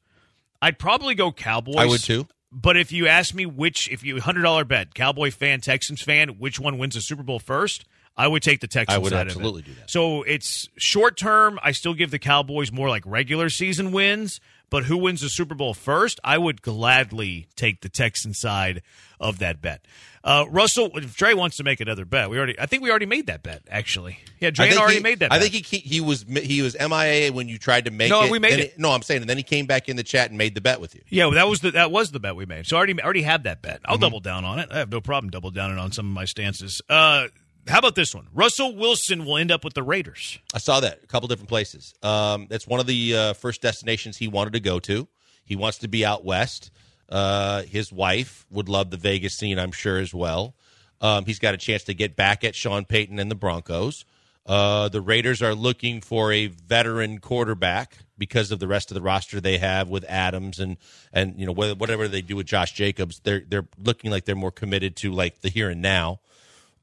I'd 0.63 0.79
probably 0.79 1.15
go 1.15 1.31
Cowboys. 1.31 1.77
I 1.77 1.85
would 1.85 2.01
too. 2.01 2.27
But 2.51 2.79
if 2.79 2.93
you 2.93 3.09
ask 3.09 3.35
me 3.35 3.45
which, 3.45 3.91
if 3.91 4.03
you 4.03 4.19
hundred 4.23 4.43
dollar 4.43 4.65
bet, 4.65 4.95
Cowboy 4.95 5.31
fan, 5.31 5.61
Texans 5.61 6.01
fan, 6.01 6.39
which 6.39 6.59
one 6.59 6.79
wins 6.79 6.95
the 6.95 7.03
Super 7.03 7.23
Bowl 7.23 7.41
first? 7.41 7.85
I 8.17 8.27
would 8.29 8.43
take 8.43 8.61
the 8.61 8.67
Texans. 8.67 8.95
I 8.97 8.99
would 8.99 9.11
side 9.13 9.23
of 9.23 9.27
it. 9.29 9.31
absolutely 9.33 9.63
do 9.63 9.75
that. 9.75 9.91
So 9.91 10.23
it's 10.23 10.69
short 10.77 11.17
term. 11.17 11.59
I 11.63 11.73
still 11.73 11.95
give 11.95 12.11
the 12.11 12.19
Cowboys 12.19 12.73
more 12.73 12.89
like 12.89 13.03
regular 13.07 13.49
season 13.51 13.93
wins. 13.93 14.41
But 14.69 14.83
who 14.85 14.97
wins 14.97 15.21
the 15.21 15.29
Super 15.29 15.55
Bowl 15.55 15.75
first? 15.75 16.19
I 16.25 16.39
would 16.39 16.61
gladly 16.61 17.47
take 17.55 17.83
the 17.83 17.89
Texan 17.89 18.35
side 18.35 18.83
of 19.21 19.39
that 19.39 19.63
bet. 19.63 19.85
Uh, 20.25 20.45
Russell, 20.51 20.91
if 20.95 21.17
Dre 21.17 21.35
wants 21.35 21.59
to 21.59 21.63
make 21.63 21.79
another 21.81 22.05
bet, 22.05 22.29
we 22.31 22.37
already. 22.37 22.59
I 22.59 22.67
think 22.67 22.83
we 22.83 22.91
already 22.91 23.07
made 23.07 23.29
that 23.29 23.45
bet. 23.45 23.63
Actually, 23.71 24.19
yeah, 24.41 24.51
Dre 24.51 24.75
already 24.75 24.97
he, 24.97 25.01
made 25.03 25.21
that. 25.21 25.31
I 25.33 25.39
bet. 25.39 25.53
think 25.53 25.67
he 25.67 25.77
he 25.79 26.01
was 26.01 26.25
he 26.29 26.63
was 26.63 26.75
MIA 26.77 27.33
when 27.33 27.49
you 27.49 27.59
tried 27.59 27.85
to 27.85 27.93
make 27.93 28.11
No, 28.11 28.25
it. 28.25 28.31
we 28.33 28.41
made 28.41 28.53
Then 28.55 28.59
it. 28.59 28.73
he- 28.75 28.83
no, 28.83 28.91
I'm 28.91 29.03
saying, 29.03 29.21
and 29.21 29.31
then 29.31 29.37
he 29.37 29.45
came 29.45 29.67
back 29.67 29.89
in 29.89 29.95
the 29.95 30.03
chat 30.03 30.31
and 30.31 30.37
made 30.37 30.57
the 30.57 30.61
bet 30.61 30.81
with 30.81 30.97
you. 30.97 31.03
Yeah, 31.11 31.27
well, 31.27 31.35
that 31.35 31.47
was 31.49 31.61
the 31.61 31.71
that 31.71 31.93
was 31.93 32.11
the 32.11 32.19
bet 32.19 32.35
we 32.35 32.45
made. 32.45 32.67
So 32.67 32.75
I 32.77 32.79
already 32.79 33.01
already 33.01 33.23
had 33.23 33.45
that 33.45 33.63
bet. 33.63 33.83
Mm-hmm. 33.83 33.91
I'll 33.93 33.99
double 33.99 34.19
down 34.19 34.45
on 34.45 34.59
it. 34.59 34.69
I 34.73 34.79
have 34.79 34.91
no 34.91 35.01
problem 35.01 35.31
double 35.31 35.53
downing 35.53 35.79
on 35.79 35.93
some 35.93 36.07
of 36.07 36.13
my 36.13 36.25
stances. 36.25 36.83
Uh, 36.89 37.29
how 37.69 37.79
about 37.79 37.95
this 37.95 38.15
one? 38.15 38.29
Russell 38.33 38.75
Wilson 38.75 39.25
will 39.25 39.37
end 39.37 39.51
up 39.51 39.65
with 39.65 39.75
the 39.75 39.83
Raiders. 39.83 40.39
I 40.55 40.59
saw 40.59 40.81
that 40.81 41.01
a 41.03 41.07
couple 41.07 41.29
different 41.29 41.49
places. 41.49 41.95
Um, 42.03 42.47
that's 42.49 42.67
one 42.67 42.81
of 42.81 42.87
the 42.87 43.17
uh, 43.17 43.33
first 43.35 43.63
destinations 43.63 44.17
he 44.17 44.29
wanted 44.29 44.53
to 44.53 44.61
go 44.61 44.79
to. 44.81 45.09
He 45.45 45.57
wants 45.57 45.79
to 45.79 45.89
be 45.89 46.05
out 46.05 46.25
west. 46.25 46.71
Uh, 47.09 47.63
his 47.63 47.93
wife 47.93 48.47
would 48.51 48.69
love 48.69 48.91
the 48.91 48.97
Vegas 48.97 49.35
scene, 49.35 49.59
I'm 49.59 49.73
sure, 49.73 49.99
as 49.99 50.13
well. 50.13 50.55
Um, 51.01 51.25
he's 51.25 51.39
got 51.39 51.55
a 51.55 51.59
chance 51.59 51.85
to 51.85 51.95
get 51.95 52.17
back 52.17 52.45
at 52.45 52.55
Sean 52.55 52.85
Payton 52.85 53.19
and 53.19 53.31
the 53.31 53.37
Broncos. 53.37 54.05
Uh, 54.45 54.89
the 54.89 55.01
Raiders 55.01 55.43
are 55.43 55.55
looking 55.55 56.01
for 56.01 56.33
a 56.33 56.47
veteran 56.47 57.19
quarterback 57.19 57.99
because 58.17 58.53
of 58.53 58.61
the 58.61 58.69
rest 58.69 58.91
of 58.91 58.95
the 58.95 59.03
roster 59.03 59.41
they 59.41 59.59
have 59.59 59.89
with 59.89 60.05
Adams 60.05 60.61
and 60.61 60.77
and 61.13 61.39
you 61.39 61.45
know 61.45 61.53
whatever 61.53 62.07
they 62.07 62.23
do 62.23 62.37
with 62.37 62.47
Josh 62.47 62.73
Jacobs. 62.73 63.21
They're 63.25 63.43
they're 63.47 63.67
looking 63.77 64.11
like 64.11 64.25
they're 64.25 64.37
more 64.37 64.53
committed 64.53 64.95
to 64.97 65.13
like 65.13 65.41
the 65.41 65.49
here 65.49 65.69
and 65.69 65.83
now 65.83 66.21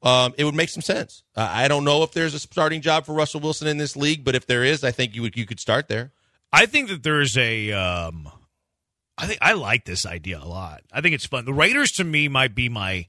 um, 0.04 0.34
it 0.36 0.44
would 0.44 0.54
make 0.54 0.68
some 0.68 0.82
sense. 0.82 1.22
Uh, 1.34 1.48
I 1.50 1.66
don't 1.66 1.82
know 1.82 2.02
if 2.02 2.12
there's 2.12 2.34
a 2.34 2.38
starting 2.38 2.82
job 2.82 3.06
for 3.06 3.14
Russell 3.14 3.40
Wilson 3.40 3.66
in 3.66 3.78
this 3.78 3.96
league, 3.96 4.22
but 4.22 4.34
if 4.34 4.46
there 4.46 4.62
is, 4.62 4.84
I 4.84 4.90
think 4.90 5.14
you 5.14 5.22
would 5.22 5.36
you 5.36 5.46
could 5.46 5.58
start 5.58 5.88
there. 5.88 6.12
I 6.52 6.66
think 6.66 6.88
that 6.88 7.02
there's 7.02 7.36
a. 7.36 7.72
Um, 7.72 8.28
I 9.16 9.26
think 9.26 9.38
I 9.40 9.54
like 9.54 9.84
this 9.84 10.06
idea 10.06 10.40
a 10.42 10.46
lot. 10.46 10.82
I 10.92 11.00
think 11.00 11.14
it's 11.14 11.26
fun. 11.26 11.44
The 11.44 11.54
Raiders 11.54 11.92
to 11.92 12.04
me 12.04 12.28
might 12.28 12.54
be 12.54 12.68
my 12.68 13.06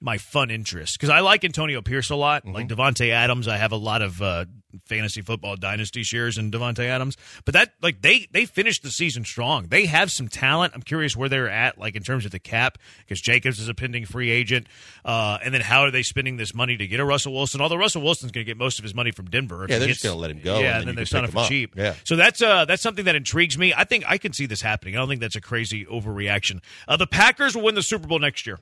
my 0.00 0.18
fun 0.18 0.50
interest 0.50 0.98
because 0.98 1.08
I 1.08 1.20
like 1.20 1.44
Antonio 1.44 1.80
Pierce 1.80 2.10
a 2.10 2.16
lot. 2.16 2.46
Like 2.46 2.68
Davante 2.68 3.10
Adams, 3.10 3.48
I 3.48 3.56
have 3.56 3.72
a 3.72 3.76
lot 3.76 4.02
of 4.02 4.20
uh, 4.20 4.44
fantasy 4.86 5.20
football 5.22 5.56
dynasty 5.56 6.02
shares 6.02 6.38
in 6.38 6.50
Davante 6.50 6.84
Adams. 6.86 7.16
But 7.44 7.54
that 7.54 7.74
like 7.82 8.02
they 8.02 8.26
they 8.32 8.44
finished 8.44 8.82
the 8.82 8.90
season 8.90 9.24
strong. 9.24 9.66
They 9.68 9.86
have 9.86 10.10
some 10.10 10.28
talent. 10.28 10.72
I'm 10.74 10.82
curious 10.82 11.16
where 11.16 11.28
they're 11.28 11.48
at, 11.50 11.78
like 11.78 11.96
in 11.96 12.02
terms 12.02 12.24
of 12.24 12.30
the 12.30 12.38
cap, 12.38 12.78
because 12.98 13.20
Jacobs 13.20 13.60
is 13.60 13.68
a 13.68 13.74
pending 13.74 14.06
free 14.06 14.30
agent. 14.30 14.66
Uh, 15.04 15.38
and 15.44 15.52
then 15.54 15.60
how 15.60 15.82
are 15.82 15.90
they 15.90 16.02
spending 16.02 16.36
this 16.36 16.54
money 16.54 16.76
to 16.76 16.86
get 16.86 17.00
a 17.00 17.04
Russell 17.04 17.32
Wilson? 17.32 17.60
Although 17.60 17.76
Russell 17.76 18.02
Wilson's 18.02 18.32
going 18.32 18.44
to 18.44 18.50
get 18.50 18.56
most 18.58 18.78
of 18.78 18.82
his 18.82 18.94
money 18.94 19.10
from 19.10 19.26
Denver. 19.26 19.66
Yeah, 19.68 19.78
they're 19.78 19.88
gets- 19.88 20.00
just 20.00 20.04
gonna 20.04 20.20
let 20.20 20.30
him 20.30 20.40
go, 20.40 20.58
Yeah, 20.60 20.78
and 20.78 20.80
then 20.80 20.86
then 20.86 20.94
they 20.96 21.00
can 21.02 21.06
sign 21.06 21.20
pick 21.22 21.28
him 21.30 21.32
for 21.34 21.38
up. 21.40 21.48
cheap. 21.48 21.74
Yeah. 21.76 21.94
So 22.04 22.16
that's 22.16 22.42
uh 22.42 22.64
that's 22.64 22.82
something 22.82 23.04
that 23.04 23.14
intrigues 23.14 23.56
me. 23.58 23.72
I 23.76 23.84
think 23.84 24.04
I 24.06 24.18
can 24.18 24.32
see 24.32 24.46
this 24.46 24.60
happening. 24.62 24.94
I 24.96 24.98
don't 24.98 25.08
think 25.08 25.20
that's 25.20 25.36
a 25.36 25.40
crazy 25.40 25.84
overreaction. 25.86 26.60
Uh, 26.88 26.96
the 26.96 27.06
Packers 27.06 27.54
will 27.54 27.62
win 27.62 27.74
the 27.74 27.82
Super 27.82 28.06
Bowl 28.06 28.18
next 28.18 28.46
year. 28.46 28.58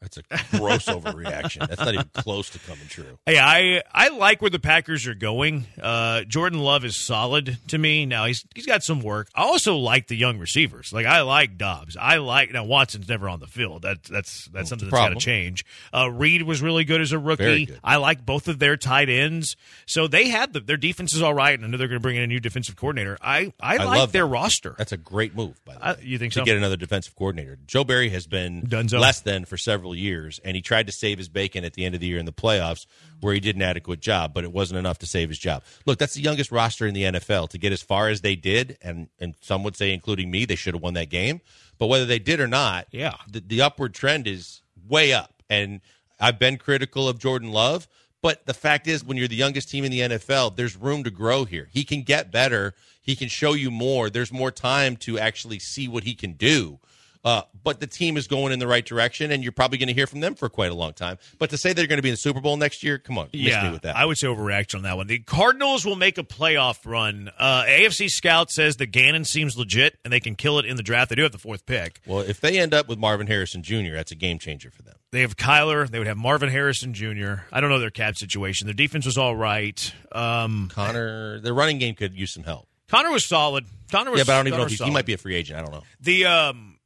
That's 0.00 0.16
a 0.18 0.22
gross 0.56 0.86
overreaction. 0.86 1.66
That's 1.68 1.80
not 1.80 1.94
even 1.94 2.10
close 2.14 2.50
to 2.50 2.58
coming 2.60 2.86
true. 2.88 3.18
Hey, 3.26 3.38
I 3.38 3.82
I 3.92 4.08
like 4.08 4.40
where 4.40 4.50
the 4.50 4.58
Packers 4.58 5.06
are 5.06 5.14
going. 5.14 5.66
Uh, 5.80 6.22
Jordan 6.22 6.60
Love 6.60 6.84
is 6.84 6.96
solid 6.96 7.58
to 7.68 7.78
me. 7.78 8.06
Now 8.06 8.26
he's 8.26 8.44
he's 8.54 8.66
got 8.66 8.82
some 8.82 9.00
work. 9.00 9.28
I 9.34 9.42
also 9.42 9.76
like 9.76 10.06
the 10.08 10.16
young 10.16 10.38
receivers. 10.38 10.92
Like 10.92 11.06
I 11.06 11.22
like 11.22 11.58
Doubs. 11.58 11.96
I 11.96 12.16
like 12.18 12.52
now 12.52 12.64
Watson's 12.64 13.08
never 13.08 13.28
on 13.28 13.40
the 13.40 13.46
field. 13.46 13.82
That's 13.82 14.08
that's 14.08 14.46
that's 14.46 14.68
something 14.68 14.88
that's 14.90 15.00
got 15.00 15.08
to 15.10 15.16
change. 15.16 15.64
Uh, 15.92 16.10
Reed 16.10 16.42
was 16.42 16.62
really 16.62 16.84
good 16.84 17.00
as 17.00 17.12
a 17.12 17.18
rookie. 17.18 17.68
I 17.82 17.96
like 17.96 18.24
both 18.24 18.48
of 18.48 18.58
their 18.58 18.76
tight 18.76 19.08
ends. 19.08 19.56
So 19.86 20.06
they 20.06 20.28
have 20.28 20.52
the, 20.52 20.60
their 20.60 20.76
defense 20.76 21.14
is 21.14 21.22
all 21.22 21.34
right, 21.34 21.54
and 21.54 21.64
I 21.64 21.68
know 21.68 21.76
they're 21.78 21.88
going 21.88 22.00
to 22.00 22.02
bring 22.02 22.16
in 22.16 22.22
a 22.22 22.26
new 22.26 22.40
defensive 22.40 22.76
coordinator. 22.76 23.18
I 23.20 23.52
I, 23.60 23.74
I 23.78 23.84
like 23.84 23.98
love 23.98 24.12
their 24.12 24.24
that. 24.24 24.30
roster. 24.30 24.74
That's 24.78 24.92
a 24.92 24.96
great 24.96 25.34
move, 25.34 25.60
by 25.64 25.74
the 25.74 25.80
way. 25.80 25.86
I- 25.86 25.96
you 26.00 26.18
think 26.18 26.32
to 26.34 26.40
so? 26.40 26.44
get 26.44 26.56
another 26.56 26.76
defensive 26.76 27.16
coordinator? 27.16 27.58
Joe 27.66 27.84
Barry 27.84 28.08
has 28.10 28.26
been 28.26 28.62
Dunzo. 28.62 28.98
less 29.00 29.20
than 29.20 29.44
for 29.48 29.56
several 29.56 29.94
years, 29.94 30.38
and 30.44 30.54
he 30.54 30.62
tried 30.62 30.86
to 30.86 30.92
save 30.92 31.18
his 31.18 31.28
bacon 31.28 31.64
at 31.64 31.72
the 31.72 31.84
end 31.84 31.94
of 31.94 32.00
the 32.00 32.06
year 32.06 32.18
in 32.18 32.26
the 32.26 32.32
playoffs, 32.32 32.86
where 33.20 33.34
he 33.34 33.40
did 33.40 33.56
an 33.56 33.62
adequate 33.62 34.00
job, 34.00 34.32
but 34.34 34.44
it 34.44 34.52
wasn't 34.52 34.78
enough 34.78 34.98
to 34.98 35.06
save 35.06 35.28
his 35.28 35.38
job. 35.38 35.62
Look, 35.86 35.98
that's 35.98 36.14
the 36.14 36.20
youngest 36.22 36.52
roster 36.52 36.86
in 36.86 36.94
the 36.94 37.02
NFL 37.04 37.48
to 37.50 37.58
get 37.58 37.72
as 37.72 37.82
far 37.82 38.08
as 38.08 38.20
they 38.20 38.36
did, 38.36 38.78
and 38.82 39.08
and 39.18 39.34
some 39.40 39.64
would 39.64 39.76
say, 39.76 39.92
including 39.92 40.30
me, 40.30 40.44
they 40.44 40.54
should 40.56 40.74
have 40.74 40.82
won 40.82 40.94
that 40.94 41.10
game. 41.10 41.40
But 41.78 41.86
whether 41.86 42.06
they 42.06 42.18
did 42.18 42.40
or 42.40 42.48
not, 42.48 42.86
Yeah. 42.90 43.14
the, 43.30 43.40
the 43.40 43.62
upward 43.62 43.94
trend 43.94 44.26
is 44.26 44.62
way 44.88 45.12
up. 45.12 45.42
And 45.48 45.80
I've 46.20 46.38
been 46.38 46.56
critical 46.58 47.08
of 47.08 47.18
Jordan 47.18 47.52
Love, 47.52 47.86
but 48.20 48.44
the 48.46 48.54
fact 48.54 48.88
is, 48.88 49.04
when 49.04 49.16
you're 49.16 49.28
the 49.28 49.36
youngest 49.36 49.68
team 49.70 49.84
in 49.84 49.92
the 49.92 50.00
NFL, 50.00 50.56
there's 50.56 50.76
room 50.76 51.04
to 51.04 51.10
grow 51.10 51.44
here. 51.44 51.68
He 51.72 51.84
can 51.84 52.02
get 52.02 52.32
better. 52.32 52.74
He 53.00 53.14
can 53.14 53.28
show 53.28 53.52
you 53.52 53.70
more. 53.70 54.10
There's 54.10 54.32
more 54.32 54.50
time 54.50 54.96
to 54.98 55.18
actually 55.20 55.60
see 55.60 55.86
what 55.86 56.02
he 56.02 56.14
can 56.14 56.32
do. 56.32 56.80
Uh, 57.24 57.42
but 57.64 57.80
the 57.80 57.86
team 57.86 58.16
is 58.16 58.26
going 58.26 58.52
in 58.52 58.58
the 58.58 58.66
right 58.66 58.84
direction, 58.84 59.30
and 59.30 59.42
you're 59.42 59.52
probably 59.52 59.78
going 59.78 59.88
to 59.88 59.94
hear 59.94 60.06
from 60.06 60.20
them 60.20 60.34
for 60.34 60.48
quite 60.48 60.70
a 60.70 60.74
long 60.74 60.92
time. 60.92 61.18
But 61.38 61.50
to 61.50 61.58
say 61.58 61.72
they're 61.72 61.86
going 61.86 61.98
to 61.98 62.02
be 62.02 62.08
in 62.08 62.14
the 62.14 62.18
Super 62.18 62.40
Bowl 62.40 62.56
next 62.56 62.82
year, 62.82 62.98
come 62.98 63.18
on, 63.18 63.28
me 63.66 63.72
with 63.72 63.82
that. 63.82 63.96
I 63.96 64.04
would 64.04 64.16
say 64.18 64.26
overreaction 64.26 64.76
on 64.76 64.82
that 64.82 64.96
one. 64.96 65.06
The 65.06 65.18
Cardinals 65.18 65.84
will 65.84 65.96
make 65.96 66.18
a 66.18 66.22
playoff 66.22 66.86
run. 66.86 67.30
Uh, 67.38 67.64
AFC 67.64 68.10
Scout 68.10 68.50
says 68.50 68.76
the 68.76 68.86
Gannon 68.86 69.24
seems 69.24 69.58
legit 69.58 69.98
and 70.04 70.12
they 70.12 70.20
can 70.20 70.36
kill 70.36 70.58
it 70.58 70.64
in 70.64 70.76
the 70.76 70.82
draft. 70.82 71.10
They 71.10 71.16
do 71.16 71.22
have 71.22 71.32
the 71.32 71.38
fourth 71.38 71.66
pick. 71.66 72.00
well, 72.06 72.20
if 72.20 72.40
they 72.40 72.58
end 72.58 72.72
up 72.72 72.88
with 72.88 72.98
Marvin 72.98 73.26
Harrison 73.26 73.62
Jr., 73.62 73.92
that's 73.92 74.12
a 74.12 74.16
game 74.16 74.38
changer 74.38 74.70
for 74.70 74.82
them. 74.82 74.94
They 75.10 75.22
have 75.22 75.36
Kyler. 75.36 75.88
They 75.88 75.98
would 75.98 76.06
have 76.06 76.18
Marvin 76.18 76.50
Harrison 76.50 76.92
Jr. 76.92 77.42
I 77.50 77.60
don't 77.60 77.70
know 77.70 77.78
their 77.78 77.90
cap 77.90 78.16
situation. 78.16 78.66
Their 78.66 78.74
defense 78.74 79.06
was 79.06 79.16
all 79.16 79.34
right. 79.34 79.92
Um, 80.12 80.70
Connor, 80.72 81.40
their 81.40 81.54
running 81.54 81.78
game 81.78 81.94
could 81.94 82.14
use 82.14 82.32
some 82.32 82.44
help. 82.44 82.68
Connor 82.88 83.10
was 83.10 83.24
solid. 83.24 83.66
Connor 83.90 84.10
was 84.10 84.20
Yeah, 84.20 84.24
but 84.24 84.32
I 84.32 84.36
don't 84.38 84.46
even 84.48 84.58
Connor 84.58 84.68
know 84.68 84.72
if 84.72 84.78
he, 84.78 84.84
he 84.84 84.90
might 84.90 85.06
be 85.06 85.14
a 85.14 85.18
free 85.18 85.34
agent. 85.34 85.58
I 85.58 85.62
don't 85.62 85.72
know. 85.72 85.82
the 86.00 86.26
um 86.26 86.77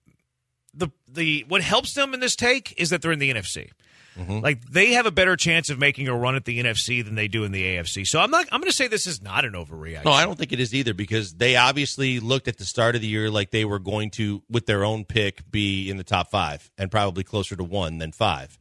the 0.75 0.89
the 1.09 1.45
what 1.49 1.63
helps 1.63 1.95
them 1.95 2.15
in 2.15 2.21
this 2.21 2.37
take 2.37 2.75
is 2.79 2.91
that 2.91 3.03
they're 3.03 3.13
in 3.13 3.19
the 3.19 3.33
NFC. 3.33 3.71
Mm-hmm. 4.19 4.41
Like 4.41 4.71
they 4.71 4.93
have 4.93 5.07
a 5.07 5.11
better 5.11 5.37
chance 5.37 5.71
of 5.71 5.79
making 5.79 6.09
a 6.09 6.15
run 6.15 6.35
at 6.35 6.45
the 6.45 6.63
NFC 6.63 7.05
than 7.05 7.15
they 7.15 7.29
do 7.29 7.45
in 7.45 7.53
the 7.53 7.63
AFC. 7.63 8.07
So 8.07 8.21
I'm 8.21 8.31
not. 8.31 8.47
I'm 8.53 8.61
going 8.61 8.71
to 8.71 8.77
say 8.77 8.87
this 8.87 9.07
is 9.07 9.23
not 9.23 9.45
an 9.45 9.53
overreaction. 9.53 10.05
No, 10.05 10.13
I 10.13 10.25
don't 10.25 10.39
think 10.39 10.53
it 10.53 10.61
is 10.61 10.75
either 10.75 10.93
because 10.93 11.35
they 11.35 11.57
obviously 11.57 12.21
looked 12.21 12.49
at 12.49 12.59
the 12.59 12.65
start 12.65 12.95
of 12.95 13.01
the 13.01 13.07
year 13.07 13.31
like 13.31 13.51
they 13.51 13.65
were 13.65 13.79
going 13.79 14.11
to, 14.13 14.43
with 14.51 14.67
their 14.67 14.85
own 14.85 15.05
pick, 15.05 15.51
be 15.51 15.89
in 15.89 15.97
the 15.97 16.05
top 16.05 16.31
five 16.31 16.71
and 16.77 16.91
probably 16.91 17.25
closer 17.25 17.57
to 17.57 17.65
one 17.65 17.99
than 17.99 18.13
five. 18.13 18.59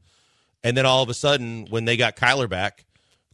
And 0.63 0.77
then 0.77 0.85
all 0.85 1.03
of 1.03 1.09
a 1.09 1.13
sudden, 1.13 1.67
when 1.69 1.85
they 1.85 1.97
got 1.97 2.15
Kyler 2.15 2.47
back, 2.47 2.85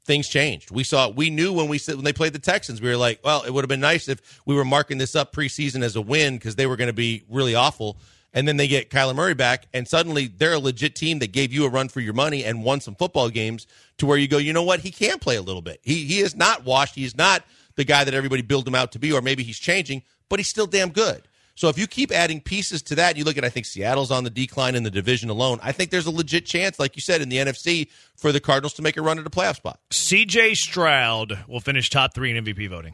things 0.05 0.27
changed. 0.27 0.71
We 0.71 0.83
saw, 0.83 1.09
we 1.09 1.29
knew 1.29 1.51
when 1.53 1.67
we 1.67 1.77
said 1.77 1.95
when 1.95 2.05
they 2.05 2.13
played 2.13 2.33
the 2.33 2.39
Texans, 2.39 2.81
we 2.81 2.89
were 2.89 2.97
like, 2.97 3.19
well, 3.23 3.43
it 3.43 3.53
would 3.53 3.63
have 3.63 3.69
been 3.69 3.81
nice 3.81 4.07
if 4.07 4.41
we 4.45 4.55
were 4.55 4.65
marking 4.65 4.97
this 4.97 5.15
up 5.15 5.33
preseason 5.33 5.83
as 5.83 5.95
a 5.95 6.01
win 6.01 6.35
because 6.35 6.55
they 6.55 6.65
were 6.65 6.77
going 6.77 6.87
to 6.87 6.93
be 6.93 7.23
really 7.29 7.53
awful. 7.53 7.99
And 8.33 8.47
then 8.47 8.57
they 8.57 8.67
get 8.67 8.89
Kyler 8.89 9.15
Murray 9.15 9.33
back, 9.33 9.67
and 9.73 9.87
suddenly 9.87 10.27
they're 10.27 10.53
a 10.53 10.59
legit 10.59 10.95
team 10.95 11.19
that 11.19 11.31
gave 11.31 11.51
you 11.51 11.65
a 11.65 11.69
run 11.69 11.89
for 11.89 12.01
your 12.01 12.13
money 12.13 12.43
and 12.43 12.63
won 12.63 12.81
some 12.81 12.93
football 12.93 13.29
games 13.29 13.65
to 13.97 14.05
where 14.05 14.17
you 14.17 14.27
go, 14.27 14.37
you 14.37 14.53
know 14.53 14.63
what? 14.63 14.81
He 14.81 14.91
can 14.91 15.17
play 15.17 15.37
a 15.37 15.41
little 15.41 15.61
bit. 15.61 15.79
He 15.81 16.05
he 16.05 16.19
is 16.19 16.35
not 16.35 16.63
washed. 16.65 16.95
He's 16.95 17.15
not 17.17 17.43
the 17.75 17.83
guy 17.83 18.03
that 18.03 18.13
everybody 18.13 18.41
built 18.41 18.67
him 18.67 18.75
out 18.75 18.91
to 18.91 18.99
be, 18.99 19.11
or 19.11 19.21
maybe 19.21 19.43
he's 19.43 19.57
changing, 19.57 20.03
but 20.29 20.39
he's 20.39 20.47
still 20.47 20.67
damn 20.67 20.89
good. 20.89 21.23
So 21.55 21.69
if 21.69 21.79
you 21.79 21.87
keep 21.87 22.11
adding 22.11 22.39
pieces 22.39 22.83
to 22.83 22.95
that, 22.95 23.17
you 23.17 23.23
look 23.23 23.37
at 23.37 23.43
I 23.43 23.49
think 23.49 23.65
Seattle's 23.65 24.11
on 24.11 24.23
the 24.23 24.29
decline 24.29 24.75
in 24.75 24.83
the 24.83 24.91
division 24.91 25.31
alone. 25.31 25.59
I 25.63 25.71
think 25.71 25.89
there's 25.89 26.05
a 26.05 26.11
legit 26.11 26.45
chance, 26.45 26.77
like 26.77 26.95
you 26.95 27.01
said, 27.01 27.21
in 27.21 27.29
the 27.29 27.37
NFC 27.37 27.87
for 28.15 28.31
the 28.31 28.39
Cardinals 28.39 28.73
to 28.75 28.83
make 28.83 28.97
a 28.97 29.01
run 29.01 29.17
at 29.17 29.25
a 29.25 29.29
playoff 29.31 29.55
spot. 29.55 29.79
C.J. 29.89 30.53
Stroud 30.53 31.39
will 31.47 31.59
finish 31.59 31.89
top 31.89 32.13
three 32.13 32.35
in 32.35 32.43
MVP 32.43 32.69
voting 32.69 32.93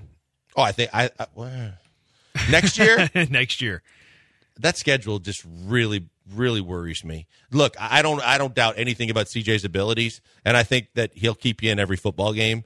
Oh, 0.56 0.62
I 0.62 0.72
think 0.72 0.92
I, 0.94 1.10
I 1.20 1.26
well, 1.36 1.74
next 2.50 2.78
year 2.78 3.10
next 3.30 3.62
year. 3.62 3.82
That 4.60 4.78
schedule 4.78 5.20
just 5.20 5.46
really 5.46 6.10
really 6.34 6.62
worries 6.62 7.04
me. 7.04 7.28
Look, 7.52 7.76
I 7.80 8.02
don't 8.02 8.22
I 8.22 8.38
don't 8.38 8.54
doubt 8.54 8.76
anything 8.78 9.10
about 9.10 9.28
CJ's 9.28 9.66
abilities, 9.66 10.22
and 10.46 10.56
I 10.56 10.64
think 10.64 10.88
that 10.96 11.12
he'll 11.14 11.36
keep 11.36 11.62
you 11.62 11.72
in 11.72 11.80
every 11.80 11.98
football 11.98 12.34
game. 12.34 12.64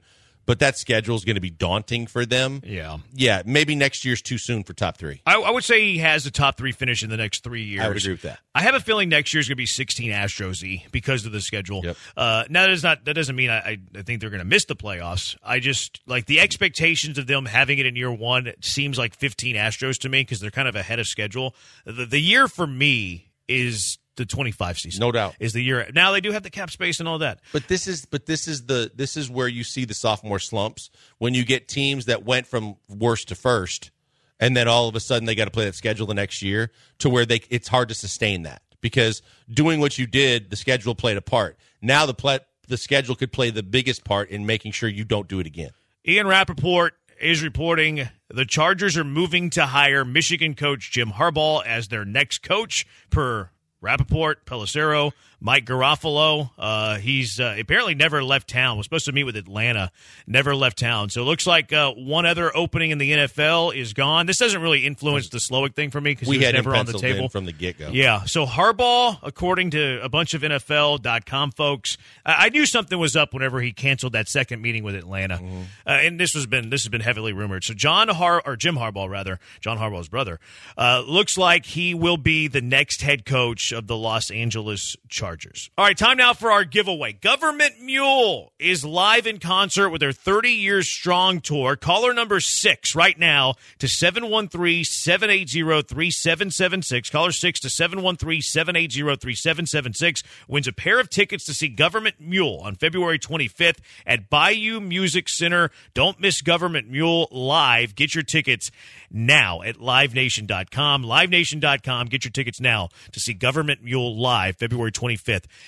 But 0.48 0.60
that 0.60 0.78
schedule 0.78 1.14
is 1.14 1.26
going 1.26 1.34
to 1.34 1.42
be 1.42 1.50
daunting 1.50 2.06
for 2.06 2.24
them. 2.24 2.62
Yeah. 2.64 2.96
Yeah, 3.12 3.42
maybe 3.44 3.74
next 3.74 4.06
year's 4.06 4.22
too 4.22 4.38
soon 4.38 4.64
for 4.64 4.72
top 4.72 4.96
three. 4.96 5.20
I, 5.26 5.38
I 5.38 5.50
would 5.50 5.62
say 5.62 5.82
he 5.82 5.98
has 5.98 6.24
a 6.24 6.30
top 6.30 6.56
three 6.56 6.72
finish 6.72 7.02
in 7.02 7.10
the 7.10 7.18
next 7.18 7.44
three 7.44 7.64
years. 7.64 7.84
I 7.84 7.88
would 7.88 7.98
agree 7.98 8.12
with 8.12 8.22
that. 8.22 8.38
I 8.54 8.62
have 8.62 8.74
a 8.74 8.80
feeling 8.80 9.10
next 9.10 9.34
year's 9.34 9.46
going 9.46 9.56
to 9.56 9.60
be 9.60 9.66
16 9.66 10.10
Astros 10.10 10.90
because 10.90 11.26
of 11.26 11.32
the 11.32 11.42
schedule. 11.42 11.82
Yep. 11.84 11.96
Uh, 12.16 12.44
now 12.48 12.62
that 12.62 12.70
is 12.70 12.82
not 12.82 13.04
that 13.04 13.12
doesn't 13.12 13.36
mean 13.36 13.50
I, 13.50 13.78
I, 13.94 14.02
think 14.02 14.22
they're 14.22 14.30
going 14.30 14.38
to 14.38 14.46
miss 14.46 14.64
the 14.64 14.74
playoffs. 14.74 15.36
I 15.44 15.58
just 15.58 16.00
like 16.06 16.24
the 16.24 16.40
expectations 16.40 17.18
of 17.18 17.26
them 17.26 17.44
having 17.44 17.78
it 17.78 17.84
in 17.84 17.94
year 17.94 18.10
one. 18.10 18.50
Seems 18.62 18.96
like 18.96 19.14
15 19.14 19.54
Astros 19.54 19.98
to 19.98 20.08
me 20.08 20.22
because 20.22 20.40
they're 20.40 20.50
kind 20.50 20.66
of 20.66 20.76
ahead 20.76 20.98
of 20.98 21.06
schedule. 21.06 21.54
The, 21.84 22.06
the 22.06 22.20
year 22.20 22.48
for 22.48 22.66
me 22.66 23.32
is 23.48 23.98
the 24.18 24.26
25 24.26 24.78
season. 24.78 25.00
No 25.00 25.10
doubt. 25.10 25.34
is 25.40 25.54
the 25.54 25.62
year. 25.62 25.88
Now 25.94 26.12
they 26.12 26.20
do 26.20 26.32
have 26.32 26.42
the 26.42 26.50
cap 26.50 26.70
space 26.70 27.00
and 27.00 27.08
all 27.08 27.18
that. 27.18 27.40
But 27.52 27.68
this 27.68 27.86
is 27.86 28.04
but 28.04 28.26
this 28.26 28.46
is 28.46 28.66
the 28.66 28.90
this 28.94 29.16
is 29.16 29.30
where 29.30 29.48
you 29.48 29.64
see 29.64 29.86
the 29.86 29.94
sophomore 29.94 30.38
slumps 30.38 30.90
when 31.16 31.34
you 31.34 31.44
get 31.44 31.68
teams 31.68 32.04
that 32.04 32.24
went 32.24 32.46
from 32.46 32.76
worst 32.88 33.28
to 33.28 33.34
first, 33.34 33.90
and 34.38 34.56
then 34.56 34.68
all 34.68 34.88
of 34.88 34.94
a 34.94 35.00
sudden 35.00 35.24
they 35.24 35.34
got 35.34 35.46
to 35.46 35.50
play 35.50 35.64
that 35.64 35.74
schedule 35.74 36.06
the 36.06 36.14
next 36.14 36.42
year 36.42 36.70
to 36.98 37.08
where 37.08 37.24
they 37.24 37.40
it's 37.48 37.68
hard 37.68 37.88
to 37.88 37.94
sustain 37.94 38.42
that 38.42 38.60
because 38.80 39.22
doing 39.50 39.80
what 39.80 39.98
you 39.98 40.06
did, 40.06 40.50
the 40.50 40.56
schedule 40.56 40.94
played 40.94 41.16
a 41.16 41.22
part. 41.22 41.56
Now 41.80 42.04
the 42.04 42.14
pla 42.14 42.38
the 42.66 42.76
schedule 42.76 43.14
could 43.14 43.32
play 43.32 43.50
the 43.50 43.62
biggest 43.62 44.04
part 44.04 44.28
in 44.28 44.44
making 44.44 44.72
sure 44.72 44.88
you 44.88 45.04
don't 45.04 45.26
do 45.26 45.40
it 45.40 45.46
again. 45.46 45.70
Ian 46.06 46.26
Rapoport 46.26 46.94
is 47.20 47.42
reporting 47.42 48.08
the 48.28 48.44
Chargers 48.44 48.96
are 48.96 49.04
moving 49.04 49.50
to 49.50 49.66
hire 49.66 50.04
Michigan 50.04 50.54
coach 50.54 50.90
Jim 50.90 51.10
Harbaugh 51.12 51.64
as 51.64 51.88
their 51.88 52.04
next 52.04 52.42
coach 52.42 52.86
per 53.10 53.50
Rapoport, 53.80 54.44
Pelissero, 54.44 55.12
Mike 55.40 55.64
Garafolo. 55.66 56.50
Uh, 56.58 56.96
he's 56.96 57.38
uh, 57.38 57.54
apparently 57.58 57.94
never 57.94 58.22
left 58.24 58.48
town. 58.48 58.76
Was 58.76 58.86
supposed 58.86 59.04
to 59.06 59.12
meet 59.12 59.24
with 59.24 59.36
Atlanta, 59.36 59.90
never 60.26 60.54
left 60.54 60.78
town. 60.78 61.10
So 61.10 61.22
it 61.22 61.24
looks 61.26 61.46
like 61.46 61.72
uh, 61.72 61.92
one 61.92 62.26
other 62.26 62.54
opening 62.56 62.90
in 62.90 62.98
the 62.98 63.12
NFL 63.12 63.74
is 63.76 63.92
gone. 63.92 64.26
This 64.26 64.38
doesn't 64.38 64.60
really 64.60 64.84
influence 64.84 65.28
the 65.28 65.38
Slowik 65.38 65.74
thing 65.74 65.90
for 65.90 66.00
me 66.00 66.12
because 66.12 66.28
he 66.28 66.38
was 66.38 66.46
had 66.46 66.54
never 66.54 66.74
on 66.74 66.86
the 66.86 66.94
table 66.94 67.28
from 67.28 67.44
the 67.44 67.52
get-go. 67.52 67.90
Yeah. 67.90 68.24
So 68.24 68.46
Harbaugh, 68.46 69.18
according 69.22 69.70
to 69.70 70.00
a 70.02 70.08
bunch 70.08 70.34
of 70.34 70.42
NFL.com 70.42 71.52
folks, 71.52 71.96
I, 72.26 72.46
I 72.46 72.48
knew 72.48 72.66
something 72.66 72.98
was 72.98 73.14
up 73.16 73.32
whenever 73.32 73.60
he 73.60 73.72
canceled 73.72 74.14
that 74.14 74.28
second 74.28 74.60
meeting 74.62 74.82
with 74.82 74.94
Atlanta, 74.94 75.36
Mm-hmm. 75.38 75.60
uh, 75.86 75.90
and 75.90 76.18
this 76.18 76.32
has 76.32 76.46
been 76.46 76.70
this 76.70 76.82
has 76.82 76.88
been 76.88 77.00
heavily 77.00 77.32
rumored. 77.32 77.62
So 77.62 77.74
John 77.74 78.08
Har 78.08 78.42
or 78.44 78.56
Jim 78.56 78.74
Harbaugh 78.76 79.08
rather, 79.08 79.38
John 79.60 79.78
Harbaugh's 79.78 80.08
brother, 80.08 80.40
uh, 80.76 81.04
looks 81.06 81.38
like 81.38 81.64
he 81.66 81.94
will 81.94 82.16
be 82.16 82.48
the 82.48 82.60
next 82.60 83.02
head 83.02 83.24
coach 83.24 83.70
of 83.72 83.86
the 83.86 83.96
Los 83.96 84.30
Angeles 84.32 84.96
Chargers. 85.08 85.27
All 85.76 85.84
right, 85.84 85.96
time 85.96 86.16
now 86.16 86.32
for 86.32 86.50
our 86.50 86.64
giveaway. 86.64 87.12
Government 87.12 87.80
Mule 87.80 88.52
is 88.58 88.84
live 88.84 89.26
in 89.26 89.38
concert 89.38 89.90
with 89.90 90.00
their 90.00 90.12
30 90.12 90.50
years 90.50 90.88
strong 90.88 91.40
tour. 91.40 91.76
Caller 91.76 92.14
number 92.14 92.40
six 92.40 92.94
right 92.94 93.18
now 93.18 93.54
to 93.78 93.88
713 93.88 94.84
780 94.84 95.82
3776. 95.82 97.10
Caller 97.10 97.32
six 97.32 97.60
to 97.60 97.68
713 97.70 98.40
780 98.40 99.16
3776 99.16 100.22
wins 100.48 100.66
a 100.66 100.72
pair 100.72 100.98
of 100.98 101.10
tickets 101.10 101.44
to 101.44 101.52
see 101.52 101.68
Government 101.68 102.16
Mule 102.18 102.60
on 102.64 102.74
February 102.74 103.18
25th 103.18 103.78
at 104.06 104.30
Bayou 104.30 104.80
Music 104.80 105.28
Center. 105.28 105.70
Don't 105.92 106.18
miss 106.20 106.40
Government 106.40 106.88
Mule 106.88 107.28
live. 107.30 107.94
Get 107.94 108.14
your 108.14 108.24
tickets 108.24 108.70
now 109.10 109.62
at 109.62 109.76
livenation.com. 109.76 111.02
Livenation.com. 111.04 112.06
Get 112.06 112.24
your 112.24 112.32
tickets 112.32 112.60
now 112.60 112.88
to 113.12 113.20
see 113.20 113.34
Government 113.34 113.84
Mule 113.84 114.16
live 114.16 114.56
February 114.56 114.90
25th 114.92 115.17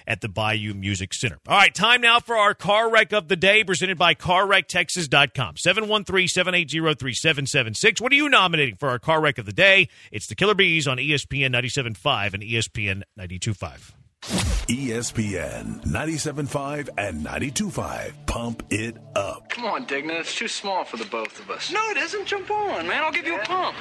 at 0.07 0.21
the 0.21 0.29
Bayou 0.29 0.75
Music 0.75 1.15
Center. 1.15 1.39
All 1.47 1.57
right, 1.57 1.75
time 1.75 2.01
now 2.01 2.19
for 2.21 2.37
our 2.37 2.55
car 2.55 2.91
wreck 2.91 3.13
of 3.13 3.29
the 3.29 3.37
day 3.37 3.63
presented 3.65 3.99
by 3.99 4.15
carwrecktexas.com. 4.15 5.55
713-780-3776. 5.55 8.01
What 8.01 8.13
are 8.13 8.17
you 8.17 8.29
nominating 8.29 8.77
for 8.77 8.89
our 8.89 8.99
car 8.99 9.21
wreck 9.21 9.39
of 9.39 9.47
the 9.47 9.53
day? 9.53 9.89
It's 10.13 10.27
the 10.27 10.35
Killer 10.35 10.55
Bees 10.55 10.89
on 10.89 10.99
ESPN 10.99 11.55
97.5 11.55 12.35
and 12.35 12.43
ESPN 12.43 13.03
92.5. 13.19 13.93
ESPN 14.23 15.83
97.5 15.85 16.89
and 16.99 17.25
92.5. 17.27 18.13
Pump 18.27 18.63
it 18.71 18.97
up. 19.17 19.49
Come 19.49 19.65
on, 19.65 19.87
Dignan. 19.87 20.21
It's 20.21 20.37
too 20.37 20.49
small 20.49 20.85
for 20.85 20.99
the 20.99 21.07
both 21.07 21.41
of 21.41 21.51
us. 21.51 21.73
No, 21.73 21.81
it 21.91 21.97
isn't. 21.97 22.27
Jump 22.27 22.51
on, 22.51 22.87
man. 22.87 23.03
I'll 23.03 23.13
give 23.13 23.27
you 23.27 23.37
a 23.37 23.45
pump. 23.45 23.75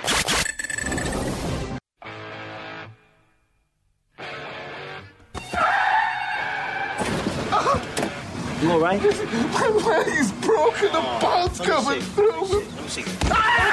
You 8.61 8.71
all 8.71 8.79
right? 8.81 9.01
My 9.01 9.67
leg's 9.67 10.31
broken. 10.33 10.91
The 10.91 11.17
bone's 11.21 11.61
coming 11.61 12.01
through. 12.01 12.65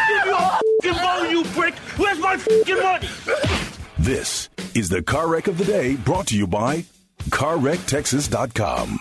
Fucking 0.06 0.94
bone, 0.94 1.30
you 1.30 1.42
prick! 1.44 1.74
Where's 1.98 2.18
my 2.20 2.36
fucking 2.36 2.76
money? 2.76 3.08
This 3.98 4.48
is 4.74 4.88
the 4.88 5.02
car 5.02 5.26
wreck 5.26 5.48
of 5.48 5.58
the 5.58 5.64
day 5.64 5.96
brought 5.96 6.28
to 6.28 6.36
you 6.36 6.46
by 6.46 6.84
CarWreckTexas.com. 7.30 9.00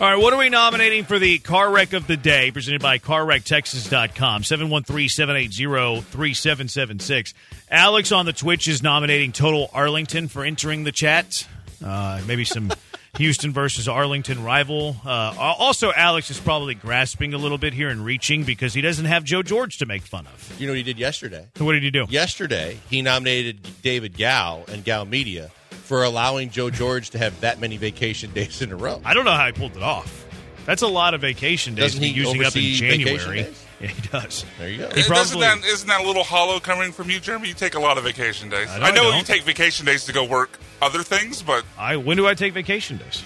All 0.00 0.10
right, 0.10 0.16
what 0.16 0.32
are 0.32 0.38
we 0.38 0.48
nominating 0.48 1.04
for 1.04 1.18
the 1.18 1.38
car 1.38 1.70
wreck 1.70 1.92
of 1.92 2.06
the 2.06 2.16
day 2.16 2.50
presented 2.50 2.80
by 2.80 2.96
carwrecktexas.com? 2.98 4.42
713-780-3776. 4.42 7.34
Alex 7.70 8.10
on 8.10 8.24
the 8.24 8.32
Twitch 8.32 8.68
is 8.68 8.82
nominating 8.82 9.32
Total 9.32 9.68
Arlington 9.74 10.28
for 10.28 10.44
entering 10.44 10.84
the 10.84 10.92
chat. 10.92 11.46
Uh, 11.84 12.22
maybe 12.26 12.46
some 12.46 12.72
Houston 13.18 13.52
versus 13.52 13.88
Arlington 13.88 14.42
rival. 14.42 14.96
Uh, 15.04 15.34
also, 15.36 15.92
Alex 15.94 16.30
is 16.30 16.40
probably 16.40 16.74
grasping 16.74 17.34
a 17.34 17.38
little 17.38 17.58
bit 17.58 17.74
here 17.74 17.90
and 17.90 18.02
reaching 18.02 18.44
because 18.44 18.72
he 18.72 18.80
doesn't 18.80 19.04
have 19.04 19.22
Joe 19.22 19.42
George 19.42 19.76
to 19.78 19.86
make 19.86 20.00
fun 20.02 20.26
of. 20.26 20.58
You 20.58 20.66
know 20.66 20.72
what 20.72 20.78
he 20.78 20.82
did 20.82 20.98
yesterday? 20.98 21.46
What 21.58 21.74
did 21.74 21.82
he 21.82 21.90
do? 21.90 22.06
Yesterday, 22.08 22.78
he 22.88 23.02
nominated 23.02 23.68
David 23.82 24.16
Gow 24.16 24.64
and 24.66 24.82
Gow 24.82 25.04
Media 25.04 25.50
for 25.70 26.04
allowing 26.04 26.48
Joe 26.48 26.70
George 26.70 27.10
to 27.10 27.18
have 27.18 27.38
that 27.42 27.60
many 27.60 27.76
vacation 27.76 28.30
days 28.34 28.62
in 28.62 28.72
a 28.72 28.76
row. 28.76 29.02
I 29.04 29.12
don't 29.12 29.26
know 29.26 29.32
how 29.32 29.44
he 29.44 29.52
pulled 29.52 29.76
it 29.76 29.82
off. 29.82 30.26
That's 30.64 30.80
a 30.80 30.88
lot 30.88 31.12
of 31.12 31.20
vacation 31.20 31.74
days 31.74 31.92
Doesn't 31.92 32.02
he 32.02 32.08
using 32.10 32.42
up 32.44 32.56
in 32.56 32.62
January. 32.72 33.46
Days? 33.82 33.90
Yeah, 33.90 33.96
he 34.02 34.08
does. 34.08 34.44
There 34.58 34.68
you 34.68 34.78
go. 34.78 34.88
He 34.94 35.00
It 35.00 35.08
doesn't 35.08 35.40
that 35.40 35.64
isn't 35.64 35.88
that 35.88 36.00
a 36.00 36.06
little 36.06 36.24
hollow 36.24 36.60
coming 36.60 36.92
from 36.92 37.10
you, 37.10 37.20
Jeremy? 37.20 37.48
You 37.48 37.54
take 37.54 37.74
a 37.74 37.80
lot 37.80 37.98
of 37.98 38.04
vacation 38.04 38.48
days. 38.48 38.68
I 38.70 38.78
know 38.78 38.84
I 38.84 38.88
I 38.88 38.90
know 38.92 39.02
don't. 39.04 39.18
you 39.18 39.24
take 39.24 39.42
vacation 39.42 39.86
days 39.86 40.04
to 40.06 40.12
go 40.12 40.24
work 40.24 40.58
other 40.80 41.02
things, 41.02 41.42
but 41.42 41.64
I 41.78 41.96
when 41.96 42.16
do 42.16 42.26
I 42.26 42.34
take 42.34 42.52
vacation 42.54 42.96
days? 42.98 43.22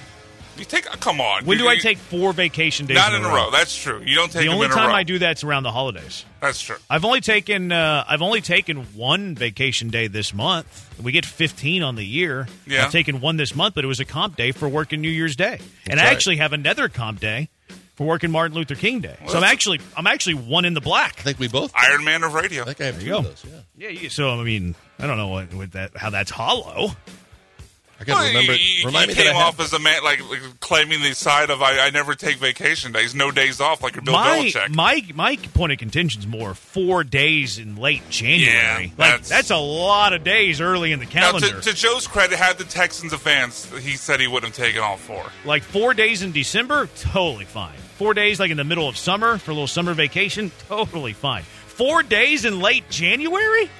you 0.59 0.65
take. 0.65 0.85
Come 0.87 1.21
on. 1.21 1.45
When 1.45 1.59
You- 1.59 1.65
do 1.65 1.69
I 1.71 1.77
take 1.77 1.99
four 1.99 2.33
vacation 2.33 2.87
days? 2.87 2.95
Not 2.97 3.13
in 3.13 3.23
a 3.23 3.29
row. 3.29 3.51
That's 3.51 3.77
true. 3.77 4.01
You 4.03 4.15
don't 4.15 4.33
take 4.33 4.41
the 4.41 4.47
them 4.47 4.55
only 4.55 4.65
in 4.67 4.73
a 4.73 4.75
time 4.75 4.89
row. 4.89 4.95
I 4.95 5.03
do 5.03 5.19
that's 5.19 5.45
around 5.45 5.65
the 5.65 5.71
holidays. 5.73 6.25
That's 6.41 6.61
true. 6.63 6.77
I've 6.89 7.05
only 7.05 7.21
taken 7.21 7.73
uh, 7.73 8.05
I've 8.09 8.23
only 8.23 8.41
taken 8.41 8.79
one 8.95 9.35
vacation 9.35 9.91
day 9.91 10.07
this 10.07 10.33
month. 10.33 10.95
We 11.03 11.13
get 11.13 11.27
15 11.27 11.83
on 11.83 11.97
the 11.97 12.05
year. 12.07 12.49
Yeah. 12.67 12.87
I've 12.87 12.93
taken 12.93 13.21
one 13.21 13.37
this 13.37 13.55
month, 13.55 13.75
but 13.75 13.85
it 13.85 13.89
was 13.89 14.01
a 14.01 14.07
comp 14.07 14.37
day 14.37 14.53
for 14.53 14.67
working 14.67 15.03
New 15.03 15.11
Year's 15.11 15.37
Day, 15.37 15.59
and 15.91 16.01
I 16.01 16.05
right. 16.05 16.13
actually 16.13 16.37
have 16.39 16.55
another 16.55 16.89
comp 16.89 17.21
day 17.21 17.51
for 17.97 18.07
working 18.07 18.31
Martin 18.31 18.57
Luther 18.57 18.75
King 18.77 19.01
Day. 19.01 19.17
so 19.29 19.37
I'm 19.39 19.45
actually 19.45 19.81
I'm 19.97 20.07
actually 20.07 20.35
one 20.35 20.65
in 20.65 20.75
the 20.75 20.81
black. 20.81 21.17
I 21.19 21.23
think 21.23 21.39
we 21.39 21.49
both. 21.49 21.73
Iron 21.75 22.05
Man 22.05 22.23
of 22.25 22.33
radio. 22.35 22.63
I 22.63 22.67
think 22.67 22.81
I 22.81 22.85
have 22.87 23.03
two 23.03 23.15
of 23.17 23.25
those. 23.25 23.45
Yeah. 23.45 23.61
Yeah, 23.77 24.01
you, 24.01 24.09
so 24.11 24.31
I 24.39 24.43
mean 24.45 24.75
I 24.99 25.07
don't 25.07 25.17
know 25.19 25.29
what, 25.29 25.53
what 25.55 25.73
that 25.73 25.97
how 25.97 26.11
that's 26.11 26.31
hollow. 26.31 26.93
I 27.99 28.05
got 28.05 28.13
to 28.17 28.19
Well, 28.21 28.29
remember. 28.29 28.53
you, 28.53 28.59
you 28.81 28.85
remind 28.85 29.09
me 29.09 29.15
came 29.15 29.25
that 29.25 29.35
I 29.37 29.39
off 29.43 29.57
have, 29.57 29.65
as 29.65 29.73
a 29.73 29.79
man 29.79 30.05
like, 30.05 30.21
like 30.29 30.61
claiming 30.61 31.01
the 31.03 31.15
side 31.15 31.49
of 31.49 31.63
I, 31.63 31.87
I 31.87 31.89
never 31.89 32.15
take 32.15 32.37
vacation 32.37 32.93
days, 32.93 33.15
no 33.15 33.31
days 33.31 33.59
off, 33.59 33.83
like 33.83 33.95
your 33.95 34.03
Bill 34.03 34.13
my, 34.13 34.41
Belichick. 34.41 34.75
my 34.75 35.03
my 35.15 35.37
point 35.55 35.73
of 35.73 35.79
contention 35.79 36.21
is 36.21 36.27
more 36.27 36.53
four 36.53 37.05
days 37.05 37.57
in 37.57 37.77
late 37.77 38.03
January. 38.11 38.53
Yeah, 38.55 38.79
like 38.81 38.95
that's- 38.99 39.29
that's 39.31 39.51
a 39.51 39.57
lot 39.57 40.13
of 40.13 40.23
days 40.25 40.61
early 40.61 40.93
in 40.93 40.99
the 40.99 41.07
now, 41.07 41.11
calendar. 41.11 41.59
to, 41.63 41.71
to 41.71 41.75
Joe's 41.75 42.07
credit, 42.07 42.37
had 42.39 42.59
the 42.59 42.65
Texans 42.65 43.15
advanced, 43.15 43.75
he 43.79 43.97
said 43.97 44.21
he 44.21 44.27
wouldn't 44.27 44.55
have 44.55 44.67
taken 44.67 44.83
all 44.83 44.99
four. 44.99 45.25
like 45.47 45.63
four 45.63 45.95
days 45.95 46.23
in 46.23 46.33
December, 46.33 46.91
totally 46.99 47.47
fine. 47.47 47.73
Four 47.99 48.15
days 48.15 48.39
like 48.39 48.51
in 48.51 48.57
the 48.57 48.65
middle 48.65 48.89
of 48.89 48.97
summer 48.97 49.39
for 49.39 49.51
a 49.51 49.55
little 49.55 49.67
summer 49.67 49.95
vacation, 49.95 50.51
totally 50.69 51.13
fine. 51.15 51.43
Four 51.43 52.03
days 52.03 52.45
in 52.45 52.61
late 52.61 52.89
January? 52.91 53.71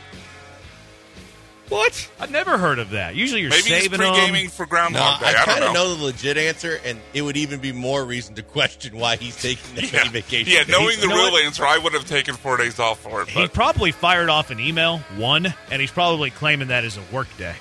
What? 1.69 2.09
I've 2.21 2.31
never 2.31 2.59
heard 2.59 2.79
of 2.79 2.91
that. 2.91 3.17
Usually 3.17 3.41
you're 3.41 3.51
Maybe 3.51 3.63
he's 3.65 3.83
saving 3.83 3.99
pre-gaming 3.99 4.45
them. 4.45 4.51
for 4.53 4.63
no, 4.67 4.69
Groundhog 4.69 5.19
Day. 5.21 5.27
I 5.27 5.31
I, 5.31 5.45
kind 5.45 5.65
of 5.65 5.73
know. 5.75 5.89
know 5.89 5.95
the 5.97 6.05
legit 6.05 6.39
answer, 6.39 6.79
and 6.85 7.01
it 7.13 7.23
would 7.23 7.37
even 7.37 7.59
be 7.59 7.73
more 7.73 8.05
reason 8.05 8.37
to 8.37 8.43
question 8.45 8.97
why 8.97 9.17
he's 9.17 9.41
taking 9.43 9.75
that 9.75 9.93
Yeah, 9.93 9.99
many 9.99 10.11
vacations. 10.11 10.55
yeah 10.55 10.63
knowing 10.69 11.01
the 11.01 11.09
real 11.09 11.33
what? 11.33 11.43
answer, 11.45 11.67
I 11.67 11.77
would 11.79 11.93
have 11.93 12.07
taken 12.07 12.37
four 12.37 12.57
days 12.57 12.79
off 12.79 13.01
for 13.01 13.23
it. 13.23 13.29
He 13.29 13.49
probably 13.49 13.91
fired 13.91 14.29
off 14.29 14.51
an 14.53 14.61
email, 14.61 14.99
one, 15.17 15.53
and 15.73 15.81
he's 15.81 15.91
probably 15.91 16.31
claiming 16.31 16.69
that 16.69 16.85
as 16.85 16.97
a 16.99 17.03
work 17.13 17.27
day. 17.37 17.57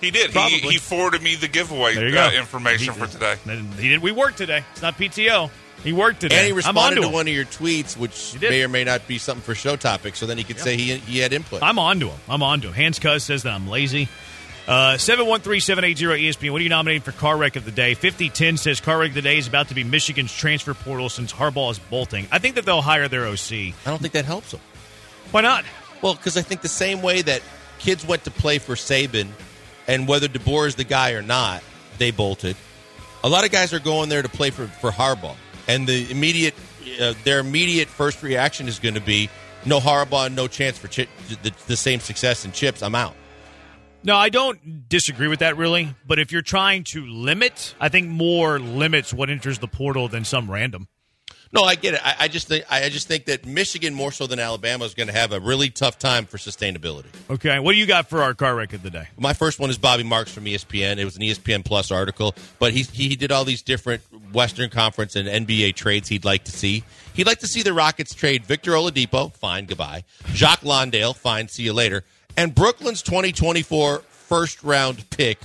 he 0.00 0.12
did. 0.12 0.30
He, 0.30 0.58
he 0.60 0.78
forwarded 0.78 1.20
me 1.20 1.34
the 1.34 1.48
giveaway 1.48 1.96
uh, 2.16 2.30
information 2.30 2.94
He- 2.94 3.00
for 3.00 3.08
today. 3.08 3.34
He 3.80 3.88
did. 3.88 4.00
We 4.00 4.12
worked 4.12 4.38
today. 4.38 4.62
It's 4.72 4.82
not 4.82 4.96
PTO. 4.96 5.50
He 5.82 5.92
worked 5.92 6.20
today. 6.20 6.36
And 6.36 6.46
he 6.46 6.52
responded 6.52 7.00
to 7.00 7.06
him. 7.06 7.12
one 7.12 7.26
of 7.26 7.34
your 7.34 7.44
tweets, 7.46 7.96
which 7.96 8.38
may 8.40 8.62
or 8.62 8.68
may 8.68 8.84
not 8.84 9.06
be 9.08 9.18
something 9.18 9.42
for 9.42 9.54
show 9.54 9.76
topic. 9.76 10.16
So 10.16 10.26
then 10.26 10.38
he 10.38 10.44
could 10.44 10.58
say 10.58 10.76
he 10.76 10.96
he 10.96 11.18
had 11.18 11.32
input. 11.32 11.62
I'm 11.62 11.78
on 11.78 12.00
to 12.00 12.08
him. 12.08 12.18
I'm 12.28 12.42
on 12.42 12.60
to 12.62 12.68
him. 12.68 12.74
Hans 12.74 12.98
Cuz 12.98 13.24
says 13.24 13.44
that 13.44 13.52
I'm 13.54 13.68
lazy. 13.68 14.08
Uh, 14.68 14.94
713-780-ESPN. 14.98 16.52
What 16.52 16.60
are 16.60 16.62
you 16.62 16.68
nominating 16.68 17.02
for 17.02 17.12
car 17.12 17.36
wreck 17.36 17.56
of 17.56 17.64
the 17.64 17.72
day? 17.72 17.94
5010 17.94 18.56
says 18.56 18.80
car 18.80 18.98
wreck 18.98 19.08
of 19.08 19.14
the 19.14 19.22
day 19.22 19.36
is 19.38 19.48
about 19.48 19.68
to 19.68 19.74
be 19.74 19.82
Michigan's 19.82 20.32
transfer 20.32 20.74
portal 20.74 21.08
since 21.08 21.32
Harbaugh 21.32 21.72
is 21.72 21.78
bolting. 21.78 22.28
I 22.30 22.38
think 22.38 22.54
that 22.54 22.66
they'll 22.66 22.82
hire 22.82 23.08
their 23.08 23.26
OC. 23.26 23.52
I 23.52 23.72
don't 23.86 24.00
think 24.00 24.12
that 24.12 24.26
helps 24.26 24.52
them. 24.52 24.60
Why 25.32 25.40
not? 25.40 25.64
Well, 26.02 26.14
because 26.14 26.36
I 26.36 26.42
think 26.42 26.60
the 26.60 26.68
same 26.68 27.02
way 27.02 27.22
that 27.22 27.42
kids 27.80 28.06
went 28.06 28.24
to 28.24 28.30
play 28.30 28.58
for 28.58 28.74
Saban, 28.74 29.28
and 29.88 30.06
whether 30.06 30.28
DeBoer 30.28 30.68
is 30.68 30.76
the 30.76 30.84
guy 30.84 31.12
or 31.12 31.22
not, 31.22 31.64
they 31.98 32.10
bolted. 32.10 32.56
A 33.24 33.28
lot 33.28 33.44
of 33.44 33.50
guys 33.50 33.72
are 33.74 33.80
going 33.80 34.08
there 34.08 34.22
to 34.22 34.28
play 34.28 34.50
for 34.50 34.66
for 34.66 34.90
Harbaugh, 34.90 35.36
and 35.70 35.86
the 35.86 36.10
immediate 36.10 36.54
uh, 37.00 37.14
their 37.24 37.38
immediate 37.38 37.88
first 37.88 38.22
reaction 38.22 38.68
is 38.68 38.78
going 38.78 38.94
to 38.94 39.00
be 39.00 39.30
no 39.64 39.78
Harbaugh, 39.78 40.32
no 40.32 40.48
chance 40.48 40.78
for 40.78 40.88
chi- 40.88 41.08
the, 41.42 41.52
the 41.66 41.76
same 41.76 42.00
success 42.00 42.44
in 42.44 42.52
chips. 42.52 42.82
I'm 42.82 42.94
out. 42.94 43.14
No, 44.02 44.16
I 44.16 44.30
don't 44.30 44.88
disagree 44.88 45.28
with 45.28 45.40
that 45.40 45.56
really. 45.56 45.94
But 46.06 46.18
if 46.18 46.32
you're 46.32 46.42
trying 46.42 46.84
to 46.84 47.06
limit, 47.06 47.74
I 47.78 47.88
think 47.88 48.08
more 48.08 48.58
limits 48.58 49.12
what 49.12 49.30
enters 49.30 49.58
the 49.58 49.68
portal 49.68 50.08
than 50.08 50.24
some 50.24 50.50
random. 50.50 50.88
No, 51.52 51.62
I 51.62 51.74
get 51.74 51.94
it. 51.94 52.00
I, 52.04 52.14
I 52.20 52.28
just 52.28 52.46
think 52.46 52.64
I 52.70 52.88
just 52.90 53.08
think 53.08 53.24
that 53.24 53.44
Michigan 53.44 53.92
more 53.92 54.12
so 54.12 54.28
than 54.28 54.38
Alabama 54.38 54.84
is 54.84 54.94
going 54.94 55.08
to 55.08 55.12
have 55.12 55.32
a 55.32 55.40
really 55.40 55.68
tough 55.68 55.98
time 55.98 56.24
for 56.24 56.36
sustainability. 56.36 57.06
Okay, 57.28 57.58
what 57.58 57.72
do 57.72 57.78
you 57.78 57.86
got 57.86 58.08
for 58.08 58.22
our 58.22 58.34
car 58.34 58.54
wreck 58.54 58.72
of 58.72 58.82
the 58.82 58.90
day? 58.90 59.08
My 59.18 59.32
first 59.32 59.58
one 59.58 59.68
is 59.68 59.76
Bobby 59.76 60.04
Marks 60.04 60.32
from 60.32 60.44
ESPN. 60.44 60.98
It 60.98 61.04
was 61.04 61.16
an 61.16 61.22
ESPN 61.22 61.64
Plus 61.64 61.90
article, 61.90 62.36
but 62.60 62.72
he 62.72 62.82
he 62.82 63.16
did 63.16 63.32
all 63.32 63.44
these 63.44 63.62
different 63.62 64.02
Western 64.32 64.70
Conference 64.70 65.16
and 65.16 65.28
NBA 65.28 65.74
trades 65.74 66.08
he'd 66.08 66.24
like 66.24 66.44
to 66.44 66.52
see. 66.52 66.84
He'd 67.14 67.26
like 67.26 67.40
to 67.40 67.48
see 67.48 67.62
the 67.62 67.72
Rockets 67.72 68.14
trade 68.14 68.44
Victor 68.44 68.72
Oladipo, 68.72 69.34
fine, 69.34 69.64
goodbye. 69.66 70.04
Jock 70.32 70.62
Landale, 70.62 71.14
fine, 71.14 71.48
see 71.48 71.64
you 71.64 71.72
later. 71.72 72.04
And 72.36 72.54
Brooklyn's 72.54 73.02
2024 73.02 73.98
first 73.98 74.62
round 74.62 75.10
pick, 75.10 75.40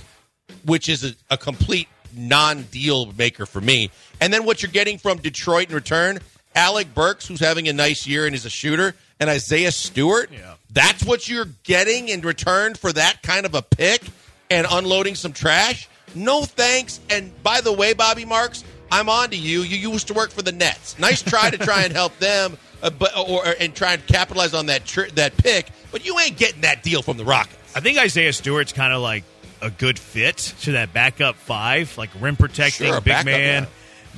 which 0.64 0.88
is 0.88 1.04
a, 1.04 1.14
a 1.30 1.36
complete 1.36 1.88
non 2.16 2.62
deal 2.64 3.12
maker 3.12 3.46
for 3.46 3.60
me. 3.60 3.90
And 4.20 4.32
then 4.32 4.44
what 4.44 4.62
you're 4.62 4.72
getting 4.72 4.98
from 4.98 5.18
Detroit 5.18 5.68
in 5.68 5.74
return, 5.74 6.18
Alec 6.54 6.94
Burks, 6.94 7.26
who's 7.26 7.40
having 7.40 7.68
a 7.68 7.72
nice 7.72 8.06
year 8.06 8.26
and 8.26 8.34
is 8.34 8.46
a 8.46 8.50
shooter, 8.50 8.94
and 9.20 9.30
Isaiah 9.30 9.72
Stewart. 9.72 10.30
Yeah. 10.32 10.54
That's 10.70 11.04
what 11.04 11.28
you're 11.28 11.48
getting 11.64 12.08
in 12.08 12.20
return 12.22 12.74
for 12.74 12.92
that 12.92 13.22
kind 13.22 13.46
of 13.46 13.54
a 13.54 13.62
pick 13.62 14.02
and 14.50 14.66
unloading 14.70 15.14
some 15.14 15.32
trash? 15.32 15.88
No 16.14 16.42
thanks. 16.42 17.00
And 17.10 17.30
by 17.42 17.60
the 17.60 17.72
way, 17.72 17.92
Bobby 17.92 18.24
Marks, 18.24 18.64
I'm 18.90 19.08
on 19.08 19.30
to 19.30 19.36
you. 19.36 19.62
You 19.62 19.90
used 19.90 20.08
to 20.08 20.14
work 20.14 20.30
for 20.30 20.42
the 20.42 20.52
Nets. 20.52 20.98
Nice 20.98 21.22
try 21.22 21.50
to 21.50 21.58
try 21.58 21.82
and 21.82 21.92
help 21.92 22.16
them, 22.18 22.56
uh, 22.82 22.90
but 22.90 23.16
or 23.16 23.44
and 23.58 23.74
try 23.74 23.94
and 23.94 24.06
capitalize 24.06 24.54
on 24.54 24.66
that 24.66 24.84
tr- 24.84 25.10
that 25.14 25.36
pick. 25.36 25.66
But 25.90 26.06
you 26.06 26.18
ain't 26.18 26.36
getting 26.36 26.60
that 26.62 26.82
deal 26.82 27.02
from 27.02 27.16
the 27.16 27.24
Rockets. 27.24 27.56
I 27.74 27.80
think 27.80 27.98
Isaiah 27.98 28.32
Stewart's 28.32 28.72
kind 28.72 28.92
of 28.92 29.02
like 29.02 29.24
a 29.60 29.70
good 29.70 29.98
fit 29.98 30.36
to 30.62 30.72
that 30.72 30.92
backup 30.92 31.36
five, 31.36 31.96
like 31.98 32.10
rim 32.20 32.36
protecting, 32.36 32.88
Sure, 32.88 33.00
big 33.00 33.24
man. 33.24 33.66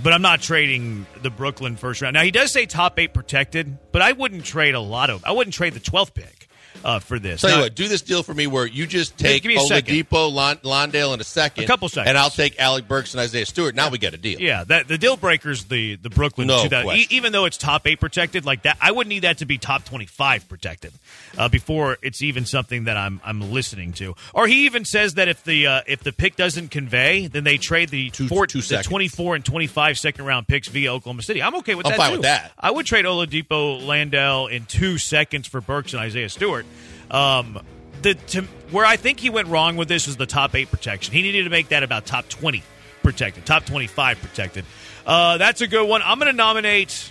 But 0.01 0.12
I'm 0.12 0.22
not 0.22 0.41
trading 0.41 1.07
the 1.22 1.30
Brooklyn 1.30 1.76
first 1.76 2.03
round. 2.03 2.14
Now 2.14 2.22
he 2.22 2.30
does 2.30 2.53
say 2.53 2.66
top 2.66 2.99
eight 3.01 3.12
protected, 3.12 3.78
but 3.91 4.01
I 4.01 4.12
wouldn't 4.12 4.45
trade 4.45 4.76
a 4.76 4.80
lot 4.80 5.11
of. 5.11 5.24
I 5.24 5.32
wouldn't 5.32 5.55
trade 5.55 5.74
the 5.74 5.80
12th 5.80 6.14
pick 6.14 6.38
uh, 6.85 6.99
for 7.01 7.18
this. 7.18 7.41
Tell 7.41 7.51
you 7.57 7.59
what, 7.62 7.74
do 7.74 7.89
this 7.89 8.03
deal 8.03 8.22
for 8.22 8.33
me 8.35 8.47
where 8.47 8.66
you 8.66 8.87
just 8.87 9.16
take 9.18 9.45
a. 9.45 9.49
Oladipo, 9.49 10.33
Lon- 10.33 10.59
Landale 10.62 11.12
in 11.14 11.20
a 11.20 11.24
second, 11.24 11.64
A 11.64 11.66
couple 11.66 11.89
seconds. 11.89 12.09
and 12.09 12.18
I'll 12.18 12.31
take 12.31 12.59
Alec 12.61 12.87
Burks 12.89 13.14
and 13.14 13.20
Isaiah 13.20 13.47
Stewart. 13.47 13.74
Now 13.74 13.91
we 13.91 13.99
get 13.99 14.14
a 14.14 14.16
deal. 14.16 14.41
Yeah, 14.41 14.64
that 14.64 14.89
the 14.89 14.99
deal 14.99 15.16
breaker's 15.16 15.64
the 15.64 15.97
the 15.97 16.11
Brooklyn. 16.11 16.47
No 16.49 16.62
2000 16.62 16.97
e- 16.97 17.07
even 17.11 17.33
though 17.33 17.45
it's 17.45 17.57
top 17.57 17.87
eight 17.87 18.01
protected, 18.01 18.45
like 18.45 18.62
that, 18.62 18.76
I 18.81 18.91
would 18.93 19.07
need 19.07 19.20
that 19.20 19.39
to 19.39 19.47
be 19.47 19.59
top 19.59 19.85
twenty 19.85 20.07
five 20.07 20.49
protected 20.49 20.93
uh, 21.37 21.49
before 21.49 21.99
it's 22.03 22.22
even 22.22 22.45
something 22.45 22.85
that 22.85 22.97
I'm 22.97 23.20
I'm 23.24 23.53
listening 23.53 23.93
to. 23.95 24.14
Or 24.35 24.47
he 24.47 24.66
even 24.66 24.85
says 24.85 25.14
that 25.14 25.29
if 25.29 25.43
the 25.45 25.66
uh, 25.66 25.81
if 25.87 26.03
the 26.03 26.12
pick 26.12 26.37
doesn't 26.37 26.70
convey, 26.70 27.26
then 27.26 27.45
they 27.45 27.57
trade 27.59 27.89
the 27.91 28.11
Two- 28.11 28.29
four, 28.29 28.47
two 28.47 28.61
the 28.61 28.83
twenty 28.83 29.09
four 29.09 29.35
and 29.35 29.45
twenty 29.45 29.66
five 29.66 29.99
second 29.99 30.24
round 30.24 30.47
picks 30.49 30.68
via 30.68 30.93
Oklahoma 30.93 31.22
City. 31.22 31.43
I'm 31.43 31.55
okay 31.57 31.74
with 31.74 31.87
I'm 31.87 31.93
that. 31.93 31.97
fine 31.99 32.11
too. 32.11 32.16
with 32.18 32.22
that. 32.22 32.53
I 32.59 32.70
would 32.70 32.87
trade 32.87 33.05
Oladipo, 33.05 33.85
Landale 33.87 34.47
in 34.47 34.64
two 34.64 34.99
seconds 34.99 35.47
for 35.49 35.61
Burks 35.61 35.93
and 35.93 36.01
Isaiah 36.01 36.29
Stewart. 36.29 36.66
Um, 37.11 37.61
the 38.03 38.15
to, 38.15 38.43
where 38.71 38.85
I 38.87 38.97
think 38.97 39.19
he 39.21 39.31
went 39.31 39.49
wrong 39.49 39.77
with 39.77 39.89
this 39.89 40.07
was 40.07 40.17
the 40.17 40.27
top 40.27 40.55
eight 40.55 40.71
protection. 40.71 41.13
He 41.15 41.23
needed 41.23 41.45
to 41.45 41.51
make 41.51 41.69
that 41.69 41.83
about 41.83 42.07
top 42.07 42.29
twenty 42.29 42.63
protected, 43.03 43.47
top 43.47 43.65
twenty 43.67 43.87
five 43.87 44.21
protected. 44.21 44.65
Uh, 45.07 45.39
that's 45.39 45.61
a 45.61 45.67
good 45.67 45.89
one. 45.89 46.03
I'm 46.05 46.19
going 46.19 46.31
to 46.31 46.37
nominate. 46.37 47.11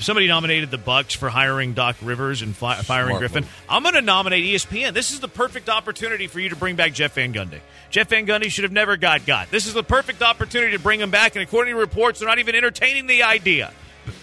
Somebody 0.00 0.26
nominated 0.28 0.70
the 0.70 0.76
Bucks 0.78 1.14
for 1.14 1.30
hiring 1.30 1.72
Doc 1.72 1.96
Rivers 2.02 2.42
and 2.42 2.54
fi- 2.54 2.76
firing 2.82 3.08
Smart 3.08 3.20
Griffin. 3.20 3.42
move. 3.44 3.64
I'm 3.70 3.82
going 3.82 3.94
to 3.94 4.02
nominate 4.02 4.44
ESPN. 4.44 4.92
This 4.92 5.12
is 5.12 5.20
the 5.20 5.28
perfect 5.28 5.70
opportunity 5.70 6.26
for 6.26 6.40
you 6.40 6.50
to 6.50 6.56
bring 6.56 6.76
back 6.76 6.92
Jeff 6.92 7.14
Van 7.14 7.32
Gundy. 7.32 7.60
Jeff 7.88 8.10
Van 8.10 8.26
Gundy 8.26 8.50
should 8.50 8.64
have 8.64 8.72
never 8.72 8.98
got 8.98 9.24
got. 9.24 9.50
This 9.50 9.66
is 9.66 9.72
the 9.72 9.82
perfect 9.82 10.20
opportunity 10.20 10.72
to 10.72 10.78
bring 10.78 11.00
him 11.00 11.10
back, 11.10 11.36
and 11.36 11.42
according 11.42 11.72
to 11.72 11.80
reports, 11.80 12.20
they're 12.20 12.28
not 12.28 12.38
even 12.38 12.54
entertaining 12.54 13.06
the 13.06 13.22
idea. 13.22 13.72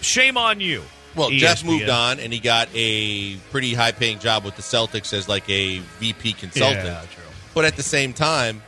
Shame 0.00 0.36
on 0.36 0.60
you. 0.60 0.82
Well, 1.16 1.30
Jeff 1.30 1.64
moved 1.64 1.88
on, 1.88 2.20
and 2.20 2.32
he 2.32 2.38
got 2.38 2.68
a 2.74 3.36
pretty 3.50 3.74
high 3.74 3.92
paying 3.92 4.18
job 4.18 4.44
with 4.44 4.56
the 4.56 4.62
Celtics 4.62 5.12
as 5.12 5.28
like 5.28 5.48
a 5.48 5.78
VP 5.98 6.34
consultant. 6.34 6.84
Yeah, 6.84 7.00
true. 7.12 7.24
But 7.54 7.64
at 7.64 7.76
the 7.76 7.82
same 7.82 8.12
time, 8.12 8.62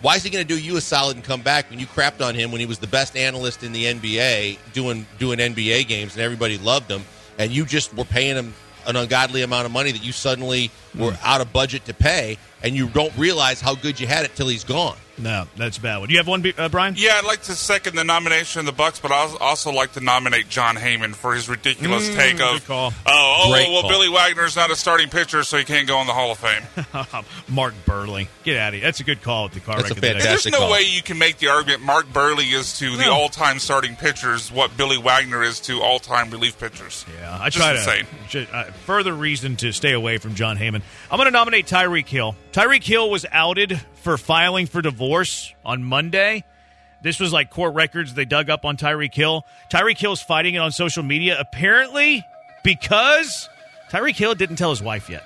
why 0.00 0.16
is 0.16 0.24
he 0.24 0.30
going 0.30 0.44
to 0.46 0.54
do 0.54 0.60
you 0.60 0.76
a 0.76 0.80
solid 0.80 1.16
and 1.16 1.24
come 1.24 1.42
back 1.42 1.70
when 1.70 1.78
you 1.78 1.86
crapped 1.86 2.26
on 2.26 2.34
him 2.34 2.50
when 2.50 2.58
he 2.60 2.66
was 2.66 2.80
the 2.80 2.88
best 2.88 3.16
analyst 3.16 3.62
in 3.62 3.72
the 3.72 3.84
NBA 3.84 4.58
doing 4.72 5.06
doing 5.20 5.38
NBA 5.38 5.86
games 5.86 6.14
and 6.14 6.22
everybody 6.22 6.58
loved 6.58 6.90
him, 6.90 7.04
and 7.38 7.52
you 7.52 7.64
just 7.64 7.94
were 7.96 8.04
paying 8.04 8.34
him 8.36 8.52
an 8.84 8.96
ungodly 8.96 9.42
amount 9.42 9.64
of 9.64 9.70
money 9.70 9.92
that 9.92 10.02
you 10.04 10.10
suddenly 10.10 10.68
were 10.98 11.12
Hmm. 11.12 11.24
out 11.24 11.40
of 11.40 11.52
budget 11.52 11.84
to 11.84 11.94
pay, 11.94 12.36
and 12.64 12.74
you 12.74 12.88
don't 12.88 13.16
realize 13.16 13.60
how 13.60 13.76
good 13.76 14.00
you 14.00 14.08
had 14.08 14.24
it 14.24 14.34
till 14.34 14.48
he's 14.48 14.64
gone. 14.64 14.96
No, 15.22 15.46
that's 15.56 15.78
a 15.78 15.80
bad 15.80 15.98
one. 15.98 16.10
You 16.10 16.16
have 16.18 16.26
one, 16.26 16.44
uh, 16.58 16.68
Brian? 16.68 16.94
Yeah, 16.98 17.12
I'd 17.14 17.24
like 17.24 17.42
to 17.42 17.52
second 17.54 17.94
the 17.96 18.04
nomination 18.04 18.60
of 18.60 18.66
the 18.66 18.72
Bucks, 18.72 18.98
but 19.00 19.12
I'd 19.12 19.36
also 19.40 19.70
like 19.70 19.92
to 19.92 20.00
nominate 20.00 20.48
Jon 20.48 20.76
Heyman 20.76 21.14
for 21.14 21.32
his 21.34 21.48
ridiculous 21.48 22.08
Mm, 22.10 22.16
take 22.16 22.40
of, 22.40 22.66
call. 22.66 22.92
oh, 23.06 23.42
oh 23.46 23.50
Great 23.52 23.68
well, 23.70 23.82
call. 23.82 23.90
Billy 23.90 24.08
Wagner's 24.08 24.56
not 24.56 24.70
a 24.70 24.76
starting 24.76 25.08
pitcher, 25.08 25.44
so 25.44 25.56
he 25.58 25.64
can't 25.64 25.86
go 25.86 26.00
in 26.00 26.06
the 26.06 26.12
Hall 26.12 26.32
of 26.32 26.38
Fame. 26.38 26.62
Mark 27.48 27.74
Buehrle. 27.86 28.26
Get 28.44 28.56
out 28.56 28.68
of 28.68 28.74
here. 28.74 28.82
That's 28.82 29.00
a 29.00 29.04
good 29.04 29.22
call 29.22 29.44
with 29.44 29.52
the 29.52 29.60
car 29.60 29.76
That's 29.76 29.90
wreck 29.90 30.02
a 30.02 30.10
of 30.10 30.16
the 30.18 30.22
there's 30.28 30.46
no 30.50 30.58
call. 30.58 30.72
way 30.72 30.82
you 30.82 31.02
can 31.02 31.18
make 31.18 31.38
the 31.38 31.48
argument 31.48 31.82
Mark 31.82 32.06
Buehrle 32.12 32.52
is 32.52 32.78
to 32.78 32.96
the 32.96 33.04
No. 33.04 33.12
all-time 33.12 33.58
starting 33.58 33.94
pitchers 33.96 34.50
what 34.50 34.76
Billy 34.76 34.98
Wagner 34.98 35.42
is 35.42 35.60
to 35.60 35.80
all-time 35.82 36.30
relief 36.30 36.58
pitchers. 36.58 37.04
Yeah, 37.20 37.38
I 37.40 37.48
Just 37.50 37.58
try 37.58 37.72
insane. 37.76 38.06
to. 38.06 38.28
ju- 38.28 38.46
Uh, 38.52 38.64
further 38.86 39.12
reason 39.14 39.56
to 39.56 39.72
stay 39.72 39.92
away 39.92 40.18
from 40.18 40.34
Jon 40.34 40.58
Heyman. 40.58 40.82
I'm 41.10 41.16
going 41.18 41.26
to 41.26 41.30
nominate 41.30 41.66
Tyreek 41.66 42.08
Hill. 42.08 42.34
Tyreek 42.52 42.82
Hill 42.82 43.08
was 43.10 43.24
outed 43.30 43.80
for 44.02 44.18
filing 44.18 44.66
for 44.66 44.82
divorce 44.82 45.54
on 45.64 45.82
Monday. 45.84 46.44
This 47.02 47.18
was 47.18 47.32
like 47.32 47.50
court 47.50 47.74
records 47.74 48.14
they 48.14 48.24
dug 48.24 48.50
up 48.50 48.64
on 48.64 48.76
Tyreek 48.76 49.14
Hill. 49.14 49.44
Tyreek 49.70 49.98
Hill's 49.98 50.22
fighting 50.22 50.54
it 50.54 50.58
on 50.58 50.70
social 50.70 51.02
media, 51.02 51.36
apparently 51.38 52.24
because 52.62 53.48
Tyreek 53.90 54.14
Hill 54.16 54.34
didn't 54.34 54.56
tell 54.56 54.70
his 54.70 54.82
wife 54.82 55.08
yet. 55.10 55.24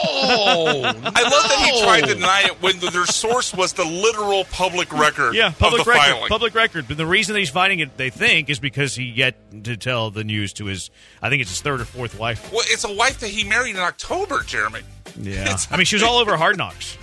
Oh, 0.00 0.82
I 0.84 0.90
love 0.92 1.02
that 1.04 1.70
he 1.74 1.82
tried 1.82 2.02
to 2.04 2.14
deny 2.14 2.42
it 2.44 2.62
when 2.62 2.78
the, 2.78 2.90
their 2.90 3.06
source 3.06 3.52
was 3.52 3.72
the 3.72 3.84
literal 3.84 4.44
public 4.44 4.92
record 4.92 5.34
Yeah, 5.34 5.50
public 5.50 5.80
of 5.80 5.86
the 5.86 5.90
record. 5.90 6.02
filing. 6.12 6.28
Public 6.28 6.54
record. 6.54 6.86
But 6.86 6.98
the 6.98 7.06
reason 7.06 7.32
that 7.32 7.40
he's 7.40 7.50
fighting 7.50 7.80
it, 7.80 7.96
they 7.96 8.10
think, 8.10 8.48
is 8.48 8.58
because 8.60 8.94
he 8.94 9.04
yet 9.04 9.34
to 9.64 9.76
tell 9.76 10.10
the 10.10 10.24
news 10.24 10.52
to 10.54 10.66
his, 10.66 10.90
I 11.20 11.30
think 11.30 11.40
it's 11.42 11.50
his 11.50 11.62
third 11.62 11.80
or 11.80 11.84
fourth 11.84 12.18
wife. 12.18 12.52
Well, 12.52 12.62
it's 12.66 12.84
a 12.84 12.92
wife 12.92 13.20
that 13.20 13.28
he 13.30 13.44
married 13.44 13.74
in 13.76 13.82
October, 13.82 14.42
Jeremy. 14.42 14.80
Yeah. 15.18 15.40
It's- 15.42 15.68
I 15.70 15.76
mean, 15.76 15.86
she 15.86 15.96
was 15.96 16.02
all 16.02 16.18
over 16.18 16.36
Hard 16.36 16.58
Knocks. 16.58 16.96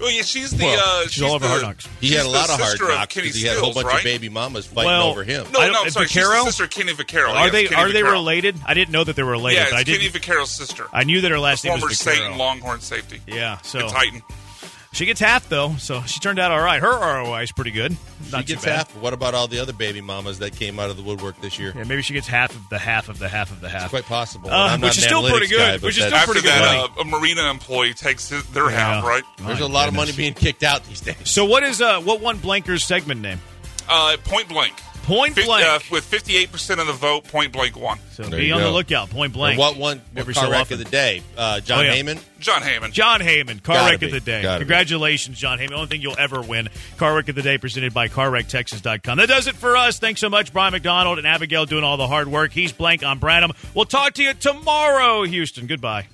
Well, 0.00 0.10
yeah, 0.10 0.22
she's 0.22 0.50
the. 0.50 0.64
Well, 0.64 0.80
uh, 0.82 1.02
she's 1.02 1.12
she's 1.12 1.22
all 1.22 1.34
over 1.34 1.44
the, 1.44 1.50
Hard 1.50 1.62
Knocks. 1.62 1.88
He 2.00 2.12
had 2.14 2.24
a 2.24 2.28
lot 2.28 2.48
of 2.48 2.56
hard 2.58 2.70
sister 2.70 2.84
of 2.84 2.94
knocks 2.94 3.14
Kenny 3.14 3.26
because 3.28 3.40
he 3.40 3.46
had 3.46 3.56
a 3.58 3.60
whole 3.60 3.72
Stills, 3.72 3.84
bunch 3.84 3.92
right? 3.94 3.98
of 4.00 4.04
baby 4.04 4.28
mamas 4.30 4.66
fighting 4.66 4.86
Well, 4.86 5.08
over 5.08 5.24
him. 5.24 5.46
No, 5.52 5.60
no, 5.70 5.82
I'm 5.84 5.90
sorry. 5.90 6.06
She's 6.06 6.22
Vaccaro? 6.22 6.40
the 6.44 6.50
sister 6.50 6.64
of 6.64 6.70
Kenny 6.70 6.92
Vaccaro. 6.92 7.28
Are 7.28 7.44
yes, 7.44 7.52
they 7.52 7.64
Kenny 7.66 7.76
are 7.82 7.92
they 7.92 8.00
Vaccaro. 8.02 8.12
related? 8.12 8.56
I 8.64 8.74
didn't 8.74 8.92
know 8.92 9.04
that 9.04 9.14
they 9.16 9.22
were 9.22 9.32
related. 9.32 9.58
Yeah, 9.58 9.66
but 9.70 9.76
I 9.76 9.80
it's 9.82 9.90
Kenny 9.90 10.08
did. 10.08 10.12
Vaccaro's 10.22 10.50
sister. 10.50 10.86
I 10.92 11.04
knew 11.04 11.20
that 11.20 11.30
her 11.30 11.38
last 11.38 11.64
name 11.64 11.72
former 11.74 11.88
was 11.88 11.98
Satan 11.98 12.38
Longhorn 12.38 12.80
safety. 12.80 13.20
Yeah, 13.26 13.58
so 13.58 13.78
The 13.80 13.86
Titan. 13.88 14.22
She 14.92 15.06
gets 15.06 15.20
half 15.20 15.48
though, 15.48 15.74
so 15.78 16.02
she 16.02 16.18
turned 16.20 16.38
out 16.38 16.50
all 16.50 16.60
right. 16.60 16.80
Her 16.80 16.90
ROI 16.90 17.42
is 17.42 17.52
pretty 17.52 17.70
good. 17.70 17.96
She 18.24 18.30
Not 18.32 18.40
too 18.46 18.54
gets 18.54 18.64
bad. 18.64 18.76
half. 18.88 18.96
What 18.96 19.12
about 19.12 19.34
all 19.34 19.46
the 19.48 19.58
other 19.60 19.72
baby 19.72 20.00
mamas 20.00 20.38
that 20.40 20.54
came 20.56 20.78
out 20.80 20.90
of 20.90 20.96
the 20.96 21.02
woodwork 21.02 21.40
this 21.40 21.58
year? 21.58 21.72
Yeah, 21.76 21.84
maybe 21.84 22.02
she 22.02 22.12
gets 22.12 22.26
half 22.26 22.54
of 22.54 22.68
the 22.68 22.78
half 22.78 23.08
of 23.08 23.18
the 23.18 23.28
half 23.28 23.50
of 23.52 23.60
the 23.60 23.68
half. 23.68 23.90
Quite 23.90 24.04
possible. 24.04 24.50
Uh, 24.50 24.68
I'm 24.70 24.80
not 24.80 24.88
which 24.88 24.98
is 24.98 25.04
still 25.04 25.28
pretty 25.28 25.46
good, 25.46 25.80
guy, 25.80 25.86
which 25.86 25.96
is 25.98 26.04
still 26.04 26.14
After 26.16 26.32
pretty 26.32 26.46
good 26.46 26.52
that, 26.54 26.90
uh, 26.96 27.00
a 27.00 27.04
marina 27.04 27.48
employee 27.50 27.94
takes 27.94 28.28
his, 28.28 28.44
their 28.50 28.68
half, 28.68 29.02
Yeah. 29.04 29.08
right? 29.08 29.24
There's 29.38 29.60
My 29.60 29.66
a 29.66 29.68
lot 29.68 29.88
of 29.88 29.94
money 29.94 30.12
being 30.12 30.34
kicked 30.34 30.62
out 30.64 30.84
these 30.84 31.00
days. 31.00 31.16
So 31.24 31.44
what 31.44 31.62
is 31.62 31.80
uh 31.80 32.00
what 32.00 32.20
one 32.20 32.38
Blanker's 32.38 32.84
segment 32.84 33.20
name? 33.20 33.40
Uh, 33.88 34.16
point 34.24 34.48
blank. 34.48 34.74
Point 35.10 35.34
Fif- 35.34 35.46
blank. 35.46 35.66
uh, 35.66 35.78
with 35.90 36.08
58% 36.10 36.78
of 36.80 36.86
the 36.86 36.92
vote, 36.92 37.24
point 37.24 37.52
blank 37.52 37.76
won. 37.76 37.98
so 38.12 38.22
There 38.22 38.38
be 38.38 38.46
you 38.46 38.54
on 38.54 38.60
the 38.62 38.70
lookout. 38.70 39.10
Point 39.10 39.32
blank. 39.32 39.52
And 39.54 39.58
what 39.58 39.76
one? 39.76 39.98
What 40.12 40.20
Every 40.20 40.34
car 40.34 40.44
so 40.44 40.50
wreck 40.50 40.60
often. 40.62 40.74
of 40.74 40.84
the 40.84 40.90
day? 40.90 41.22
Uh, 41.36 41.60
Jon 41.60 41.80
Oh, 41.80 41.82
yeah. 41.82 41.94
Heyman. 41.94 42.20
Jon 42.38 42.62
Heyman. 42.62 42.92
Jon 42.92 43.20
Heyman, 43.20 43.62
Car 43.62 43.74
Gotta 43.76 43.90
Wreck 43.90 44.00
be. 44.00 44.06
of 44.06 44.12
the 44.12 44.20
Day. 44.20 44.42
Gotta 44.42 44.60
be. 44.60 44.64
Congratulations, 44.64 45.38
Jon 45.38 45.58
Heyman. 45.58 45.72
Only 45.72 45.88
thing 45.88 46.00
you'll 46.00 46.18
ever 46.18 46.40
win. 46.40 46.68
Car 46.96 47.14
Wreck 47.16 47.28
of 47.28 47.34
the 47.34 47.42
Day 47.42 47.58
presented 47.58 47.92
by 47.92 48.08
CarWreckTexas.com. 48.08 49.18
That 49.18 49.28
does 49.28 49.46
it 49.46 49.56
for 49.56 49.76
us. 49.76 49.98
Thanks 49.98 50.20
so 50.20 50.30
much, 50.30 50.52
Brian 50.52 50.72
McDonald 50.72 51.18
and 51.18 51.26
Abigail 51.26 51.66
doing 51.66 51.84
all 51.84 51.96
the 51.96 52.06
hard 52.06 52.28
work. 52.28 52.52
He's 52.52 52.72
blank 52.72 53.02
on 53.04 53.18
Branham. 53.18 53.52
We'll 53.74 53.84
talk 53.86 54.14
to 54.14 54.22
you 54.22 54.32
tomorrow, 54.34 55.24
Houston. 55.24 55.66
Goodbye. 55.66 56.06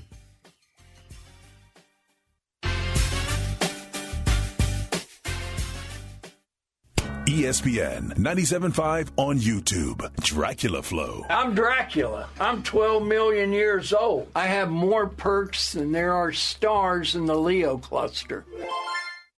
ESPN 7.27 8.15
97.5 8.15 9.09
on 9.17 9.41
YouTube. 9.41 10.15
Dracula 10.23 10.81
Flow. 10.81 11.27
I'm 11.29 11.57
Dracula. 11.57 12.29
I'm 12.39 12.63
12 12.63 13.05
million 13.05 13.53
years 13.53 13.93
old. 13.93 14.29
I 14.37 14.47
have 14.47 14.71
more 14.71 15.09
perks 15.09 15.73
than 15.73 15.91
there 15.91 16.13
are 16.13 16.33
stars 16.33 17.17
in 17.17 17.27
the 17.27 17.35
Leo 17.35 17.79
cluster. 17.79 18.45